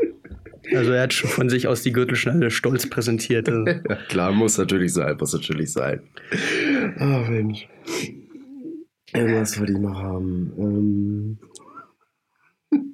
also 0.74 0.94
er 0.94 1.04
hat 1.04 1.14
schon 1.14 1.30
von 1.30 1.50
sich 1.50 1.68
aus 1.68 1.82
die 1.82 1.92
Gürtelschnalle 1.92 2.52
stolz 2.52 2.90
präsentiert. 2.90 3.50
Also. 3.50 3.66
Ja, 3.68 3.96
klar, 4.08 4.32
muss 4.32 4.58
natürlich 4.58 4.94
sein, 4.94 5.18
muss 5.20 5.34
natürlich 5.34 5.74
sein. 5.74 6.04
Ah, 6.98 7.26
Mensch. 7.30 7.68
Irgendwas 9.14 9.60
wollte 9.60 9.74
ich 9.74 9.80
noch 9.80 10.02
haben. 10.02 11.38
Ähm. 12.72 12.90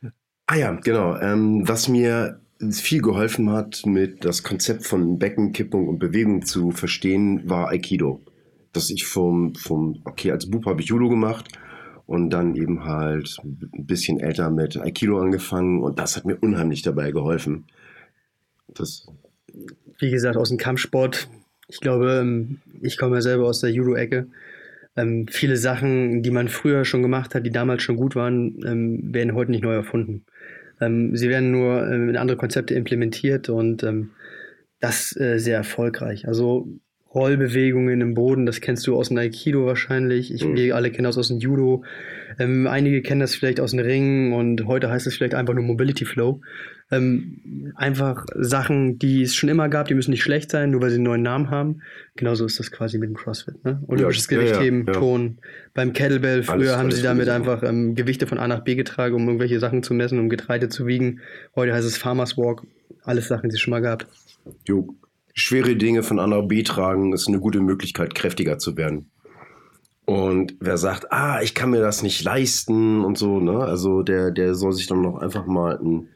ah 0.46 0.56
ja, 0.56 0.70
genau. 0.74 1.18
Ähm, 1.18 1.66
was 1.66 1.88
mir 1.88 2.40
viel 2.72 3.02
geholfen 3.02 3.50
hat, 3.50 3.84
mit 3.86 4.24
das 4.24 4.42
Konzept 4.42 4.86
von 4.86 5.18
Beckenkippung 5.18 5.88
und 5.88 5.98
Bewegung 5.98 6.44
zu 6.44 6.70
verstehen, 6.70 7.48
war 7.48 7.68
Aikido. 7.68 8.20
Dass 8.72 8.90
ich 8.90 9.04
vom, 9.04 9.54
vom 9.54 10.00
okay, 10.04 10.30
als 10.30 10.50
Bub 10.50 10.66
habe 10.66 10.80
ich 10.80 10.88
Judo 10.88 11.08
gemacht 11.08 11.48
und 12.06 12.30
dann 12.30 12.54
eben 12.54 12.84
halt 12.84 13.38
ein 13.44 13.86
bisschen 13.86 14.20
älter 14.20 14.50
mit 14.50 14.76
Aikido 14.76 15.18
angefangen 15.20 15.82
und 15.82 15.98
das 15.98 16.16
hat 16.16 16.24
mir 16.24 16.36
unheimlich 16.36 16.82
dabei 16.82 17.12
geholfen. 17.12 17.64
Das 18.68 19.06
Wie 19.98 20.10
gesagt, 20.10 20.36
aus 20.36 20.48
dem 20.48 20.58
Kampfsport. 20.58 21.28
Ich 21.68 21.80
glaube, 21.80 22.18
ähm, 22.20 22.60
ich 22.82 22.98
komme 22.98 23.16
ja 23.16 23.22
selber 23.22 23.46
aus 23.46 23.60
der 23.60 23.70
Judo-Ecke. 23.70 24.26
Ähm, 24.96 25.26
viele 25.28 25.56
Sachen, 25.56 26.22
die 26.22 26.30
man 26.30 26.48
früher 26.48 26.84
schon 26.84 27.02
gemacht 27.02 27.34
hat, 27.34 27.46
die 27.46 27.50
damals 27.50 27.82
schon 27.82 27.96
gut 27.96 28.14
waren, 28.14 28.62
ähm, 28.64 29.14
werden 29.14 29.34
heute 29.34 29.50
nicht 29.50 29.64
neu 29.64 29.74
erfunden. 29.74 30.24
Ähm, 30.84 31.16
sie 31.16 31.28
werden 31.28 31.50
nur 31.50 31.86
ähm, 31.90 32.08
in 32.08 32.16
andere 32.16 32.36
Konzepte 32.36 32.74
implementiert 32.74 33.48
und 33.48 33.82
ähm, 33.82 34.10
das 34.80 35.16
äh, 35.16 35.38
sehr 35.38 35.56
erfolgreich. 35.56 36.26
Also 36.28 36.68
Rollbewegungen 37.14 38.00
im 38.00 38.14
Boden, 38.14 38.44
das 38.44 38.60
kennst 38.60 38.86
du 38.86 38.96
aus 38.96 39.08
dem 39.08 39.18
Aikido 39.18 39.66
wahrscheinlich. 39.66 40.32
Ich, 40.34 40.44
Mhm. 40.44 40.56
wir 40.56 40.76
alle 40.76 40.90
kennen 40.90 41.04
das 41.04 41.16
aus 41.18 41.28
dem 41.28 41.38
Judo. 41.38 41.84
Ähm, 42.38 42.66
einige 42.66 43.02
kennen 43.02 43.20
das 43.20 43.34
vielleicht 43.34 43.60
aus 43.60 43.70
dem 43.72 43.80
Ring 43.80 44.32
und 44.32 44.66
heute 44.66 44.90
heißt 44.90 45.06
es 45.06 45.16
vielleicht 45.16 45.34
einfach 45.34 45.54
nur 45.54 45.64
Mobility 45.64 46.04
Flow. 46.04 46.40
Ähm, 46.90 47.72
einfach 47.76 48.26
Sachen, 48.34 48.98
die 48.98 49.22
es 49.22 49.34
schon 49.34 49.48
immer 49.48 49.68
gab, 49.68 49.88
die 49.88 49.94
müssen 49.94 50.10
nicht 50.10 50.22
schlecht 50.22 50.50
sein, 50.50 50.70
nur 50.70 50.82
weil 50.82 50.90
sie 50.90 50.96
einen 50.96 51.04
neuen 51.04 51.22
Namen 51.22 51.50
haben. 51.50 51.80
Genauso 52.14 52.44
ist 52.44 52.58
das 52.58 52.70
quasi 52.70 52.98
mit 52.98 53.08
dem 53.08 53.16
CrossFit. 53.16 53.64
Ne? 53.64 53.82
Olympisches 53.88 54.28
Ja, 54.28 54.36
ja, 54.38 54.44
Gewichtheben, 54.44 54.86
ja. 54.86 54.92
Ton. 54.92 55.38
Beim 55.72 55.92
Kettlebell, 55.92 56.42
früher 56.42 56.54
Alles- 56.56 56.72
haben 56.76 56.80
alles 56.86 56.96
sie 56.96 57.02
damit 57.02 57.28
einfach 57.28 57.62
ähm, 57.62 57.94
Gewichte 57.94 58.26
von 58.26 58.38
A 58.38 58.46
nach 58.46 58.64
B 58.64 58.74
getragen, 58.74 59.14
um 59.14 59.26
irgendwelche 59.26 59.58
Sachen 59.60 59.82
zu 59.82 59.94
messen, 59.94 60.18
um 60.18 60.28
Getreide 60.28 60.68
zu 60.68 60.86
wiegen. 60.86 61.20
Heute 61.56 61.72
heißt 61.72 61.86
es 61.86 61.96
Farmers 61.96 62.36
Walk. 62.36 62.66
Alles 63.02 63.28
Sachen, 63.28 63.48
die 63.48 63.54
es 63.54 63.60
schon 63.60 63.70
mal 63.72 63.80
gab. 63.80 64.06
Jo, 64.66 64.94
schwere 65.32 65.76
Dinge 65.76 66.02
von 66.02 66.18
A 66.18 66.26
nach 66.26 66.46
B 66.46 66.62
tragen 66.62 67.12
ist 67.12 67.28
eine 67.28 67.40
gute 67.40 67.60
Möglichkeit, 67.60 68.14
kräftiger 68.14 68.58
zu 68.58 68.76
werden. 68.76 69.10
Und 70.06 70.56
wer 70.60 70.76
sagt, 70.76 71.12
ah, 71.12 71.40
ich 71.42 71.54
kann 71.54 71.70
mir 71.70 71.80
das 71.80 72.02
nicht 72.02 72.22
leisten 72.24 73.04
und 73.04 73.16
so, 73.16 73.40
ne? 73.40 73.58
Also 73.58 74.02
der, 74.02 74.30
der 74.30 74.54
soll 74.54 74.72
sich 74.72 74.86
dann 74.86 75.00
noch 75.00 75.16
einfach 75.16 75.46
mal 75.46 75.78
ein, 75.78 76.08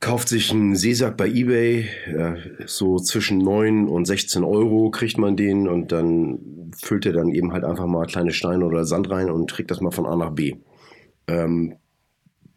kauft 0.00 0.28
sich 0.28 0.50
einen 0.50 0.76
Seesack 0.76 1.16
bei 1.16 1.26
Ebay, 1.26 1.88
ja, 2.12 2.36
so 2.66 2.98
zwischen 2.98 3.38
9 3.38 3.88
und 3.88 4.04
16 4.04 4.44
Euro 4.44 4.90
kriegt 4.90 5.16
man 5.16 5.36
den 5.36 5.68
und 5.68 5.90
dann 5.90 6.70
füllt 6.76 7.06
er 7.06 7.14
dann 7.14 7.30
eben 7.30 7.52
halt 7.52 7.64
einfach 7.64 7.86
mal 7.86 8.06
kleine 8.06 8.32
Steine 8.32 8.66
oder 8.66 8.84
Sand 8.84 9.10
rein 9.10 9.30
und 9.30 9.48
trägt 9.48 9.70
das 9.70 9.80
mal 9.80 9.90
von 9.90 10.04
A 10.04 10.14
nach 10.14 10.32
B. 10.32 10.56
Ähm, 11.28 11.76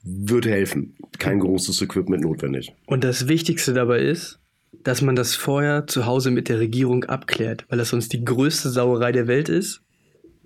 wird 0.04 0.46
helfen. 0.46 0.96
Kein 1.18 1.40
großes 1.40 1.82
Equipment 1.82 2.24
notwendig. 2.24 2.74
Und 2.88 3.04
das 3.04 3.28
Wichtigste 3.30 3.74
dabei 3.74 4.00
ist, 4.00 4.40
dass 4.84 5.02
man 5.02 5.16
das 5.16 5.36
vorher 5.36 5.88
zu 5.88 6.06
Hause 6.06 6.32
mit 6.32 6.50
der 6.50 6.60
Regierung 6.60 7.06
abklärt, 7.06 7.66
weil 7.70 7.78
das 7.78 7.90
sonst 7.90 8.14
die 8.14 8.24
größte 8.24 8.70
Sauerei 8.70 9.12
der 9.12 9.28
Welt 9.28 9.50
ist, 9.50 9.82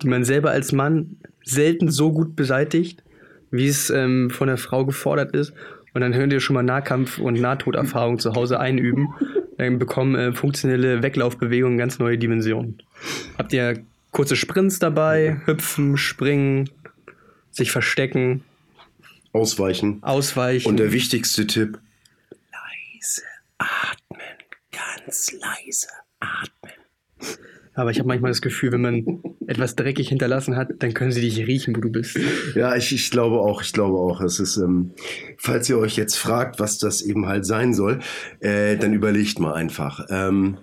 die 0.04 0.10
man 0.10 0.24
selber 0.24 0.52
als 0.52 0.72
Mann 0.72 1.18
selten 1.44 1.90
so 1.90 2.12
gut 2.12 2.36
beseitigt, 2.36 3.04
wie 3.52 3.68
es 3.68 3.90
ähm, 3.90 4.30
von 4.30 4.48
der 4.48 4.58
Frau 4.58 4.86
gefordert 4.86 5.34
ist. 5.34 5.54
Und 5.94 6.02
dann 6.02 6.14
könnt 6.14 6.34
ihr 6.34 6.40
schon 6.40 6.56
mal 6.56 6.64
Nahkampf- 6.64 7.20
und 7.20 7.40
Nahtoderfahrung 7.40 8.20
zu 8.20 8.34
Hause 8.34 8.60
einüben. 8.60 9.10
Dann 9.58 9.80
bekommen 9.80 10.16
äh, 10.16 10.34
funktionelle 10.34 11.04
Weglaufbewegungen 11.04 11.78
ganz 11.78 12.00
neue 12.00 12.18
Dimensionen. 12.18 12.82
Habt 13.38 13.54
ihr 13.54 13.84
kurze 14.12 14.36
Sprints 14.36 14.80
dabei, 14.80 15.42
hüpfen, 15.46 15.98
springen, 15.98 16.70
sich 17.52 17.72
verstecken, 17.72 18.44
Ausweichen. 19.32 20.02
ausweichen. 20.02 20.68
Und 20.68 20.78
der 20.78 20.92
wichtigste 20.92 21.46
Tipp: 21.46 21.80
leise 22.52 23.22
atmen. 23.58 24.22
Ganz 24.72 25.32
leise 25.34 25.88
atmen. 26.20 26.74
Aber 27.76 27.92
ich 27.92 28.00
habe 28.00 28.08
manchmal 28.08 28.32
das 28.32 28.42
Gefühl, 28.42 28.72
wenn 28.72 28.82
man 28.82 29.24
etwas 29.48 29.76
dreckig 29.76 30.10
hinterlassen 30.10 30.56
hat, 30.56 30.70
dann 30.80 30.94
können 30.94 31.12
sie 31.12 31.22
dich 31.22 31.46
riechen, 31.48 31.76
wo 31.76 31.82
du 31.82 31.90
bist. 31.90 32.20
Ja, 32.56 32.76
ich, 32.76 32.94
ich 32.94 33.10
glaube 33.10 33.40
auch, 33.40 33.62
ich 33.62 33.74
glaube 33.74 33.98
auch. 33.98 34.22
Es 34.22 34.40
ist, 34.40 34.58
ähm, 34.58 34.92
falls 35.38 35.70
ihr 35.70 35.78
euch 35.80 35.96
jetzt 35.96 36.16
fragt, 36.16 36.60
was 36.60 36.78
das 36.78 37.02
eben 37.02 37.26
halt 37.28 37.46
sein 37.46 37.74
soll, 37.74 38.00
äh, 38.40 38.78
dann 38.78 38.94
überlegt 38.94 39.40
mal 39.40 39.54
einfach. 39.54 40.06
Ähm, 40.10 40.58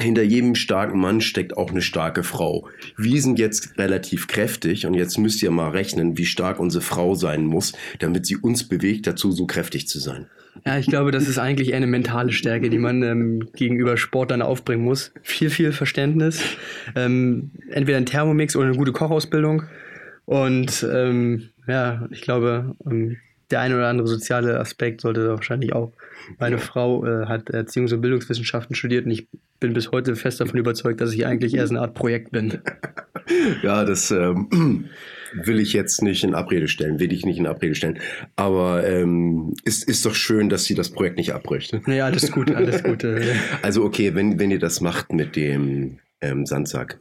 hinter 0.00 0.22
jedem 0.22 0.54
starken 0.54 1.00
Mann 1.00 1.20
steckt 1.20 1.56
auch 1.56 1.70
eine 1.70 1.82
starke 1.82 2.22
Frau. 2.22 2.68
Wir 2.96 3.22
sind 3.22 3.38
jetzt 3.38 3.78
relativ 3.78 4.28
kräftig 4.28 4.86
und 4.86 4.94
jetzt 4.94 5.18
müsst 5.18 5.42
ihr 5.42 5.50
mal 5.50 5.70
rechnen, 5.70 6.18
wie 6.18 6.26
stark 6.26 6.60
unsere 6.60 6.82
Frau 6.82 7.14
sein 7.14 7.44
muss, 7.46 7.72
damit 7.98 8.26
sie 8.26 8.36
uns 8.36 8.68
bewegt, 8.68 9.06
dazu 9.06 9.32
so 9.32 9.46
kräftig 9.46 9.88
zu 9.88 9.98
sein. 9.98 10.26
Ja, 10.64 10.78
ich 10.78 10.86
glaube, 10.86 11.10
das 11.10 11.28
ist 11.28 11.38
eigentlich 11.38 11.70
eher 11.70 11.76
eine 11.76 11.86
mentale 11.86 12.32
Stärke, 12.32 12.70
die 12.70 12.78
man 12.78 13.02
ähm, 13.02 13.48
gegenüber 13.54 13.96
Sportlern 13.96 14.42
aufbringen 14.42 14.84
muss. 14.84 15.12
Viel, 15.22 15.50
viel 15.50 15.72
Verständnis. 15.72 16.42
Ähm, 16.94 17.50
entweder 17.70 17.98
ein 17.98 18.06
Thermomix 18.06 18.56
oder 18.56 18.68
eine 18.68 18.76
gute 18.76 18.92
Kochausbildung. 18.92 19.64
Und 20.24 20.86
ähm, 20.90 21.50
ja, 21.68 22.08
ich 22.10 22.22
glaube, 22.22 22.74
ähm, 22.90 23.16
der 23.50 23.60
eine 23.60 23.76
oder 23.76 23.88
andere 23.88 24.08
soziale 24.08 24.58
Aspekt 24.58 25.00
sollte 25.00 25.28
wahrscheinlich 25.28 25.72
auch. 25.72 25.92
Meine 26.38 26.58
Frau 26.58 27.06
äh, 27.06 27.26
hat 27.26 27.50
Erziehungs- 27.50 27.94
und 27.94 28.00
Bildungswissenschaften 28.00 28.74
studiert 28.74 29.06
und 29.06 29.12
ich 29.12 29.28
bin 29.60 29.72
bis 29.72 29.92
heute 29.92 30.16
fest 30.16 30.40
davon 30.40 30.58
überzeugt, 30.58 31.00
dass 31.00 31.12
ich 31.12 31.24
eigentlich 31.26 31.54
eher 31.54 31.66
so 31.66 31.74
eine 31.74 31.82
Art 31.82 31.94
Projekt 31.94 32.32
bin. 32.32 32.60
Ja, 33.62 33.84
das 33.84 34.12
ähm, 34.12 34.88
will 35.34 35.58
ich 35.58 35.72
jetzt 35.72 36.00
nicht 36.00 36.22
in 36.22 36.34
Abrede 36.34 36.68
stellen, 36.68 37.00
will 37.00 37.12
ich 37.12 37.26
nicht 37.26 37.38
in 37.38 37.48
Abrede 37.48 37.74
stellen. 37.74 37.98
Aber 38.36 38.86
ähm, 38.86 39.54
ist, 39.64 39.88
ist 39.88 40.06
doch 40.06 40.14
schön, 40.14 40.48
dass 40.48 40.64
sie 40.64 40.74
das 40.74 40.90
Projekt 40.90 41.16
nicht 41.16 41.32
abbricht. 41.32 41.76
Naja, 41.88 42.06
alles 42.06 42.30
gut, 42.30 42.54
alles 42.54 42.84
gut. 42.84 43.02
Äh, 43.02 43.34
Also 43.62 43.82
okay, 43.82 44.14
wenn, 44.14 44.38
wenn 44.38 44.52
ihr 44.52 44.60
das 44.60 44.80
macht 44.80 45.12
mit 45.12 45.34
dem 45.34 45.98
ähm, 46.20 46.46
Sandsack, 46.46 47.00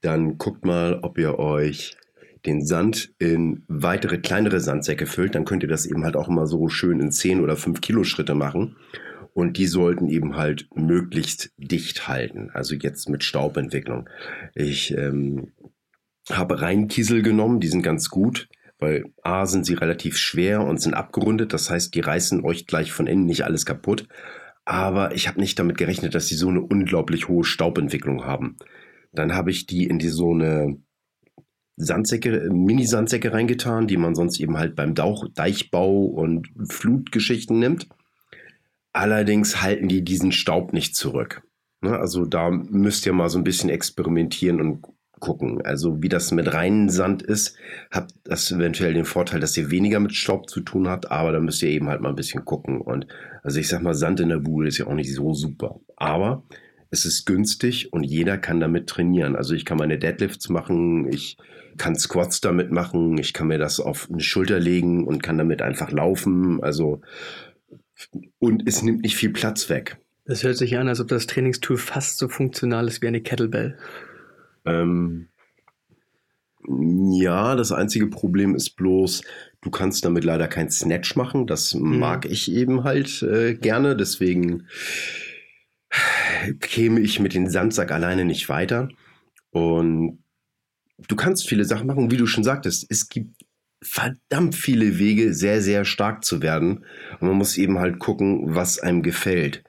dann 0.00 0.38
guckt 0.38 0.64
mal, 0.64 1.00
ob 1.02 1.18
ihr 1.18 1.38
euch 1.38 1.96
den 2.46 2.64
Sand 2.64 3.12
in 3.18 3.64
weitere 3.68 4.18
kleinere 4.18 4.60
Sandsäcke 4.60 5.06
füllt. 5.06 5.34
Dann 5.34 5.44
könnt 5.44 5.62
ihr 5.62 5.68
das 5.68 5.86
eben 5.86 6.04
halt 6.04 6.16
auch 6.16 6.28
immer 6.28 6.46
so 6.46 6.68
schön 6.68 7.00
in 7.00 7.12
10 7.12 7.40
oder 7.40 7.56
5 7.56 7.80
Kilo 7.80 8.04
Schritte 8.04 8.34
machen. 8.34 8.76
Und 9.32 9.56
die 9.56 9.66
sollten 9.66 10.08
eben 10.08 10.36
halt 10.36 10.68
möglichst 10.74 11.52
dicht 11.56 12.08
halten. 12.08 12.50
Also 12.52 12.74
jetzt 12.74 13.08
mit 13.08 13.22
Staubentwicklung. 13.22 14.08
Ich 14.54 14.96
ähm, 14.96 15.52
habe 16.30 16.60
Reinkiesel 16.60 17.22
genommen, 17.22 17.60
die 17.60 17.68
sind 17.68 17.82
ganz 17.82 18.10
gut, 18.10 18.48
weil 18.78 19.04
A 19.22 19.46
sind 19.46 19.66
sie 19.66 19.74
relativ 19.74 20.16
schwer 20.16 20.62
und 20.64 20.80
sind 20.80 20.94
abgerundet. 20.94 21.52
Das 21.52 21.70
heißt, 21.70 21.94
die 21.94 22.00
reißen 22.00 22.44
euch 22.44 22.66
gleich 22.66 22.92
von 22.92 23.06
innen 23.06 23.26
nicht 23.26 23.44
alles 23.44 23.66
kaputt. 23.66 24.08
Aber 24.64 25.14
ich 25.14 25.28
habe 25.28 25.40
nicht 25.40 25.58
damit 25.58 25.78
gerechnet, 25.78 26.14
dass 26.14 26.28
sie 26.28 26.36
so 26.36 26.48
eine 26.48 26.60
unglaublich 26.60 27.28
hohe 27.28 27.44
Staubentwicklung 27.44 28.24
haben. 28.24 28.56
Dann 29.12 29.34
habe 29.34 29.50
ich 29.50 29.66
die 29.66 29.86
in 29.86 29.98
die 29.98 30.08
so 30.08 30.32
eine 30.32 30.78
Sandsäcke, 31.80 32.48
Mini-Sandsäcke 32.50 33.32
reingetan, 33.32 33.86
die 33.86 33.96
man 33.96 34.14
sonst 34.14 34.38
eben 34.40 34.58
halt 34.58 34.76
beim 34.76 34.94
Dauch, 34.94 35.26
Deichbau 35.34 36.04
und 36.04 36.48
Flutgeschichten 36.68 37.58
nimmt. 37.58 37.88
Allerdings 38.92 39.62
halten 39.62 39.88
die 39.88 40.02
diesen 40.02 40.32
Staub 40.32 40.72
nicht 40.72 40.96
zurück. 40.96 41.42
Ne, 41.80 41.98
Also 41.98 42.26
da 42.26 42.50
müsst 42.50 43.06
ihr 43.06 43.12
mal 43.12 43.28
so 43.28 43.38
ein 43.38 43.44
bisschen 43.44 43.70
experimentieren 43.70 44.60
und 44.60 44.84
gucken. 45.20 45.62
Also 45.62 46.02
wie 46.02 46.08
das 46.08 46.32
mit 46.32 46.52
reinen 46.52 46.88
Sand 46.88 47.22
ist, 47.22 47.56
habt 47.90 48.12
das 48.24 48.50
eventuell 48.50 48.94
den 48.94 49.04
Vorteil, 49.04 49.38
dass 49.38 49.56
ihr 49.56 49.70
weniger 49.70 50.00
mit 50.00 50.14
Staub 50.14 50.48
zu 50.48 50.60
tun 50.60 50.88
habt, 50.88 51.10
aber 51.10 51.30
da 51.30 51.40
müsst 51.40 51.62
ihr 51.62 51.68
eben 51.68 51.88
halt 51.88 52.00
mal 52.00 52.08
ein 52.08 52.16
bisschen 52.16 52.44
gucken. 52.44 52.80
Und 52.80 53.06
also 53.42 53.60
ich 53.60 53.68
sag 53.68 53.82
mal, 53.82 53.94
Sand 53.94 54.20
in 54.20 54.30
der 54.30 54.38
Bude 54.38 54.68
ist 54.68 54.78
ja 54.78 54.86
auch 54.86 54.94
nicht 54.94 55.14
so 55.14 55.34
super. 55.34 55.78
Aber 55.96 56.42
es 56.90 57.04
ist 57.04 57.24
günstig 57.24 57.92
und 57.92 58.02
jeder 58.02 58.36
kann 58.36 58.60
damit 58.60 58.88
trainieren. 58.88 59.36
Also 59.36 59.54
ich 59.54 59.64
kann 59.64 59.78
meine 59.78 59.98
Deadlifts 59.98 60.48
machen, 60.48 61.10
ich 61.12 61.36
kann 61.76 61.96
Squats 61.96 62.40
damit 62.40 62.72
machen, 62.72 63.16
ich 63.18 63.32
kann 63.32 63.46
mir 63.46 63.58
das 63.58 63.80
auf 63.80 64.08
eine 64.10 64.20
Schulter 64.20 64.58
legen 64.58 65.06
und 65.06 65.22
kann 65.22 65.38
damit 65.38 65.62
einfach 65.62 65.92
laufen. 65.92 66.62
Also 66.62 67.00
und 68.38 68.66
es 68.66 68.82
nimmt 68.82 69.02
nicht 69.02 69.16
viel 69.16 69.30
Platz 69.30 69.68
weg. 69.68 69.98
Das 70.24 70.42
hört 70.42 70.56
sich 70.56 70.76
an, 70.78 70.88
als 70.88 71.00
ob 71.00 71.08
das 71.08 71.26
Trainingstool 71.26 71.76
fast 71.76 72.18
so 72.18 72.28
funktional 72.28 72.86
ist 72.86 73.02
wie 73.02 73.08
eine 73.08 73.20
Kettlebell. 73.20 73.78
Ähm, 74.64 75.28
ja, 76.68 77.56
das 77.56 77.72
einzige 77.72 78.06
Problem 78.08 78.54
ist 78.54 78.70
bloß, 78.70 79.22
du 79.62 79.70
kannst 79.70 80.04
damit 80.04 80.24
leider 80.24 80.46
kein 80.46 80.70
Snatch 80.70 81.16
machen. 81.16 81.46
Das 81.46 81.74
mhm. 81.74 81.98
mag 81.98 82.26
ich 82.26 82.52
eben 82.52 82.84
halt 82.84 83.22
äh, 83.22 83.54
gerne. 83.54 83.96
Deswegen 83.96 84.66
käme 86.60 87.00
ich 87.00 87.20
mit 87.20 87.34
dem 87.34 87.48
Sandsack 87.48 87.90
alleine 87.90 88.24
nicht 88.24 88.48
weiter. 88.48 88.88
Und 89.50 90.22
du 91.08 91.16
kannst 91.16 91.48
viele 91.48 91.64
Sachen 91.64 91.86
machen, 91.86 92.10
wie 92.10 92.16
du 92.16 92.26
schon 92.26 92.44
sagtest. 92.44 92.86
Es 92.88 93.08
gibt 93.08 93.44
verdammt 93.82 94.54
viele 94.54 94.98
Wege, 94.98 95.34
sehr, 95.34 95.62
sehr 95.62 95.84
stark 95.84 96.24
zu 96.24 96.42
werden. 96.42 96.84
Und 97.20 97.28
man 97.28 97.36
muss 97.36 97.56
eben 97.56 97.78
halt 97.78 97.98
gucken, 97.98 98.54
was 98.54 98.78
einem 98.78 99.02
gefällt. 99.02 99.64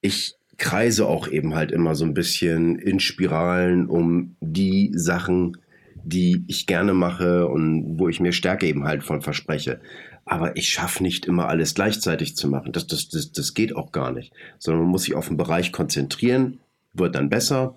Ich 0.00 0.34
kreise 0.56 1.06
auch 1.06 1.28
eben 1.28 1.54
halt 1.54 1.72
immer 1.72 1.94
so 1.94 2.04
ein 2.04 2.14
bisschen 2.14 2.78
in 2.78 3.00
Spiralen 3.00 3.86
um 3.88 4.36
die 4.40 4.92
Sachen, 4.94 5.56
die 6.04 6.44
ich 6.48 6.66
gerne 6.66 6.94
mache 6.94 7.48
und 7.48 7.98
wo 7.98 8.08
ich 8.08 8.20
mir 8.20 8.32
Stärke 8.32 8.66
eben 8.66 8.84
halt 8.84 9.02
von 9.02 9.22
verspreche. 9.22 9.80
Aber 10.24 10.56
ich 10.56 10.68
schaffe 10.68 11.02
nicht 11.02 11.26
immer 11.26 11.48
alles 11.48 11.74
gleichzeitig 11.74 12.36
zu 12.36 12.48
machen. 12.48 12.72
Das, 12.72 12.86
das, 12.86 13.08
das, 13.08 13.32
das 13.32 13.54
geht 13.54 13.76
auch 13.76 13.92
gar 13.92 14.12
nicht. 14.12 14.32
Sondern 14.58 14.84
man 14.84 14.90
muss 14.90 15.04
sich 15.04 15.14
auf 15.14 15.28
einen 15.28 15.36
Bereich 15.36 15.72
konzentrieren, 15.72 16.60
wird 16.92 17.14
dann 17.14 17.28
besser. 17.28 17.74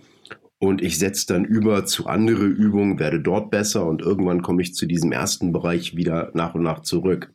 Und 0.60 0.82
ich 0.82 0.98
setze 0.98 1.28
dann 1.28 1.46
über 1.46 1.86
zu 1.86 2.08
andere 2.08 2.46
Übungen, 2.46 3.00
werde 3.00 3.20
dort 3.20 3.52
besser 3.52 3.86
und 3.86 4.02
irgendwann 4.02 4.42
komme 4.42 4.62
ich 4.64 4.74
zu 4.74 4.88
diesem 4.88 5.12
ersten 5.12 5.52
Bereich 5.52 5.96
wieder 5.96 6.32
nach 6.34 6.56
und 6.56 6.64
nach 6.64 6.82
zurück. 6.82 7.32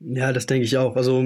Ja, 0.00 0.32
das 0.32 0.46
denke 0.46 0.64
ich 0.64 0.76
auch. 0.76 0.96
Also 0.96 1.24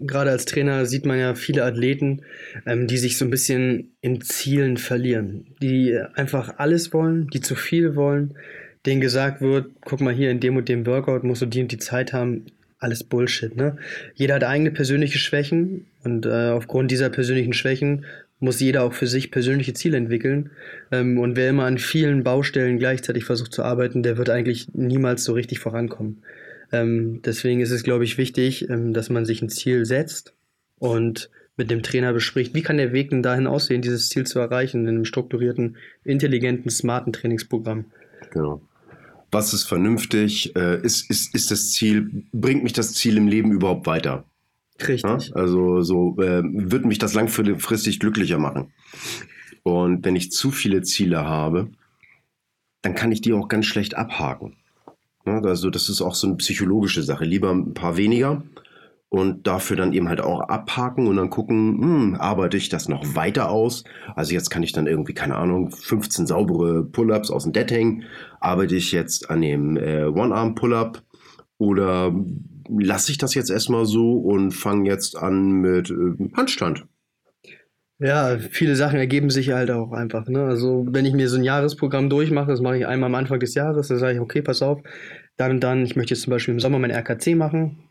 gerade 0.00 0.30
als 0.30 0.44
Trainer 0.44 0.84
sieht 0.84 1.06
man 1.06 1.18
ja 1.18 1.34
viele 1.34 1.64
Athleten, 1.64 2.22
ähm, 2.66 2.88
die 2.88 2.98
sich 2.98 3.16
so 3.16 3.24
ein 3.24 3.30
bisschen 3.30 3.92
in 4.00 4.20
Zielen 4.20 4.76
verlieren, 4.76 5.46
die 5.62 5.96
einfach 6.14 6.58
alles 6.58 6.92
wollen, 6.92 7.28
die 7.28 7.40
zu 7.40 7.54
viel 7.54 7.94
wollen, 7.94 8.34
denen 8.86 9.00
gesagt 9.00 9.40
wird, 9.40 9.70
guck 9.84 10.00
mal 10.00 10.14
hier 10.14 10.30
in 10.30 10.40
dem 10.40 10.56
und 10.56 10.68
dem 10.68 10.86
Workout 10.86 11.24
musst 11.24 11.42
du 11.42 11.46
die 11.46 11.62
und 11.62 11.72
die 11.72 11.78
Zeit 11.78 12.12
haben. 12.12 12.46
Alles 12.78 13.04
Bullshit, 13.04 13.54
ne? 13.54 13.76
Jeder 14.14 14.36
hat 14.36 14.44
eigene 14.44 14.70
persönliche 14.70 15.18
Schwächen 15.18 15.84
und 16.02 16.24
äh, 16.24 16.48
aufgrund 16.48 16.90
dieser 16.90 17.10
persönlichen 17.10 17.52
Schwächen 17.52 18.06
muss 18.38 18.58
jeder 18.58 18.84
auch 18.84 18.94
für 18.94 19.06
sich 19.06 19.30
persönliche 19.30 19.74
Ziele 19.74 19.98
entwickeln. 19.98 20.50
Ähm, 20.90 21.18
und 21.18 21.36
wer 21.36 21.50
immer 21.50 21.66
an 21.66 21.76
vielen 21.76 22.24
Baustellen 22.24 22.78
gleichzeitig 22.78 23.24
versucht 23.24 23.52
zu 23.52 23.62
arbeiten, 23.62 24.02
der 24.02 24.16
wird 24.16 24.30
eigentlich 24.30 24.68
niemals 24.72 25.24
so 25.24 25.34
richtig 25.34 25.58
vorankommen. 25.58 26.22
Ähm, 26.72 27.20
deswegen 27.22 27.60
ist 27.60 27.70
es, 27.70 27.82
glaube 27.82 28.04
ich, 28.04 28.16
wichtig, 28.16 28.70
ähm, 28.70 28.94
dass 28.94 29.10
man 29.10 29.26
sich 29.26 29.42
ein 29.42 29.50
Ziel 29.50 29.84
setzt 29.84 30.32
und 30.78 31.30
mit 31.56 31.70
dem 31.70 31.82
Trainer 31.82 32.14
bespricht, 32.14 32.54
wie 32.54 32.62
kann 32.62 32.78
der 32.78 32.94
Weg 32.94 33.10
denn 33.10 33.22
dahin 33.22 33.46
aussehen, 33.46 33.82
dieses 33.82 34.08
Ziel 34.08 34.24
zu 34.24 34.38
erreichen, 34.38 34.82
in 34.82 34.88
einem 34.88 35.04
strukturierten, 35.04 35.76
intelligenten, 36.04 36.70
smarten 36.70 37.12
Trainingsprogramm. 37.12 37.84
Genau. 38.30 38.62
Was 39.30 39.54
ist 39.54 39.64
vernünftig? 39.64 40.54
Äh, 40.56 40.80
ist, 40.82 41.08
ist, 41.10 41.34
ist 41.34 41.50
das 41.50 41.72
Ziel, 41.72 42.24
bringt 42.32 42.62
mich 42.62 42.72
das 42.72 42.94
Ziel 42.94 43.16
im 43.16 43.28
Leben 43.28 43.52
überhaupt 43.52 43.86
weiter? 43.86 44.24
Richtig. 44.80 45.02
Ja? 45.02 45.18
Also 45.34 45.82
so 45.82 46.16
äh, 46.18 46.42
wird 46.42 46.84
mich 46.84 46.98
das 46.98 47.14
langfristig 47.14 48.00
glücklicher 48.00 48.38
machen. 48.38 48.72
Und 49.62 50.04
wenn 50.04 50.16
ich 50.16 50.32
zu 50.32 50.50
viele 50.50 50.82
Ziele 50.82 51.24
habe, 51.24 51.70
dann 52.82 52.94
kann 52.94 53.12
ich 53.12 53.20
die 53.20 53.32
auch 53.32 53.48
ganz 53.48 53.66
schlecht 53.66 53.96
abhaken. 53.96 54.56
Also 55.24 55.70
das 55.70 55.88
ist 55.88 56.00
auch 56.00 56.14
so 56.14 56.26
eine 56.26 56.36
psychologische 56.36 57.02
Sache. 57.02 57.24
Lieber 57.24 57.50
ein 57.50 57.74
paar 57.74 57.96
weniger 57.96 58.42
und 59.10 59.46
dafür 59.46 59.76
dann 59.76 59.92
eben 59.92 60.08
halt 60.08 60.20
auch 60.20 60.40
abhaken 60.40 61.08
und 61.08 61.16
dann 61.16 61.30
gucken, 61.30 61.80
hm, 61.80 62.16
arbeite 62.18 62.56
ich 62.56 62.68
das 62.68 62.88
noch 62.88 63.16
weiter 63.16 63.50
aus? 63.50 63.84
Also 64.14 64.32
jetzt 64.32 64.50
kann 64.50 64.62
ich 64.62 64.72
dann 64.72 64.86
irgendwie, 64.86 65.14
keine 65.14 65.34
Ahnung, 65.34 65.70
15 65.70 66.26
saubere 66.26 66.84
Pull-ups 66.84 67.30
aus 67.30 67.42
dem 67.42 67.52
Dead. 67.52 68.04
Arbeite 68.38 68.76
ich 68.76 68.92
jetzt 68.92 69.28
an 69.28 69.42
dem 69.42 69.76
äh, 69.76 70.04
One-Arm-Pull-up 70.04 71.02
oder 71.58 72.14
lasse 72.78 73.10
ich 73.10 73.18
das 73.18 73.34
jetzt 73.34 73.50
erstmal 73.50 73.84
so 73.84 74.16
und 74.16 74.52
fange 74.52 74.88
jetzt 74.88 75.18
an 75.18 75.50
mit 75.60 75.90
äh, 75.90 76.30
Handstand? 76.36 76.86
Ja, 77.98 78.38
viele 78.38 78.76
Sachen 78.76 78.98
ergeben 78.98 79.28
sich 79.28 79.50
halt 79.50 79.72
auch 79.72 79.92
einfach. 79.92 80.28
Ne? 80.28 80.44
Also 80.44 80.86
wenn 80.88 81.04
ich 81.04 81.12
mir 81.12 81.28
so 81.28 81.36
ein 81.36 81.44
Jahresprogramm 81.44 82.08
durchmache, 82.08 82.50
das 82.50 82.60
mache 82.60 82.78
ich 82.78 82.86
einmal 82.86 83.08
am 83.08 83.16
Anfang 83.16 83.40
des 83.40 83.54
Jahres, 83.54 83.88
dann 83.88 83.98
sage 83.98 84.14
ich, 84.14 84.20
okay, 84.20 84.40
pass 84.40 84.62
auf, 84.62 84.80
dann 85.36 85.50
und 85.50 85.60
dann, 85.60 85.84
ich 85.84 85.96
möchte 85.96 86.14
jetzt 86.14 86.22
zum 86.22 86.30
Beispiel 86.30 86.54
im 86.54 86.60
Sommer 86.60 86.78
mein 86.78 86.92
RKC 86.92 87.34
machen. 87.34 87.89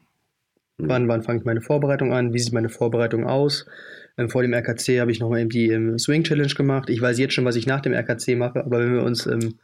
Mhm. 0.79 0.89
Wann, 0.89 1.07
wann 1.07 1.23
fange 1.23 1.39
ich 1.39 1.45
meine 1.45 1.61
Vorbereitung 1.61 2.13
an? 2.13 2.33
Wie 2.33 2.39
sieht 2.39 2.53
meine 2.53 2.69
Vorbereitung 2.69 3.25
aus? 3.25 3.65
Ähm, 4.17 4.29
vor 4.29 4.41
dem 4.41 4.53
RKC 4.53 4.99
habe 4.99 5.11
ich 5.11 5.19
nochmal 5.19 5.41
eben 5.41 5.49
die 5.49 5.69
ähm, 5.69 5.99
Swing 5.99 6.23
Challenge 6.23 6.53
gemacht. 6.53 6.89
Ich 6.89 7.01
weiß 7.01 7.19
jetzt 7.19 7.33
schon, 7.33 7.45
was 7.45 7.55
ich 7.55 7.67
nach 7.67 7.81
dem 7.81 7.93
RKC 7.93 8.35
mache, 8.37 8.63
aber 8.65 8.79
wenn 8.79 8.93
wir 8.93 9.03
uns 9.03 9.25
ähm, 9.27 9.59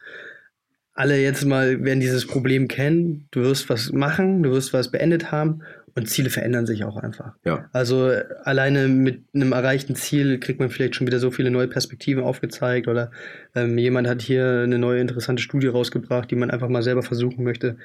alle 0.93 1.21
jetzt 1.21 1.45
mal 1.45 1.83
werden 1.83 1.99
dieses 1.99 2.25
Problem 2.25 2.67
kennen, 2.67 3.27
du 3.31 3.41
wirst 3.41 3.69
was 3.69 3.91
machen, 3.91 4.43
du 4.43 4.51
wirst 4.51 4.71
was 4.71 4.91
beendet 4.91 5.31
haben 5.31 5.61
und 5.93 6.09
Ziele 6.09 6.29
verändern 6.29 6.65
sich 6.65 6.85
auch 6.85 6.95
einfach. 6.95 7.33
Ja. 7.43 7.69
Also 7.73 8.11
alleine 8.43 8.87
mit 8.87 9.23
einem 9.33 9.51
erreichten 9.51 9.95
Ziel 9.95 10.39
kriegt 10.39 10.59
man 10.59 10.69
vielleicht 10.69 10.95
schon 10.95 11.07
wieder 11.07 11.19
so 11.19 11.31
viele 11.31 11.51
neue 11.51 11.67
Perspektiven 11.67 12.23
aufgezeigt 12.23 12.87
oder 12.87 13.11
ähm, 13.55 13.77
jemand 13.77 14.07
hat 14.07 14.21
hier 14.21 14.61
eine 14.63 14.79
neue 14.79 15.01
interessante 15.01 15.43
Studie 15.43 15.67
rausgebracht, 15.67 16.31
die 16.31 16.35
man 16.35 16.49
einfach 16.49 16.69
mal 16.69 16.83
selber 16.83 17.03
versuchen 17.03 17.43
möchte, 17.43 17.77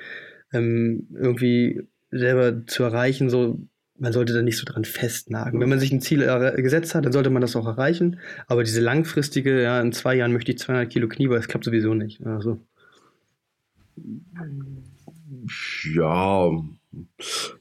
ähm, 0.53 1.09
irgendwie 1.14 1.83
selber 2.11 2.66
zu 2.66 2.82
erreichen. 2.82 3.30
So, 3.30 3.61
man 3.98 4.12
sollte 4.12 4.32
da 4.32 4.42
nicht 4.42 4.56
so 4.56 4.64
dran 4.64 4.84
festnagen. 4.84 5.61
Wenn 5.61 5.68
man 5.68 5.78
sich 5.78 5.92
ein 5.92 6.00
Ziel 6.00 6.20
gesetzt 6.56 6.94
hat, 6.94 7.04
dann 7.04 7.12
sollte 7.12 7.30
man 7.30 7.42
das 7.42 7.56
auch 7.56 7.66
erreichen. 7.66 8.18
Aber 8.46 8.64
diese 8.64 8.80
langfristige, 8.80 9.62
ja, 9.62 9.80
in 9.80 9.92
zwei 9.92 10.14
Jahren 10.14 10.32
möchte 10.32 10.52
ich 10.52 10.58
200 10.58 10.90
Kilo 10.90 11.08
Kniebeugen, 11.08 11.40
das 11.40 11.48
klappt 11.48 11.64
sowieso 11.64 11.94
nicht. 11.94 12.24
Also. 12.26 12.61
Ja, 15.94 16.50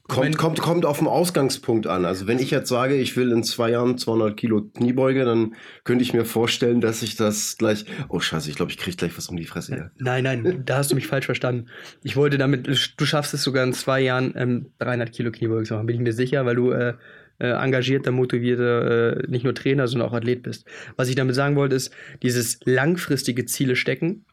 Kommt, 0.08 0.38
kommt, 0.38 0.60
kommt 0.60 0.84
auf 0.84 0.98
den 0.98 1.06
Ausgangspunkt 1.06 1.86
an. 1.86 2.04
Also 2.04 2.26
wenn 2.26 2.40
ich 2.40 2.50
jetzt 2.50 2.68
sage, 2.68 2.96
ich 2.96 3.16
will 3.16 3.30
in 3.30 3.44
zwei 3.44 3.70
Jahren 3.70 3.96
200 3.96 4.36
Kilo 4.36 4.62
Kniebeuge, 4.62 5.24
dann 5.24 5.54
könnte 5.84 6.02
ich 6.02 6.12
mir 6.12 6.24
vorstellen, 6.24 6.80
dass 6.80 7.02
ich 7.02 7.14
das 7.14 7.56
gleich... 7.56 7.84
Oh 8.08 8.18
scheiße, 8.18 8.50
ich 8.50 8.56
glaube, 8.56 8.72
ich 8.72 8.78
kriege 8.78 8.96
gleich 8.96 9.16
was 9.16 9.28
um 9.28 9.36
die 9.36 9.44
Fresse. 9.44 9.76
Ja. 9.76 9.90
Nein, 9.98 10.24
nein, 10.24 10.62
da 10.66 10.78
hast 10.78 10.90
du 10.90 10.96
mich 10.96 11.06
falsch 11.06 11.26
verstanden. 11.26 11.68
Ich 12.02 12.16
wollte 12.16 12.38
damit, 12.38 12.66
du 12.66 13.06
schaffst 13.06 13.32
es 13.32 13.44
sogar 13.44 13.62
in 13.62 13.72
zwei 13.72 14.00
Jahren 14.00 14.34
ähm, 14.36 14.72
300 14.78 15.12
Kilo 15.12 15.30
Kniebeuge 15.30 15.64
zu 15.64 15.74
machen, 15.74 15.86
bin 15.86 15.96
ich 15.96 16.02
mir 16.02 16.12
sicher, 16.12 16.44
weil 16.44 16.56
du 16.56 16.72
äh, 16.72 16.94
äh, 17.38 17.52
engagierter, 17.52 18.10
motivierter, 18.10 19.18
äh, 19.18 19.26
nicht 19.28 19.44
nur 19.44 19.54
Trainer, 19.54 19.86
sondern 19.86 20.08
auch 20.08 20.12
Athlet 20.12 20.42
bist. 20.42 20.66
Was 20.96 21.08
ich 21.08 21.14
damit 21.14 21.36
sagen 21.36 21.54
wollte, 21.54 21.76
ist, 21.76 21.92
dieses 22.22 22.58
langfristige 22.64 23.46
Ziele 23.46 23.76
stecken, 23.76 24.26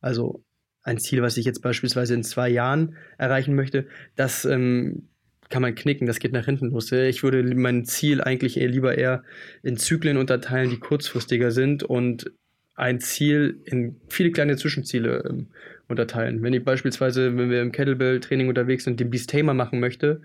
also 0.00 0.44
ein 0.84 0.98
Ziel, 0.98 1.22
was 1.22 1.36
ich 1.36 1.46
jetzt 1.46 1.62
beispielsweise 1.62 2.14
in 2.14 2.22
zwei 2.22 2.48
Jahren 2.48 2.96
erreichen 3.18 3.54
möchte, 3.54 3.86
das 4.16 4.44
ähm, 4.44 5.08
kann 5.48 5.62
man 5.62 5.74
knicken, 5.74 6.06
das 6.06 6.20
geht 6.20 6.32
nach 6.32 6.44
hinten 6.44 6.70
los. 6.70 6.92
Ich 6.92 7.22
würde 7.22 7.42
mein 7.54 7.84
Ziel 7.84 8.20
eigentlich 8.20 8.58
eher 8.58 8.68
lieber 8.68 8.96
eher 8.96 9.24
in 9.62 9.76
Zyklen 9.76 10.16
unterteilen, 10.16 10.70
die 10.70 10.78
kurzfristiger 10.78 11.50
sind 11.50 11.82
und 11.82 12.30
ein 12.74 13.00
Ziel 13.00 13.60
in 13.64 13.96
viele 14.08 14.30
kleine 14.30 14.56
Zwischenziele 14.56 15.24
ähm, 15.28 15.46
unterteilen. 15.88 16.42
Wenn 16.42 16.54
ich 16.54 16.64
beispielsweise, 16.64 17.36
wenn 17.36 17.50
wir 17.50 17.62
im 17.62 17.72
Kettlebell-Training 17.72 18.48
unterwegs 18.48 18.84
sind, 18.84 19.00
den 19.00 19.10
Beast 19.10 19.30
Tamer 19.30 19.54
machen 19.54 19.80
möchte, 19.80 20.22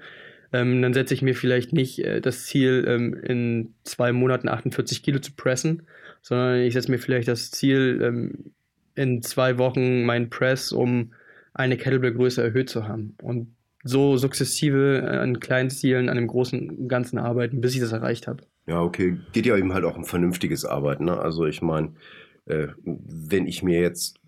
ähm, 0.52 0.82
dann 0.82 0.94
setze 0.94 1.14
ich 1.14 1.22
mir 1.22 1.36
vielleicht 1.36 1.74
nicht 1.74 2.00
äh, 2.00 2.22
das 2.22 2.46
Ziel, 2.46 2.86
ähm, 2.88 3.14
in 3.14 3.74
zwei 3.84 4.12
Monaten 4.12 4.50
48 4.50 5.04
Kilo 5.04 5.20
zu 5.20 5.34
pressen, 5.34 5.84
sondern 6.22 6.62
ich 6.62 6.74
setze 6.74 6.90
mir 6.90 6.98
vielleicht 6.98 7.28
das 7.28 7.52
Ziel, 7.52 8.02
ähm, 8.04 8.52
in 9.00 9.22
zwei 9.22 9.58
Wochen 9.58 10.04
meinen 10.04 10.30
Press 10.30 10.72
um 10.72 11.14
eine 11.54 11.78
Kettlebell-Größe 11.78 12.44
erhöht 12.44 12.70
zu 12.70 12.88
haben. 12.88 13.16
Und 13.22 13.56
so 13.84 14.18
sukzessive 14.18 15.08
an 15.22 15.40
kleinen 15.40 15.70
Zielen, 15.70 16.10
an 16.10 16.18
dem 16.18 16.28
großen 16.28 16.90
Ganzen 16.90 17.18
arbeiten, 17.18 17.62
bis 17.62 17.76
ich 17.76 17.80
das 17.80 17.94
erreicht 17.94 18.28
habe. 18.28 18.44
Ja, 18.68 18.82
okay. 18.82 19.18
Geht 19.32 19.46
ja 19.46 19.58
eben 19.58 19.74
halt 19.74 19.86
auch 19.86 19.96
um 19.96 20.04
vernünftiges 20.04 20.66
Arbeiten. 20.66 21.06
Ne? 21.06 21.18
Also 21.18 21.46
ich 21.46 21.62
meine, 21.62 21.94
äh, 22.46 22.68
wenn 22.84 23.48
ich 23.48 23.64
mir 23.64 23.80
jetzt, 23.80 24.20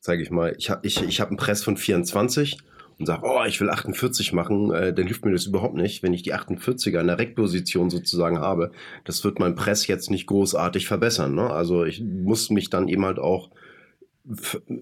zeige 0.00 0.22
ich 0.22 0.30
mal, 0.30 0.54
ich 0.58 0.68
habe 0.68 0.86
ich, 0.86 1.02
ich 1.02 1.20
hab 1.20 1.28
einen 1.28 1.38
Press 1.38 1.64
von 1.64 1.78
24 1.78 2.58
und 2.98 3.06
sage, 3.06 3.22
oh, 3.24 3.44
ich 3.46 3.60
will 3.62 3.70
48 3.70 4.34
machen, 4.34 4.72
äh, 4.72 4.92
dann 4.92 5.06
hilft 5.06 5.24
mir 5.24 5.32
das 5.32 5.46
überhaupt 5.46 5.74
nicht, 5.74 6.02
wenn 6.02 6.12
ich 6.12 6.22
die 6.22 6.34
48er 6.34 7.00
in 7.00 7.06
der 7.06 7.18
Reckposition 7.18 7.88
sozusagen 7.88 8.40
habe. 8.40 8.72
Das 9.04 9.24
wird 9.24 9.38
mein 9.38 9.54
Press 9.54 9.86
jetzt 9.86 10.10
nicht 10.10 10.26
großartig 10.26 10.86
verbessern. 10.86 11.34
Ne? 11.34 11.48
Also 11.48 11.86
ich 11.86 12.02
muss 12.02 12.50
mich 12.50 12.68
dann 12.68 12.88
eben 12.88 13.06
halt 13.06 13.18
auch 13.18 13.50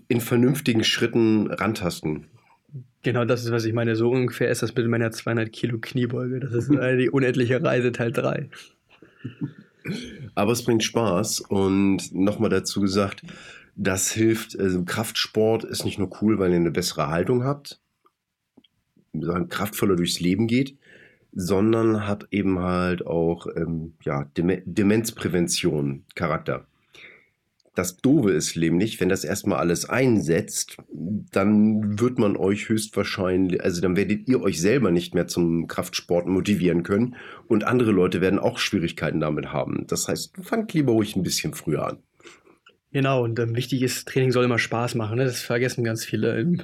in 0.09 0.21
vernünftigen 0.21 0.85
Schritten 0.85 1.49
rantasten. 1.49 2.27
Genau, 3.03 3.25
das 3.25 3.45
ist, 3.45 3.53
was 3.53 3.65
ich 3.65 3.73
meine. 3.73 3.95
So 3.95 4.11
ungefähr 4.11 4.51
ist 4.51 4.63
das 4.63 4.75
mit 4.75 4.89
meiner 4.89 5.13
200 5.13 5.53
Kilo 5.53 5.79
Kniebeuge. 5.81 6.41
Das 6.41 6.53
ist 6.53 6.71
die 6.71 7.11
unendliche 7.11 7.63
Reise 7.63 7.93
Teil 7.93 8.11
3. 8.11 8.51
Aber 10.35 10.53
es 10.53 10.65
bringt 10.65 10.83
Spaß 10.83 11.41
und 11.41 12.13
nochmal 12.13 12.51
dazu 12.51 12.81
gesagt, 12.81 13.23
das 13.77 14.11
hilft, 14.11 14.59
also 14.59 14.85
Kraftsport 14.85 15.63
ist 15.65 15.85
nicht 15.85 15.99
nur 15.99 16.11
cool, 16.21 16.39
weil 16.39 16.51
ihr 16.51 16.57
eine 16.57 16.71
bessere 16.71 17.09
Haltung 17.09 17.45
habt, 17.45 17.81
kraftvoller 19.49 19.97
durchs 19.97 20.19
Leben 20.19 20.47
geht, 20.47 20.77
sondern 21.33 22.07
hat 22.07 22.27
eben 22.31 22.59
halt 22.59 23.07
auch 23.07 23.47
ähm, 23.55 23.95
ja, 24.03 24.25
Dem 24.37 24.63
Demenzprävention 24.65 26.05
Charakter. 26.15 26.67
Das 27.77 27.99
Doofe 27.99 28.31
ist 28.31 28.57
nämlich, 28.57 29.01
wenn 29.01 29.11
das 29.11 29.23
erstmal 29.23 29.59
alles 29.59 29.87
einsetzt, 29.87 30.79
dann 30.89 32.01
wird 32.01 32.19
man 32.19 32.35
euch 32.39 32.71
höchstwahrscheinlich, 32.71 33.63
also 33.63 33.83
dann 33.83 33.97
werdet 33.97 34.27
ihr 34.29 34.41
euch 34.41 34.63
selber 34.63 34.91
nicht 34.91 35.15
mehr 35.15 35.27
zum 35.27 35.67
Kraftsport 35.67 36.27
motivieren 36.27 36.85
können 36.85 37.17
und 37.49 37.65
andere 37.65 37.93
Leute 37.93 38.23
werden 38.23 38.39
auch 38.39 38.59
Schwierigkeiten 38.59 39.21
damit 39.21 39.53
haben. 39.53 39.85
Das 39.89 40.09
heißt, 40.09 40.39
fangt 40.41 40.73
lieber 40.73 40.93
ruhig 40.93 41.17
ein 41.17 41.23
bisschen 41.23 41.53
früher 41.53 41.87
an. 41.87 41.99
Genau, 42.93 43.25
und 43.25 43.39
ähm, 43.39 43.55
wichtig 43.55 43.83
ist, 43.83 44.09
Training 44.09 44.33
soll 44.33 44.47
immer 44.47 44.59
Spaß 44.59 44.95
machen. 44.95 45.19
Ne? 45.19 45.25
Das 45.25 45.43
vergessen 45.43 45.85
ganz 45.85 46.03
viele. 46.03 46.35
Ähm, 46.41 46.63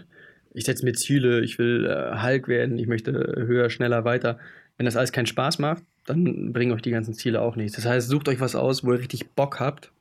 ich 0.54 0.64
setze 0.64 0.82
mir 0.82 0.94
Ziele, 0.94 1.42
ich 1.42 1.58
will 1.58 1.84
äh, 1.84 2.22
Hulk 2.22 2.48
werden, 2.48 2.78
ich 2.78 2.86
möchte 2.86 3.12
höher, 3.12 3.68
schneller, 3.68 4.06
weiter. 4.06 4.38
Wenn 4.78 4.86
das 4.86 4.96
alles 4.96 5.12
keinen 5.12 5.26
Spaß 5.26 5.58
macht, 5.58 5.82
dann 6.06 6.54
bringen 6.54 6.72
euch 6.72 6.80
die 6.80 6.90
ganzen 6.90 7.12
Ziele 7.12 7.42
auch 7.42 7.54
nichts. 7.54 7.76
Das 7.76 7.84
heißt, 7.84 8.08
sucht 8.08 8.30
euch 8.30 8.40
was 8.40 8.54
aus, 8.54 8.82
wo 8.82 8.94
ihr 8.94 9.00
richtig 9.00 9.28
Bock 9.32 9.60
habt 9.60 9.92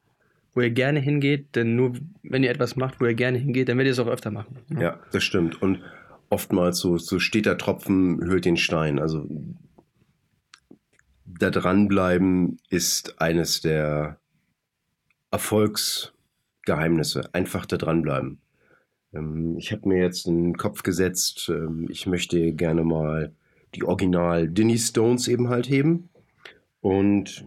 wo 0.54 0.62
ihr 0.62 0.70
gerne 0.70 1.00
hingeht, 1.00 1.56
denn 1.56 1.76
nur 1.76 1.94
wenn 2.24 2.44
ihr 2.44 2.52
etwas 2.52 2.76
macht, 2.76 3.00
wo 3.00 3.06
ihr 3.06 3.14
gerne 3.14 3.38
hingeht, 3.38 3.70
dann 3.70 3.78
werdet 3.78 3.92
ihr 3.92 3.94
es 3.94 4.00
auch 4.00 4.12
öfter 4.12 4.32
machen. 4.32 4.60
Ja, 4.70 4.82
ja 4.82 5.00
das 5.12 5.24
stimmt. 5.24 5.62
Und 5.62 5.82
oftmals 6.30 6.80
so, 6.80 6.98
so 6.98 7.20
steht 7.20 7.46
der 7.46 7.58
Tropfen, 7.58 8.20
hüllt 8.22 8.46
den 8.46 8.58
Stein. 8.58 9.00
Also 9.00 9.28
da 11.26 11.50
dranbleiben 11.50 12.58
ist 12.70 13.22
eines 13.22 13.62
der 13.62 14.20
Erfolgsgeheimnisse. 15.32 17.34
Einfach 17.34 17.66
da 17.66 17.78
dranbleiben. 17.78 18.40
Ähm, 19.14 19.58
ich 19.58 19.72
habe 19.72 19.88
mir 19.88 20.02
jetzt 20.02 20.28
in 20.28 20.44
den 20.44 20.58
Kopf 20.58 20.84
gesetzt, 20.84 21.50
ähm, 21.50 21.88
ich 21.90 22.08
möchte 22.08 22.54
gerne 22.54 22.84
mal 22.84 23.34
die 23.76 23.84
Original 23.84 24.50
Dinny 24.50 24.78
Stones 24.78 25.28
eben 25.28 25.50
halt 25.50 25.70
heben. 25.70 26.10
Und 26.82 27.46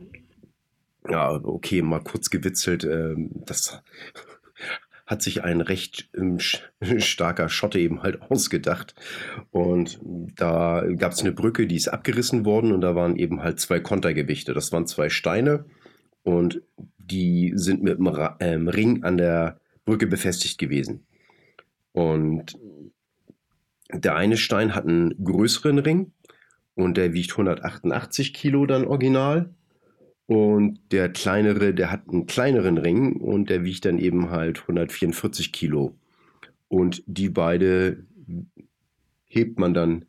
ja, 1.08 1.32
okay, 1.32 1.82
mal 1.82 2.02
kurz 2.02 2.30
gewitzelt. 2.30 2.84
Ähm, 2.84 3.30
das 3.34 3.82
hat 5.06 5.22
sich 5.22 5.44
ein 5.44 5.60
recht 5.60 6.08
ähm, 6.16 6.38
starker 6.98 7.48
Schotte 7.48 7.78
eben 7.78 8.02
halt 8.02 8.22
ausgedacht. 8.22 8.94
Und 9.50 10.00
da 10.02 10.84
gab 10.96 11.12
es 11.12 11.20
eine 11.20 11.32
Brücke, 11.32 11.66
die 11.66 11.76
ist 11.76 11.88
abgerissen 11.88 12.44
worden 12.44 12.72
und 12.72 12.80
da 12.80 12.94
waren 12.94 13.16
eben 13.16 13.42
halt 13.42 13.60
zwei 13.60 13.80
Kontergewichte. 13.80 14.54
Das 14.54 14.72
waren 14.72 14.86
zwei 14.86 15.10
Steine 15.10 15.66
und 16.22 16.62
die 16.98 17.52
sind 17.54 17.82
mit 17.82 17.98
einem 17.98 18.36
ähm, 18.40 18.68
Ring 18.68 19.04
an 19.04 19.18
der 19.18 19.60
Brücke 19.84 20.06
befestigt 20.06 20.58
gewesen. 20.58 21.06
Und 21.92 22.58
der 23.92 24.16
eine 24.16 24.36
Stein 24.36 24.74
hat 24.74 24.86
einen 24.86 25.22
größeren 25.22 25.78
Ring 25.78 26.12
und 26.74 26.96
der 26.96 27.12
wiegt 27.12 27.32
188 27.32 28.32
Kilo 28.32 28.66
dann 28.66 28.86
original 28.86 29.54
und 30.26 30.78
der 30.90 31.10
kleinere, 31.10 31.74
der 31.74 31.90
hat 31.90 32.08
einen 32.08 32.26
kleineren 32.26 32.78
Ring 32.78 33.16
und 33.16 33.50
der 33.50 33.64
wiegt 33.64 33.84
dann 33.84 33.98
eben 33.98 34.30
halt 34.30 34.62
144 34.62 35.52
Kilo. 35.52 35.96
Und 36.68 37.02
die 37.06 37.28
beide 37.28 38.04
hebt 39.26 39.58
man 39.58 39.74
dann 39.74 40.06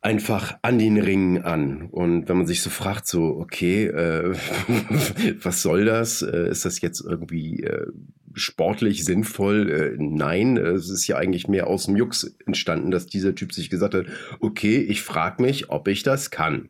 einfach 0.00 0.58
an 0.62 0.78
den 0.78 0.98
Ringen 0.98 1.42
an. 1.42 1.88
Und 1.90 2.28
wenn 2.28 2.36
man 2.36 2.46
sich 2.46 2.60
so 2.60 2.70
fragt, 2.70 3.06
so, 3.06 3.24
okay, 3.38 3.86
äh, 3.86 4.34
was 5.42 5.62
soll 5.62 5.84
das? 5.84 6.22
Äh, 6.22 6.48
ist 6.48 6.64
das 6.64 6.80
jetzt 6.80 7.00
irgendwie 7.00 7.62
äh, 7.62 7.86
sportlich 8.34 9.04
sinnvoll? 9.04 9.70
Äh, 9.70 9.96
nein, 9.98 10.56
es 10.56 10.90
ist 10.90 11.06
ja 11.06 11.16
eigentlich 11.16 11.48
mehr 11.48 11.66
aus 11.66 11.86
dem 11.86 11.96
Jux 11.96 12.36
entstanden, 12.46 12.90
dass 12.90 13.06
dieser 13.06 13.34
Typ 13.34 13.52
sich 13.52 13.70
gesagt 13.70 13.94
hat, 13.94 14.06
okay, 14.40 14.78
ich 14.78 15.02
frage 15.02 15.42
mich, 15.42 15.70
ob 15.70 15.88
ich 15.88 16.02
das 16.02 16.30
kann. 16.30 16.68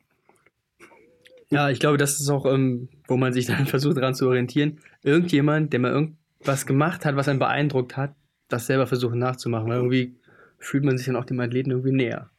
Ja, 1.51 1.71
ich 1.71 1.79
glaube, 1.79 1.97
das 1.97 2.21
ist 2.21 2.29
auch, 2.29 2.47
ähm, 2.47 2.89
wo 3.07 3.17
man 3.17 3.33
sich 3.33 3.47
dann 3.47 3.67
versucht 3.67 3.97
daran 3.97 4.15
zu 4.15 4.27
orientieren. 4.27 4.81
Irgendjemand, 5.03 5.73
der 5.73 5.81
mal 5.81 5.93
irgendwas 5.93 6.67
gemacht 6.67 7.05
hat, 7.05 7.17
was 7.17 7.29
einen 7.29 7.39
beeindruckt 7.39 7.97
hat, 7.97 8.15
das 8.49 8.67
selber 8.67 8.87
versuchen 8.87 9.19
nachzumachen. 9.19 9.69
Weil 9.69 9.77
irgendwie 9.77 10.17
fühlt 10.59 10.85
man 10.85 10.97
sich 10.97 11.07
dann 11.07 11.17
auch 11.17 11.25
dem 11.25 11.41
Athleten 11.41 11.71
irgendwie 11.71 11.93
näher. 11.93 12.31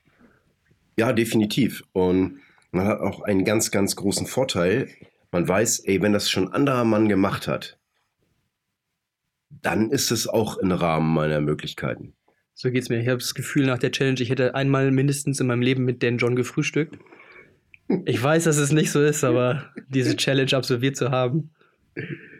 Ja, 0.97 1.13
definitiv. 1.13 1.83
Und 1.93 2.39
man 2.71 2.87
hat 2.87 2.99
auch 2.99 3.21
einen 3.21 3.45
ganz, 3.45 3.71
ganz 3.71 3.95
großen 3.95 4.27
Vorteil. 4.27 4.89
Man 5.31 5.47
weiß, 5.47 5.79
ey, 5.81 6.01
wenn 6.01 6.13
das 6.13 6.29
schon 6.29 6.47
ein 6.47 6.53
anderer 6.53 6.83
Mann 6.83 7.07
gemacht 7.07 7.47
hat, 7.47 7.77
dann 9.49 9.91
ist 9.91 10.11
es 10.11 10.27
auch 10.27 10.57
im 10.57 10.71
Rahmen 10.71 11.13
meiner 11.13 11.41
Möglichkeiten. 11.41 12.13
So 12.53 12.71
geht's 12.71 12.89
mir. 12.89 12.99
Ich 12.99 13.07
habe 13.07 13.19
das 13.19 13.35
Gefühl 13.35 13.67
nach 13.67 13.77
der 13.77 13.91
Challenge, 13.91 14.19
ich 14.19 14.29
hätte 14.29 14.55
einmal 14.55 14.91
mindestens 14.91 15.39
in 15.39 15.47
meinem 15.47 15.61
Leben 15.61 15.85
mit 15.85 16.01
Dan 16.01 16.17
John 16.17 16.35
gefrühstückt. 16.35 16.97
Ich 18.05 18.21
weiß, 18.21 18.43
dass 18.45 18.57
es 18.57 18.71
nicht 18.71 18.91
so 18.91 19.01
ist, 19.01 19.23
aber 19.23 19.63
diese 19.87 20.15
Challenge 20.15 20.53
absolviert 20.53 20.97
zu 20.97 21.11
haben, 21.11 21.51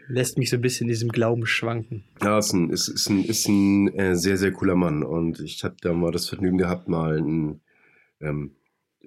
lässt 0.08 0.38
mich 0.38 0.50
so 0.50 0.56
ein 0.56 0.62
bisschen 0.62 0.86
in 0.86 0.90
diesem 0.90 1.10
Glauben 1.10 1.46
schwanken. 1.46 2.04
Ja, 2.22 2.38
ist 2.38 2.52
ein, 2.52 2.70
ist, 2.70 2.88
ist 2.88 3.08
ein, 3.08 3.24
ist 3.24 3.48
ein 3.48 3.88
äh, 3.94 4.16
sehr, 4.16 4.36
sehr 4.36 4.52
cooler 4.52 4.74
Mann. 4.74 5.02
Und 5.02 5.40
ich 5.40 5.62
habe 5.64 5.76
da 5.80 5.92
mal 5.92 6.12
das 6.12 6.28
Vergnügen 6.28 6.58
gehabt, 6.58 6.88
mal 6.88 7.18
einen 7.18 7.60
ähm, 8.20 8.52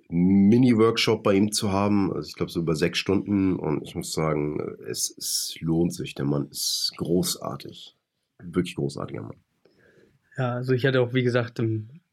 Mini-Workshop 0.09 1.23
bei 1.23 1.33
ihm 1.33 1.51
zu 1.51 1.71
haben. 1.71 2.11
Also 2.13 2.27
ich 2.27 2.35
glaube 2.35 2.51
so 2.51 2.61
über 2.61 2.75
sechs 2.75 2.99
Stunden. 2.99 3.55
Und 3.55 3.83
ich 3.83 3.95
muss 3.95 4.13
sagen, 4.13 4.59
es, 4.87 5.13
es 5.17 5.55
lohnt 5.59 5.93
sich. 5.93 6.15
Der 6.15 6.25
Mann 6.25 6.47
ist 6.49 6.93
großartig. 6.97 7.95
Wirklich 8.43 8.75
großartiger 8.75 9.23
Mann. 9.23 9.37
Ja, 10.37 10.55
also 10.55 10.73
ich 10.73 10.85
hatte 10.85 11.01
auch, 11.01 11.13
wie 11.13 11.23
gesagt, 11.23 11.61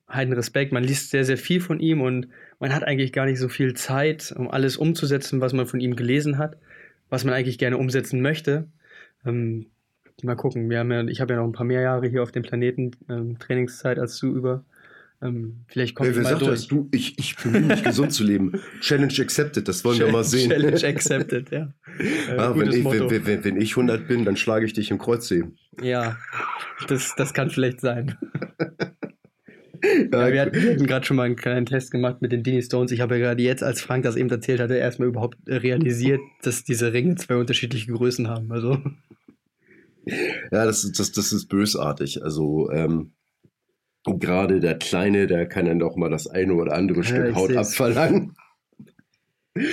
heiden 0.09 0.35
Respekt. 0.35 0.73
Man 0.73 0.85
liest 0.85 1.11
sehr, 1.11 1.25
sehr 1.25 1.39
viel 1.39 1.61
von 1.61 1.81
ihm 1.81 2.01
und 2.01 2.29
man 2.59 2.75
hat 2.75 2.85
eigentlich 2.85 3.13
gar 3.13 3.27
nicht 3.27 3.39
so 3.39 3.49
viel 3.49 3.75
Zeit, 3.75 4.35
um 4.37 4.51
alles 4.51 4.77
umzusetzen, 4.77 5.41
was 5.41 5.53
man 5.53 5.67
von 5.67 5.81
ihm 5.81 5.97
gelesen 5.97 6.39
hat, 6.39 6.57
was 7.09 7.25
man 7.25 7.35
eigentlich 7.35 7.59
gerne 7.59 7.79
umsetzen 7.79 8.21
möchte. 8.21 8.69
Ähm, 9.25 9.67
mal 10.23 10.37
gucken, 10.37 10.69
wir 10.69 10.81
haben 10.81 10.91
ja, 10.91 11.05
ich 11.05 11.21
habe 11.21 11.35
ja 11.35 11.41
noch 11.41 11.47
ein 11.47 11.53
paar 11.53 11.67
mehr 11.67 11.83
Jahre 11.83 12.09
hier 12.09 12.23
auf 12.23 12.33
dem 12.33 12.43
Planeten 12.43 12.93
ähm, 13.09 13.39
Trainingszeit 13.39 13.99
als 13.99 14.19
du 14.19 14.35
über. 14.35 14.65
Ähm, 15.21 15.65
vielleicht 15.67 15.97
kommt 15.97 16.11
wer, 16.11 16.17
wer 16.17 16.23
mal 16.23 16.39
durch. 16.39 16.51
Das? 16.51 16.67
Du, 16.69 16.89
ich, 16.93 17.19
ich 17.19 17.37
bemühe 17.37 17.63
mich 17.63 17.83
gesund 17.83 18.13
zu 18.13 18.23
leben. 18.23 18.61
Challenge 18.81 19.15
accepted, 19.19 19.67
das 19.67 19.85
wollen 19.85 19.99
wir 19.99 20.13
mal 20.13 20.23
sehen. 20.23 20.51
Challenge 20.51 20.85
accepted, 20.85 21.51
ja. 21.51 21.73
Äh, 21.99 22.37
ah, 22.37 22.53
wenn, 22.55 22.71
ich, 22.71 22.85
wenn, 22.85 23.27
wenn, 23.27 23.45
wenn, 23.45 23.61
ich 23.61 23.71
100 23.71 24.07
bin, 24.07 24.25
dann 24.25 24.37
schlage 24.37 24.65
ich 24.65 24.73
dich 24.73 24.93
im 24.93 24.99
Kreuzheben. 24.99 25.59
Ja, 25.83 26.17
das, 26.87 27.15
das 27.17 27.35
kann 27.35 27.51
vielleicht 27.51 27.81
sein. 27.81 28.17
Ja, 30.13 30.33
wir 30.33 30.41
hatten 30.41 30.87
gerade 30.87 31.07
schon 31.07 31.17
mal 31.17 31.25
einen 31.25 31.37
kleinen 31.37 31.67
Test 31.67 31.91
gemacht 31.91 32.21
mit 32.23 32.33
den 32.33 32.43
Dini 32.43 32.63
Stones. 32.63 32.93
Ich 32.93 33.01
habe 33.01 33.17
ja 33.17 33.27
gerade 33.27 33.43
jetzt, 33.43 33.63
als 33.63 33.81
Frank 33.81 34.05
das 34.05 34.17
eben 34.17 34.31
erzählt 34.31 34.61
hatte, 34.61 34.77
erstmal 34.77 35.09
überhaupt 35.09 35.39
realisiert, 35.47 36.21
dass 36.43 36.65
diese 36.65 36.93
Ringe 36.93 37.17
zwei 37.17 37.37
unterschiedliche 37.37 37.93
Größen 37.93 38.29
haben. 38.29 38.51
Also. 38.53 38.79
Ja, 40.07 40.65
das, 40.65 40.91
das, 40.93 41.13
das 41.13 41.33
ist 41.33 41.47
bösartig. 41.49 42.23
Also, 42.23 42.71
ähm, 42.71 43.13
gerade 44.05 44.61
der 44.61 44.79
Kleine, 44.79 45.27
der 45.27 45.47
kann 45.47 45.67
dann 45.67 45.79
doch 45.79 45.97
mal 45.97 46.09
das 46.09 46.27
eine 46.27 46.55
oder 46.55 46.73
andere 46.73 47.05
Stück 47.05 47.29
ja, 47.29 47.35
Haut 47.35 47.49
seh's. 47.49 47.57
abverlangen. 47.57 48.35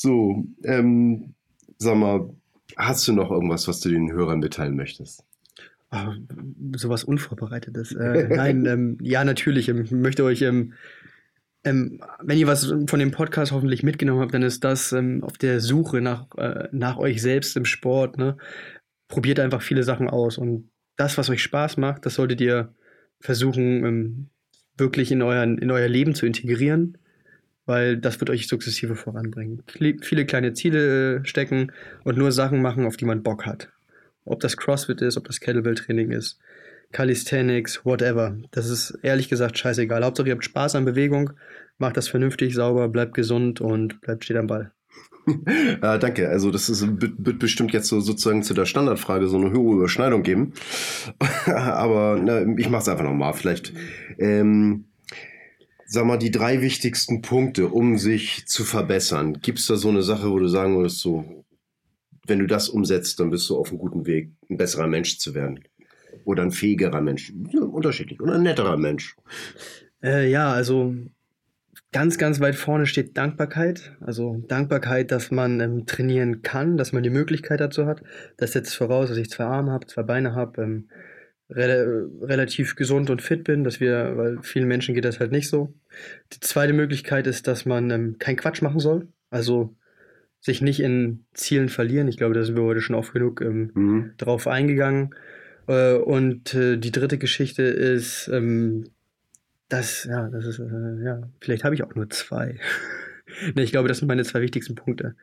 So, 0.00 0.44
ähm, 0.62 1.34
sag 1.78 1.96
mal, 1.96 2.32
hast 2.76 3.08
du 3.08 3.12
noch 3.12 3.32
irgendwas, 3.32 3.66
was 3.66 3.80
du 3.80 3.88
den 3.88 4.12
Hörern 4.12 4.38
mitteilen 4.38 4.76
möchtest? 4.76 5.24
Oh, 5.90 6.12
sowas 6.76 7.04
Unvorbereitetes. 7.04 7.92
Äh, 7.92 8.28
nein, 8.28 8.66
ähm, 8.66 8.98
ja, 9.00 9.24
natürlich. 9.24 9.68
Ähm, 9.68 9.82
ich 9.82 9.90
möchte 9.90 10.22
euch, 10.24 10.42
ähm, 10.42 10.74
ähm, 11.64 12.00
wenn 12.22 12.38
ihr 12.38 12.46
was 12.46 12.66
von 12.86 12.98
dem 12.98 13.10
Podcast 13.10 13.52
hoffentlich 13.52 13.82
mitgenommen 13.82 14.20
habt, 14.20 14.34
dann 14.34 14.42
ist 14.42 14.64
das 14.64 14.92
ähm, 14.92 15.24
auf 15.24 15.38
der 15.38 15.60
Suche 15.60 16.00
nach, 16.00 16.26
äh, 16.36 16.68
nach 16.72 16.98
euch 16.98 17.22
selbst 17.22 17.56
im 17.56 17.64
Sport. 17.64 18.18
Ne? 18.18 18.36
Probiert 19.08 19.40
einfach 19.40 19.62
viele 19.62 19.82
Sachen 19.82 20.10
aus. 20.10 20.36
Und 20.36 20.70
das, 20.96 21.16
was 21.16 21.30
euch 21.30 21.42
Spaß 21.42 21.78
macht, 21.78 22.04
das 22.04 22.14
solltet 22.14 22.40
ihr 22.42 22.74
versuchen, 23.20 23.84
ähm, 23.84 24.28
wirklich 24.76 25.10
in, 25.10 25.22
euren, 25.22 25.58
in 25.58 25.70
euer 25.70 25.88
Leben 25.88 26.14
zu 26.14 26.26
integrieren, 26.26 26.98
weil 27.66 27.96
das 27.96 28.20
wird 28.20 28.30
euch 28.30 28.46
sukzessive 28.46 28.94
voranbringen. 28.94 29.62
Viele 30.02 30.26
kleine 30.26 30.52
Ziele 30.52 31.16
äh, 31.16 31.24
stecken 31.24 31.72
und 32.04 32.18
nur 32.18 32.30
Sachen 32.30 32.62
machen, 32.62 32.84
auf 32.84 32.96
die 32.96 33.04
man 33.06 33.22
Bock 33.22 33.46
hat. 33.46 33.70
Ob 34.28 34.40
das 34.40 34.56
CrossFit 34.56 35.00
ist, 35.00 35.16
ob 35.16 35.26
das 35.26 35.40
Kettlebell-Training 35.40 36.10
ist, 36.10 36.38
Calisthenics, 36.92 37.84
whatever. 37.84 38.36
Das 38.50 38.68
ist 38.68 38.98
ehrlich 39.02 39.28
gesagt 39.28 39.58
scheißegal. 39.58 40.04
Hauptsache 40.04 40.28
ihr 40.28 40.34
habt 40.34 40.44
Spaß 40.44 40.74
an 40.74 40.84
Bewegung, 40.84 41.30
macht 41.78 41.96
das 41.96 42.08
vernünftig, 42.08 42.54
sauber, 42.54 42.88
bleibt 42.88 43.14
gesund 43.14 43.60
und 43.60 44.00
bleibt 44.00 44.24
steht 44.24 44.36
am 44.36 44.46
Ball. 44.46 44.72
äh, 45.26 45.76
danke. 45.98 46.28
Also 46.28 46.50
das 46.50 46.68
ist, 46.68 46.86
wird 46.86 47.38
bestimmt 47.38 47.72
jetzt 47.72 47.88
so 47.88 48.00
sozusagen 48.00 48.42
zu 48.42 48.54
der 48.54 48.64
Standardfrage 48.64 49.28
so 49.28 49.36
eine 49.36 49.50
höhere 49.50 49.76
Überschneidung 49.76 50.22
geben. 50.22 50.54
Aber 51.46 52.18
na, 52.22 52.42
ich 52.56 52.70
mache 52.70 52.82
es 52.82 52.88
einfach 52.88 53.04
nochmal. 53.04 53.34
Vielleicht. 53.34 53.72
Ähm, 54.18 54.84
Sag 55.90 56.04
mal, 56.04 56.18
die 56.18 56.30
drei 56.30 56.60
wichtigsten 56.60 57.22
Punkte, 57.22 57.68
um 57.68 57.96
sich 57.96 58.46
zu 58.46 58.64
verbessern. 58.64 59.38
Gibt 59.40 59.58
es 59.58 59.68
da 59.68 59.76
so 59.76 59.88
eine 59.88 60.02
Sache, 60.02 60.30
wo 60.30 60.38
du 60.38 60.46
sagen 60.46 60.76
würdest, 60.76 60.98
so, 60.98 61.37
wenn 62.28 62.38
du 62.38 62.46
das 62.46 62.68
umsetzt, 62.68 63.18
dann 63.20 63.30
bist 63.30 63.48
du 63.50 63.56
auf 63.56 63.70
einem 63.70 63.78
guten 63.78 64.06
Weg, 64.06 64.30
ein 64.48 64.56
besserer 64.56 64.86
Mensch 64.86 65.18
zu 65.18 65.34
werden? 65.34 65.60
Oder 66.24 66.42
ein 66.42 66.50
fähigerer 66.50 67.00
Mensch? 67.00 67.32
Ja, 67.52 67.62
unterschiedlich. 67.62 68.20
Oder 68.20 68.34
ein 68.34 68.42
netterer 68.42 68.76
Mensch? 68.76 69.16
Äh, 70.02 70.30
ja, 70.30 70.52
also 70.52 70.94
ganz, 71.92 72.18
ganz 72.18 72.40
weit 72.40 72.54
vorne 72.54 72.86
steht 72.86 73.16
Dankbarkeit. 73.16 73.92
Also 74.00 74.44
Dankbarkeit, 74.46 75.10
dass 75.10 75.30
man 75.30 75.60
ähm, 75.60 75.86
trainieren 75.86 76.42
kann, 76.42 76.76
dass 76.76 76.92
man 76.92 77.02
die 77.02 77.10
Möglichkeit 77.10 77.60
dazu 77.60 77.86
hat. 77.86 78.02
Das 78.36 78.52
setzt 78.52 78.74
voraus, 78.74 79.08
dass 79.08 79.18
ich 79.18 79.30
zwei 79.30 79.44
Arme 79.44 79.72
habe, 79.72 79.86
zwei 79.86 80.02
Beine 80.02 80.34
habe. 80.34 80.62
Ähm, 80.62 80.88
re 81.50 82.08
relativ 82.20 82.76
gesund 82.76 83.10
und 83.10 83.22
fit 83.22 83.44
bin, 83.44 83.64
dass 83.64 83.80
wir, 83.80 84.16
weil 84.16 84.38
vielen 84.42 84.68
Menschen 84.68 84.94
geht 84.94 85.04
das 85.04 85.20
halt 85.20 85.32
nicht 85.32 85.48
so. 85.48 85.74
Die 86.32 86.40
zweite 86.40 86.72
Möglichkeit 86.72 87.26
ist, 87.26 87.46
dass 87.46 87.64
man 87.64 87.90
ähm, 87.90 88.16
keinen 88.18 88.36
Quatsch 88.36 88.62
machen 88.62 88.80
soll, 88.80 89.08
also 89.30 89.74
sich 90.40 90.62
nicht 90.62 90.80
in 90.80 91.24
Zielen 91.34 91.68
verlieren. 91.68 92.08
Ich 92.08 92.16
glaube, 92.16 92.34
da 92.34 92.42
sind 92.42 92.56
wir 92.56 92.62
heute 92.62 92.80
schon 92.80 92.96
oft 92.96 93.12
genug 93.12 93.40
ähm, 93.40 93.70
mhm. 93.74 94.12
drauf 94.16 94.46
eingegangen. 94.46 95.14
Äh, 95.66 95.94
und 95.94 96.54
äh, 96.54 96.76
die 96.76 96.92
dritte 96.92 97.18
Geschichte 97.18 97.62
ist, 97.62 98.28
ähm, 98.32 98.84
dass, 99.68 100.04
ja, 100.04 100.28
das 100.28 100.46
ist, 100.46 100.58
äh, 100.58 101.04
ja, 101.04 101.22
vielleicht 101.40 101.64
habe 101.64 101.74
ich 101.74 101.82
auch 101.82 101.94
nur 101.94 102.08
zwei. 102.10 102.56
nee, 103.54 103.62
ich 103.62 103.72
glaube, 103.72 103.88
das 103.88 103.98
sind 103.98 104.08
meine 104.08 104.24
zwei 104.24 104.40
wichtigsten 104.40 104.74
Punkte. 104.74 105.14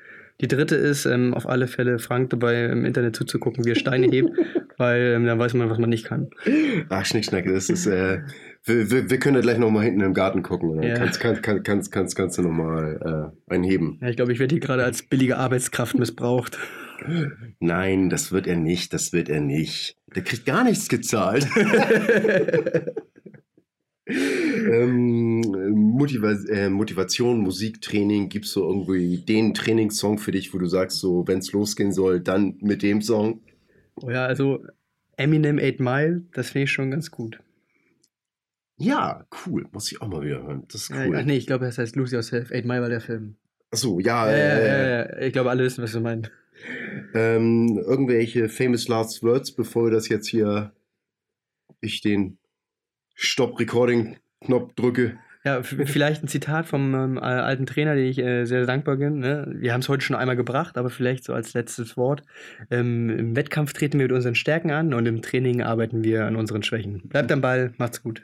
Die 0.42 0.48
dritte 0.48 0.76
ist, 0.76 1.06
ähm, 1.06 1.34
auf 1.34 1.48
alle 1.48 1.68
Fälle 1.68 1.98
Frank 1.98 2.30
dabei 2.30 2.66
im 2.66 2.86
Internet 2.86 3.16
zuzugucken, 3.16 3.66
wie 3.66 3.72
er 3.72 3.76
Steine 3.76 4.08
hebt, 4.08 4.30
weil 4.78 5.14
ähm, 5.16 5.26
dann 5.26 5.40
weiß 5.40 5.54
man, 5.54 5.70
was 5.70 5.80
man 5.80 5.90
nicht 5.90 6.06
kann. 6.06 6.30
Ach, 6.90 7.06
Schnickschnack, 7.06 7.46
das 7.46 7.70
ist, 7.70 7.88
äh, 7.88 8.20
wir, 8.66 8.92
wir, 8.92 9.10
wir 9.10 9.20
können 9.20 9.36
ja 9.36 9.42
gleich 9.42 9.58
nochmal 9.60 9.86
hinten 9.86 10.02
im 10.02 10.14
Garten 10.14 10.44
gucken. 10.44 10.70
Oder? 10.70 10.88
Ja. 10.88 10.96
Kannst, 10.96 11.20
kannst, 11.20 11.44
kannst, 11.44 11.64
kannst, 11.66 11.92
kannst, 11.92 12.16
kannst 12.16 12.38
du 12.38 12.42
nochmal 12.42 13.32
äh, 13.48 13.54
einen 13.54 13.64
heben. 13.64 14.00
Ja, 14.02 14.10
ich 14.10 14.16
glaube, 14.16 14.34
ich 14.34 14.40
werde 14.40 14.56
hier 14.56 14.62
gerade 14.62 14.84
als 14.84 15.04
billige 15.04 15.38
Arbeitskraft 15.38 15.98
missbraucht. 15.98 16.58
Nein, 17.60 18.10
das 18.10 18.32
wird 18.32 18.48
er 18.48 18.56
nicht, 18.56 18.94
das 18.94 19.14
wird 19.14 19.30
er 19.30 19.42
nicht. 19.42 19.98
Der 20.16 20.24
kriegt 20.24 20.46
gar 20.46 20.64
nichts 20.64 20.88
gezahlt. 20.88 21.46
ähm, 24.08 25.42
Motiva 25.42 26.32
äh, 26.50 26.70
Motivation, 26.70 27.40
Musiktraining, 27.40 28.30
gibt 28.30 28.46
es 28.46 28.52
so 28.54 28.68
irgendwie 28.68 29.18
den 29.18 29.54
Trainingssong 29.54 30.18
für 30.18 30.32
dich, 30.32 30.54
wo 30.54 30.58
du 30.58 30.68
sagst, 30.68 31.00
so, 31.00 31.28
wenn 31.28 31.40
es 31.40 31.52
losgehen 31.52 31.92
soll, 31.92 32.22
dann 32.22 32.58
mit 32.62 32.82
dem 32.82 33.02
Song? 33.02 33.42
Oh 34.02 34.10
ja, 34.10 34.26
also 34.26 34.66
Eminem 35.18 35.60
8 35.60 35.80
Mile, 35.80 36.24
das 36.34 36.52
finde 36.52 36.64
ich 36.64 36.72
schon 36.72 36.92
ganz 36.92 37.12
gut. 37.12 37.40
Ja, 38.78 39.26
cool. 39.46 39.68
Muss 39.72 39.92
ich 39.92 40.02
auch 40.02 40.08
mal 40.08 40.22
wieder 40.22 40.44
hören. 40.44 40.66
Das 40.72 40.82
ist 40.82 40.92
cool. 40.92 41.14
Ja, 41.14 41.20
ach 41.20 41.26
nee, 41.26 41.38
ich 41.38 41.48
glaube, 41.48 41.66
das 41.66 41.78
heißt 41.78 41.96
Lose 41.96 42.16
Yourself. 42.16 42.52
8 42.52 42.66
Mile 42.66 42.82
war 42.82 42.90
der 42.90 43.02
Film. 43.02 43.36
Achso, 43.72 44.00
ja. 44.00 44.30
Ja, 44.30 44.38
ja, 44.38 44.88
ja, 44.88 45.18
Ich 45.20 45.34
glaube, 45.34 45.50
alle 45.50 45.64
wissen, 45.64 45.84
was 45.84 45.92
du 45.92 46.02
meinst. 46.02 46.32
Ähm, 47.14 47.78
irgendwelche 47.86 48.50
famous 48.50 48.88
last 48.88 49.24
words, 49.24 49.52
bevor 49.52 49.86
wir 49.86 49.92
das 49.92 50.10
jetzt 50.10 50.28
hier 50.28 50.74
ich 51.82 52.02
den 52.02 52.38
Stop-Recording-Knopf 53.16 54.74
drücke. 54.74 55.18
Ja, 55.46 55.62
vielleicht 55.62 56.24
ein 56.24 56.28
Zitat 56.28 56.66
vom 56.66 56.96
ähm, 56.96 57.20
alten 57.20 57.68
Trainer, 57.68 57.94
den 57.94 58.08
ich 58.08 58.18
äh, 58.18 58.46
sehr 58.46 58.66
dankbar 58.66 58.96
bin. 58.96 59.20
Ne? 59.20 59.46
Wir 59.56 59.74
haben 59.74 59.82
es 59.82 59.90
heute 59.90 60.04
schon 60.04 60.16
einmal 60.16 60.36
gebracht, 60.36 60.76
aber 60.76 60.90
vielleicht 60.90 61.24
so 61.24 61.34
als 61.34 61.54
letztes 61.54 61.96
Wort. 61.96 62.24
Ähm, 62.72 63.12
Im 63.12 63.36
Wettkampf 63.36 63.74
treten 63.74 64.00
wir 64.00 64.08
mit 64.08 64.12
unseren 64.12 64.34
Stärken 64.34 64.72
an 64.72 64.92
und 64.96 65.06
im 65.06 65.22
Training 65.22 65.62
arbeiten 65.62 66.04
wir 66.04 66.26
an 66.26 66.36
unseren 66.36 66.64
Schwächen. 66.64 67.08
Bleibt 67.10 67.32
am 67.32 67.42
Ball, 67.42 67.74
macht's 67.78 68.02
gut. 68.02 68.24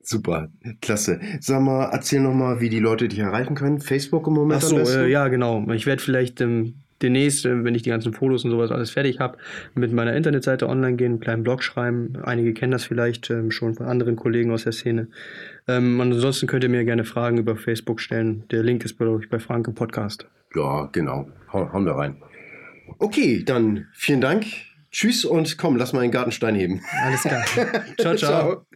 Super, 0.00 0.50
klasse. 0.82 1.18
Sag 1.40 1.62
mal, 1.62 1.88
erzähl 1.92 2.20
nochmal, 2.20 2.60
wie 2.60 2.68
die 2.68 2.78
Leute 2.78 3.08
dich 3.08 3.20
erreichen 3.20 3.54
können. 3.54 3.80
Facebook 3.80 4.26
im 4.26 4.34
Moment? 4.34 4.62
Ach 4.62 4.68
so, 4.68 4.78
äh, 4.78 5.10
ja, 5.10 5.28
genau. 5.28 5.66
Ich 5.72 5.86
werde 5.86 6.02
vielleicht 6.02 6.42
ähm, 6.42 6.82
demnächst, 7.02 7.46
äh, 7.46 7.64
wenn 7.64 7.74
ich 7.74 7.82
die 7.82 7.90
ganzen 7.90 8.12
Fotos 8.12 8.44
und 8.44 8.50
sowas 8.50 8.70
alles 8.70 8.90
fertig 8.90 9.20
habe, 9.20 9.38
mit 9.74 9.92
meiner 9.92 10.14
Internetseite 10.14 10.68
online 10.68 10.96
gehen, 10.96 11.12
einen 11.12 11.20
kleinen 11.20 11.42
Blog 11.42 11.62
schreiben. 11.62 12.14
Einige 12.22 12.54
kennen 12.54 12.72
das 12.72 12.84
vielleicht 12.84 13.30
ähm, 13.30 13.50
schon 13.50 13.74
von 13.74 13.86
anderen 13.86 14.16
Kollegen 14.16 14.50
aus 14.50 14.64
der 14.64 14.72
Szene. 14.72 15.08
Ähm, 15.66 16.00
ansonsten 16.00 16.46
könnt 16.46 16.64
ihr 16.64 16.70
mir 16.70 16.84
gerne 16.84 17.04
Fragen 17.04 17.38
über 17.38 17.56
Facebook 17.56 18.00
stellen. 18.00 18.44
Der 18.50 18.62
Link 18.62 18.84
ist, 18.84 18.98
glaube 18.98 19.22
ich, 19.22 19.30
bei 19.30 19.38
Frank 19.38 19.68
im 19.68 19.74
Podcast. 19.74 20.26
Ja, 20.54 20.88
genau. 20.92 21.28
Hau, 21.52 21.72
hauen 21.72 21.84
wir 21.84 21.92
rein. 21.92 22.16
Okay, 22.98 23.42
dann 23.44 23.86
vielen 23.92 24.20
Dank. 24.20 24.46
Tschüss 24.90 25.24
und 25.24 25.58
komm, 25.58 25.76
lass 25.76 25.92
mal 25.92 26.00
einen 26.00 26.12
Gartenstein 26.12 26.54
heben. 26.54 26.80
Alles 27.04 27.22
klar. 27.22 27.44
ciao, 28.00 28.16
ciao, 28.16 28.16
ciao. 28.16 28.66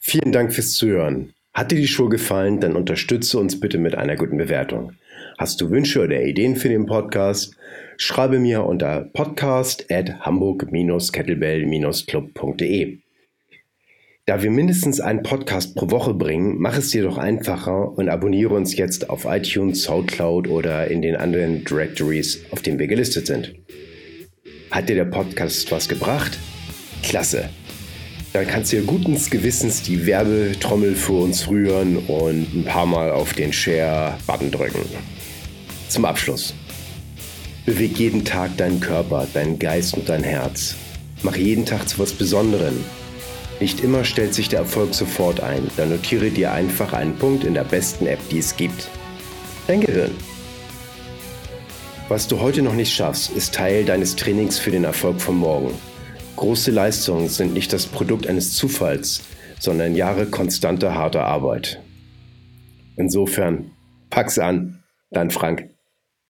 Vielen 0.00 0.32
Dank 0.32 0.54
fürs 0.54 0.72
Zuhören. 0.72 1.34
Hat 1.52 1.70
dir 1.70 1.76
die 1.76 1.88
Show 1.88 2.08
gefallen, 2.08 2.60
dann 2.60 2.76
unterstütze 2.76 3.38
uns 3.38 3.58
bitte 3.58 3.78
mit 3.78 3.94
einer 3.94 4.16
guten 4.16 4.38
Bewertung. 4.38 4.92
Hast 5.38 5.60
du 5.60 5.70
Wünsche 5.70 6.02
oder 6.02 6.20
Ideen 6.20 6.56
für 6.56 6.68
den 6.68 6.86
Podcast? 6.86 7.54
Schreibe 7.96 8.40
mir 8.40 8.64
unter 8.64 9.02
podcast 9.12 9.86
at 9.88 10.18
hamburg-kettlebell-club.de. 10.22 12.98
Da 14.26 14.42
wir 14.42 14.50
mindestens 14.50 15.00
einen 15.00 15.22
Podcast 15.22 15.76
pro 15.76 15.92
Woche 15.92 16.12
bringen, 16.12 16.56
mach 16.58 16.76
es 16.76 16.90
dir 16.90 17.04
doch 17.04 17.18
einfacher 17.18 17.96
und 17.96 18.08
abonniere 18.08 18.52
uns 18.52 18.76
jetzt 18.76 19.10
auf 19.10 19.26
iTunes, 19.26 19.84
Soundcloud 19.84 20.48
oder 20.48 20.90
in 20.90 21.02
den 21.02 21.14
anderen 21.14 21.64
Directories, 21.64 22.40
auf 22.50 22.62
denen 22.62 22.80
wir 22.80 22.88
gelistet 22.88 23.28
sind. 23.28 23.54
Hat 24.72 24.88
dir 24.88 24.96
der 24.96 25.04
Podcast 25.04 25.70
was 25.70 25.88
gebracht? 25.88 26.36
Klasse! 27.04 27.48
Dann 28.32 28.48
kannst 28.48 28.72
du 28.72 28.78
dir 28.78 28.84
guten 28.84 29.16
Gewissens 29.30 29.84
die 29.84 30.04
Werbetrommel 30.04 30.96
für 30.96 31.12
uns 31.12 31.48
rühren 31.48 31.96
und 31.96 32.54
ein 32.54 32.64
paar 32.64 32.86
Mal 32.86 33.12
auf 33.12 33.34
den 33.34 33.52
Share-Button 33.52 34.50
drücken. 34.50 34.80
Zum 35.88 36.04
Abschluss. 36.04 36.54
Beweg 37.64 37.98
jeden 37.98 38.24
Tag 38.24 38.56
deinen 38.56 38.80
Körper, 38.80 39.26
deinen 39.32 39.58
Geist 39.58 39.94
und 39.94 40.08
dein 40.08 40.22
Herz. 40.22 40.74
Mach 41.22 41.36
jeden 41.36 41.66
Tag 41.66 41.88
zu 41.88 41.98
was 41.98 42.12
Besonderem. 42.12 42.84
Nicht 43.60 43.80
immer 43.80 44.04
stellt 44.04 44.34
sich 44.34 44.48
der 44.48 44.60
Erfolg 44.60 44.94
sofort 44.94 45.40
ein, 45.40 45.68
dann 45.76 45.90
notiere 45.90 46.30
dir 46.30 46.52
einfach 46.52 46.92
einen 46.92 47.16
Punkt 47.16 47.44
in 47.44 47.54
der 47.54 47.64
besten 47.64 48.06
App, 48.06 48.20
die 48.30 48.38
es 48.38 48.56
gibt. 48.56 48.88
Dein 49.66 49.80
Gehirn. 49.80 50.12
Was 52.08 52.28
du 52.28 52.40
heute 52.40 52.62
noch 52.62 52.74
nicht 52.74 52.94
schaffst, 52.94 53.30
ist 53.30 53.54
Teil 53.54 53.84
deines 53.84 54.16
Trainings 54.16 54.58
für 54.58 54.70
den 54.70 54.84
Erfolg 54.84 55.20
von 55.20 55.36
morgen. 55.36 55.74
Große 56.36 56.70
Leistungen 56.70 57.28
sind 57.28 57.52
nicht 57.52 57.72
das 57.72 57.86
Produkt 57.86 58.26
eines 58.26 58.54
Zufalls, 58.54 59.22
sondern 59.58 59.96
Jahre 59.96 60.26
konstanter 60.26 60.94
harter 60.94 61.24
Arbeit. 61.24 61.82
Insofern, 62.96 63.72
pack's 64.08 64.38
an, 64.38 64.82
dein 65.10 65.30
Frank. 65.30 65.68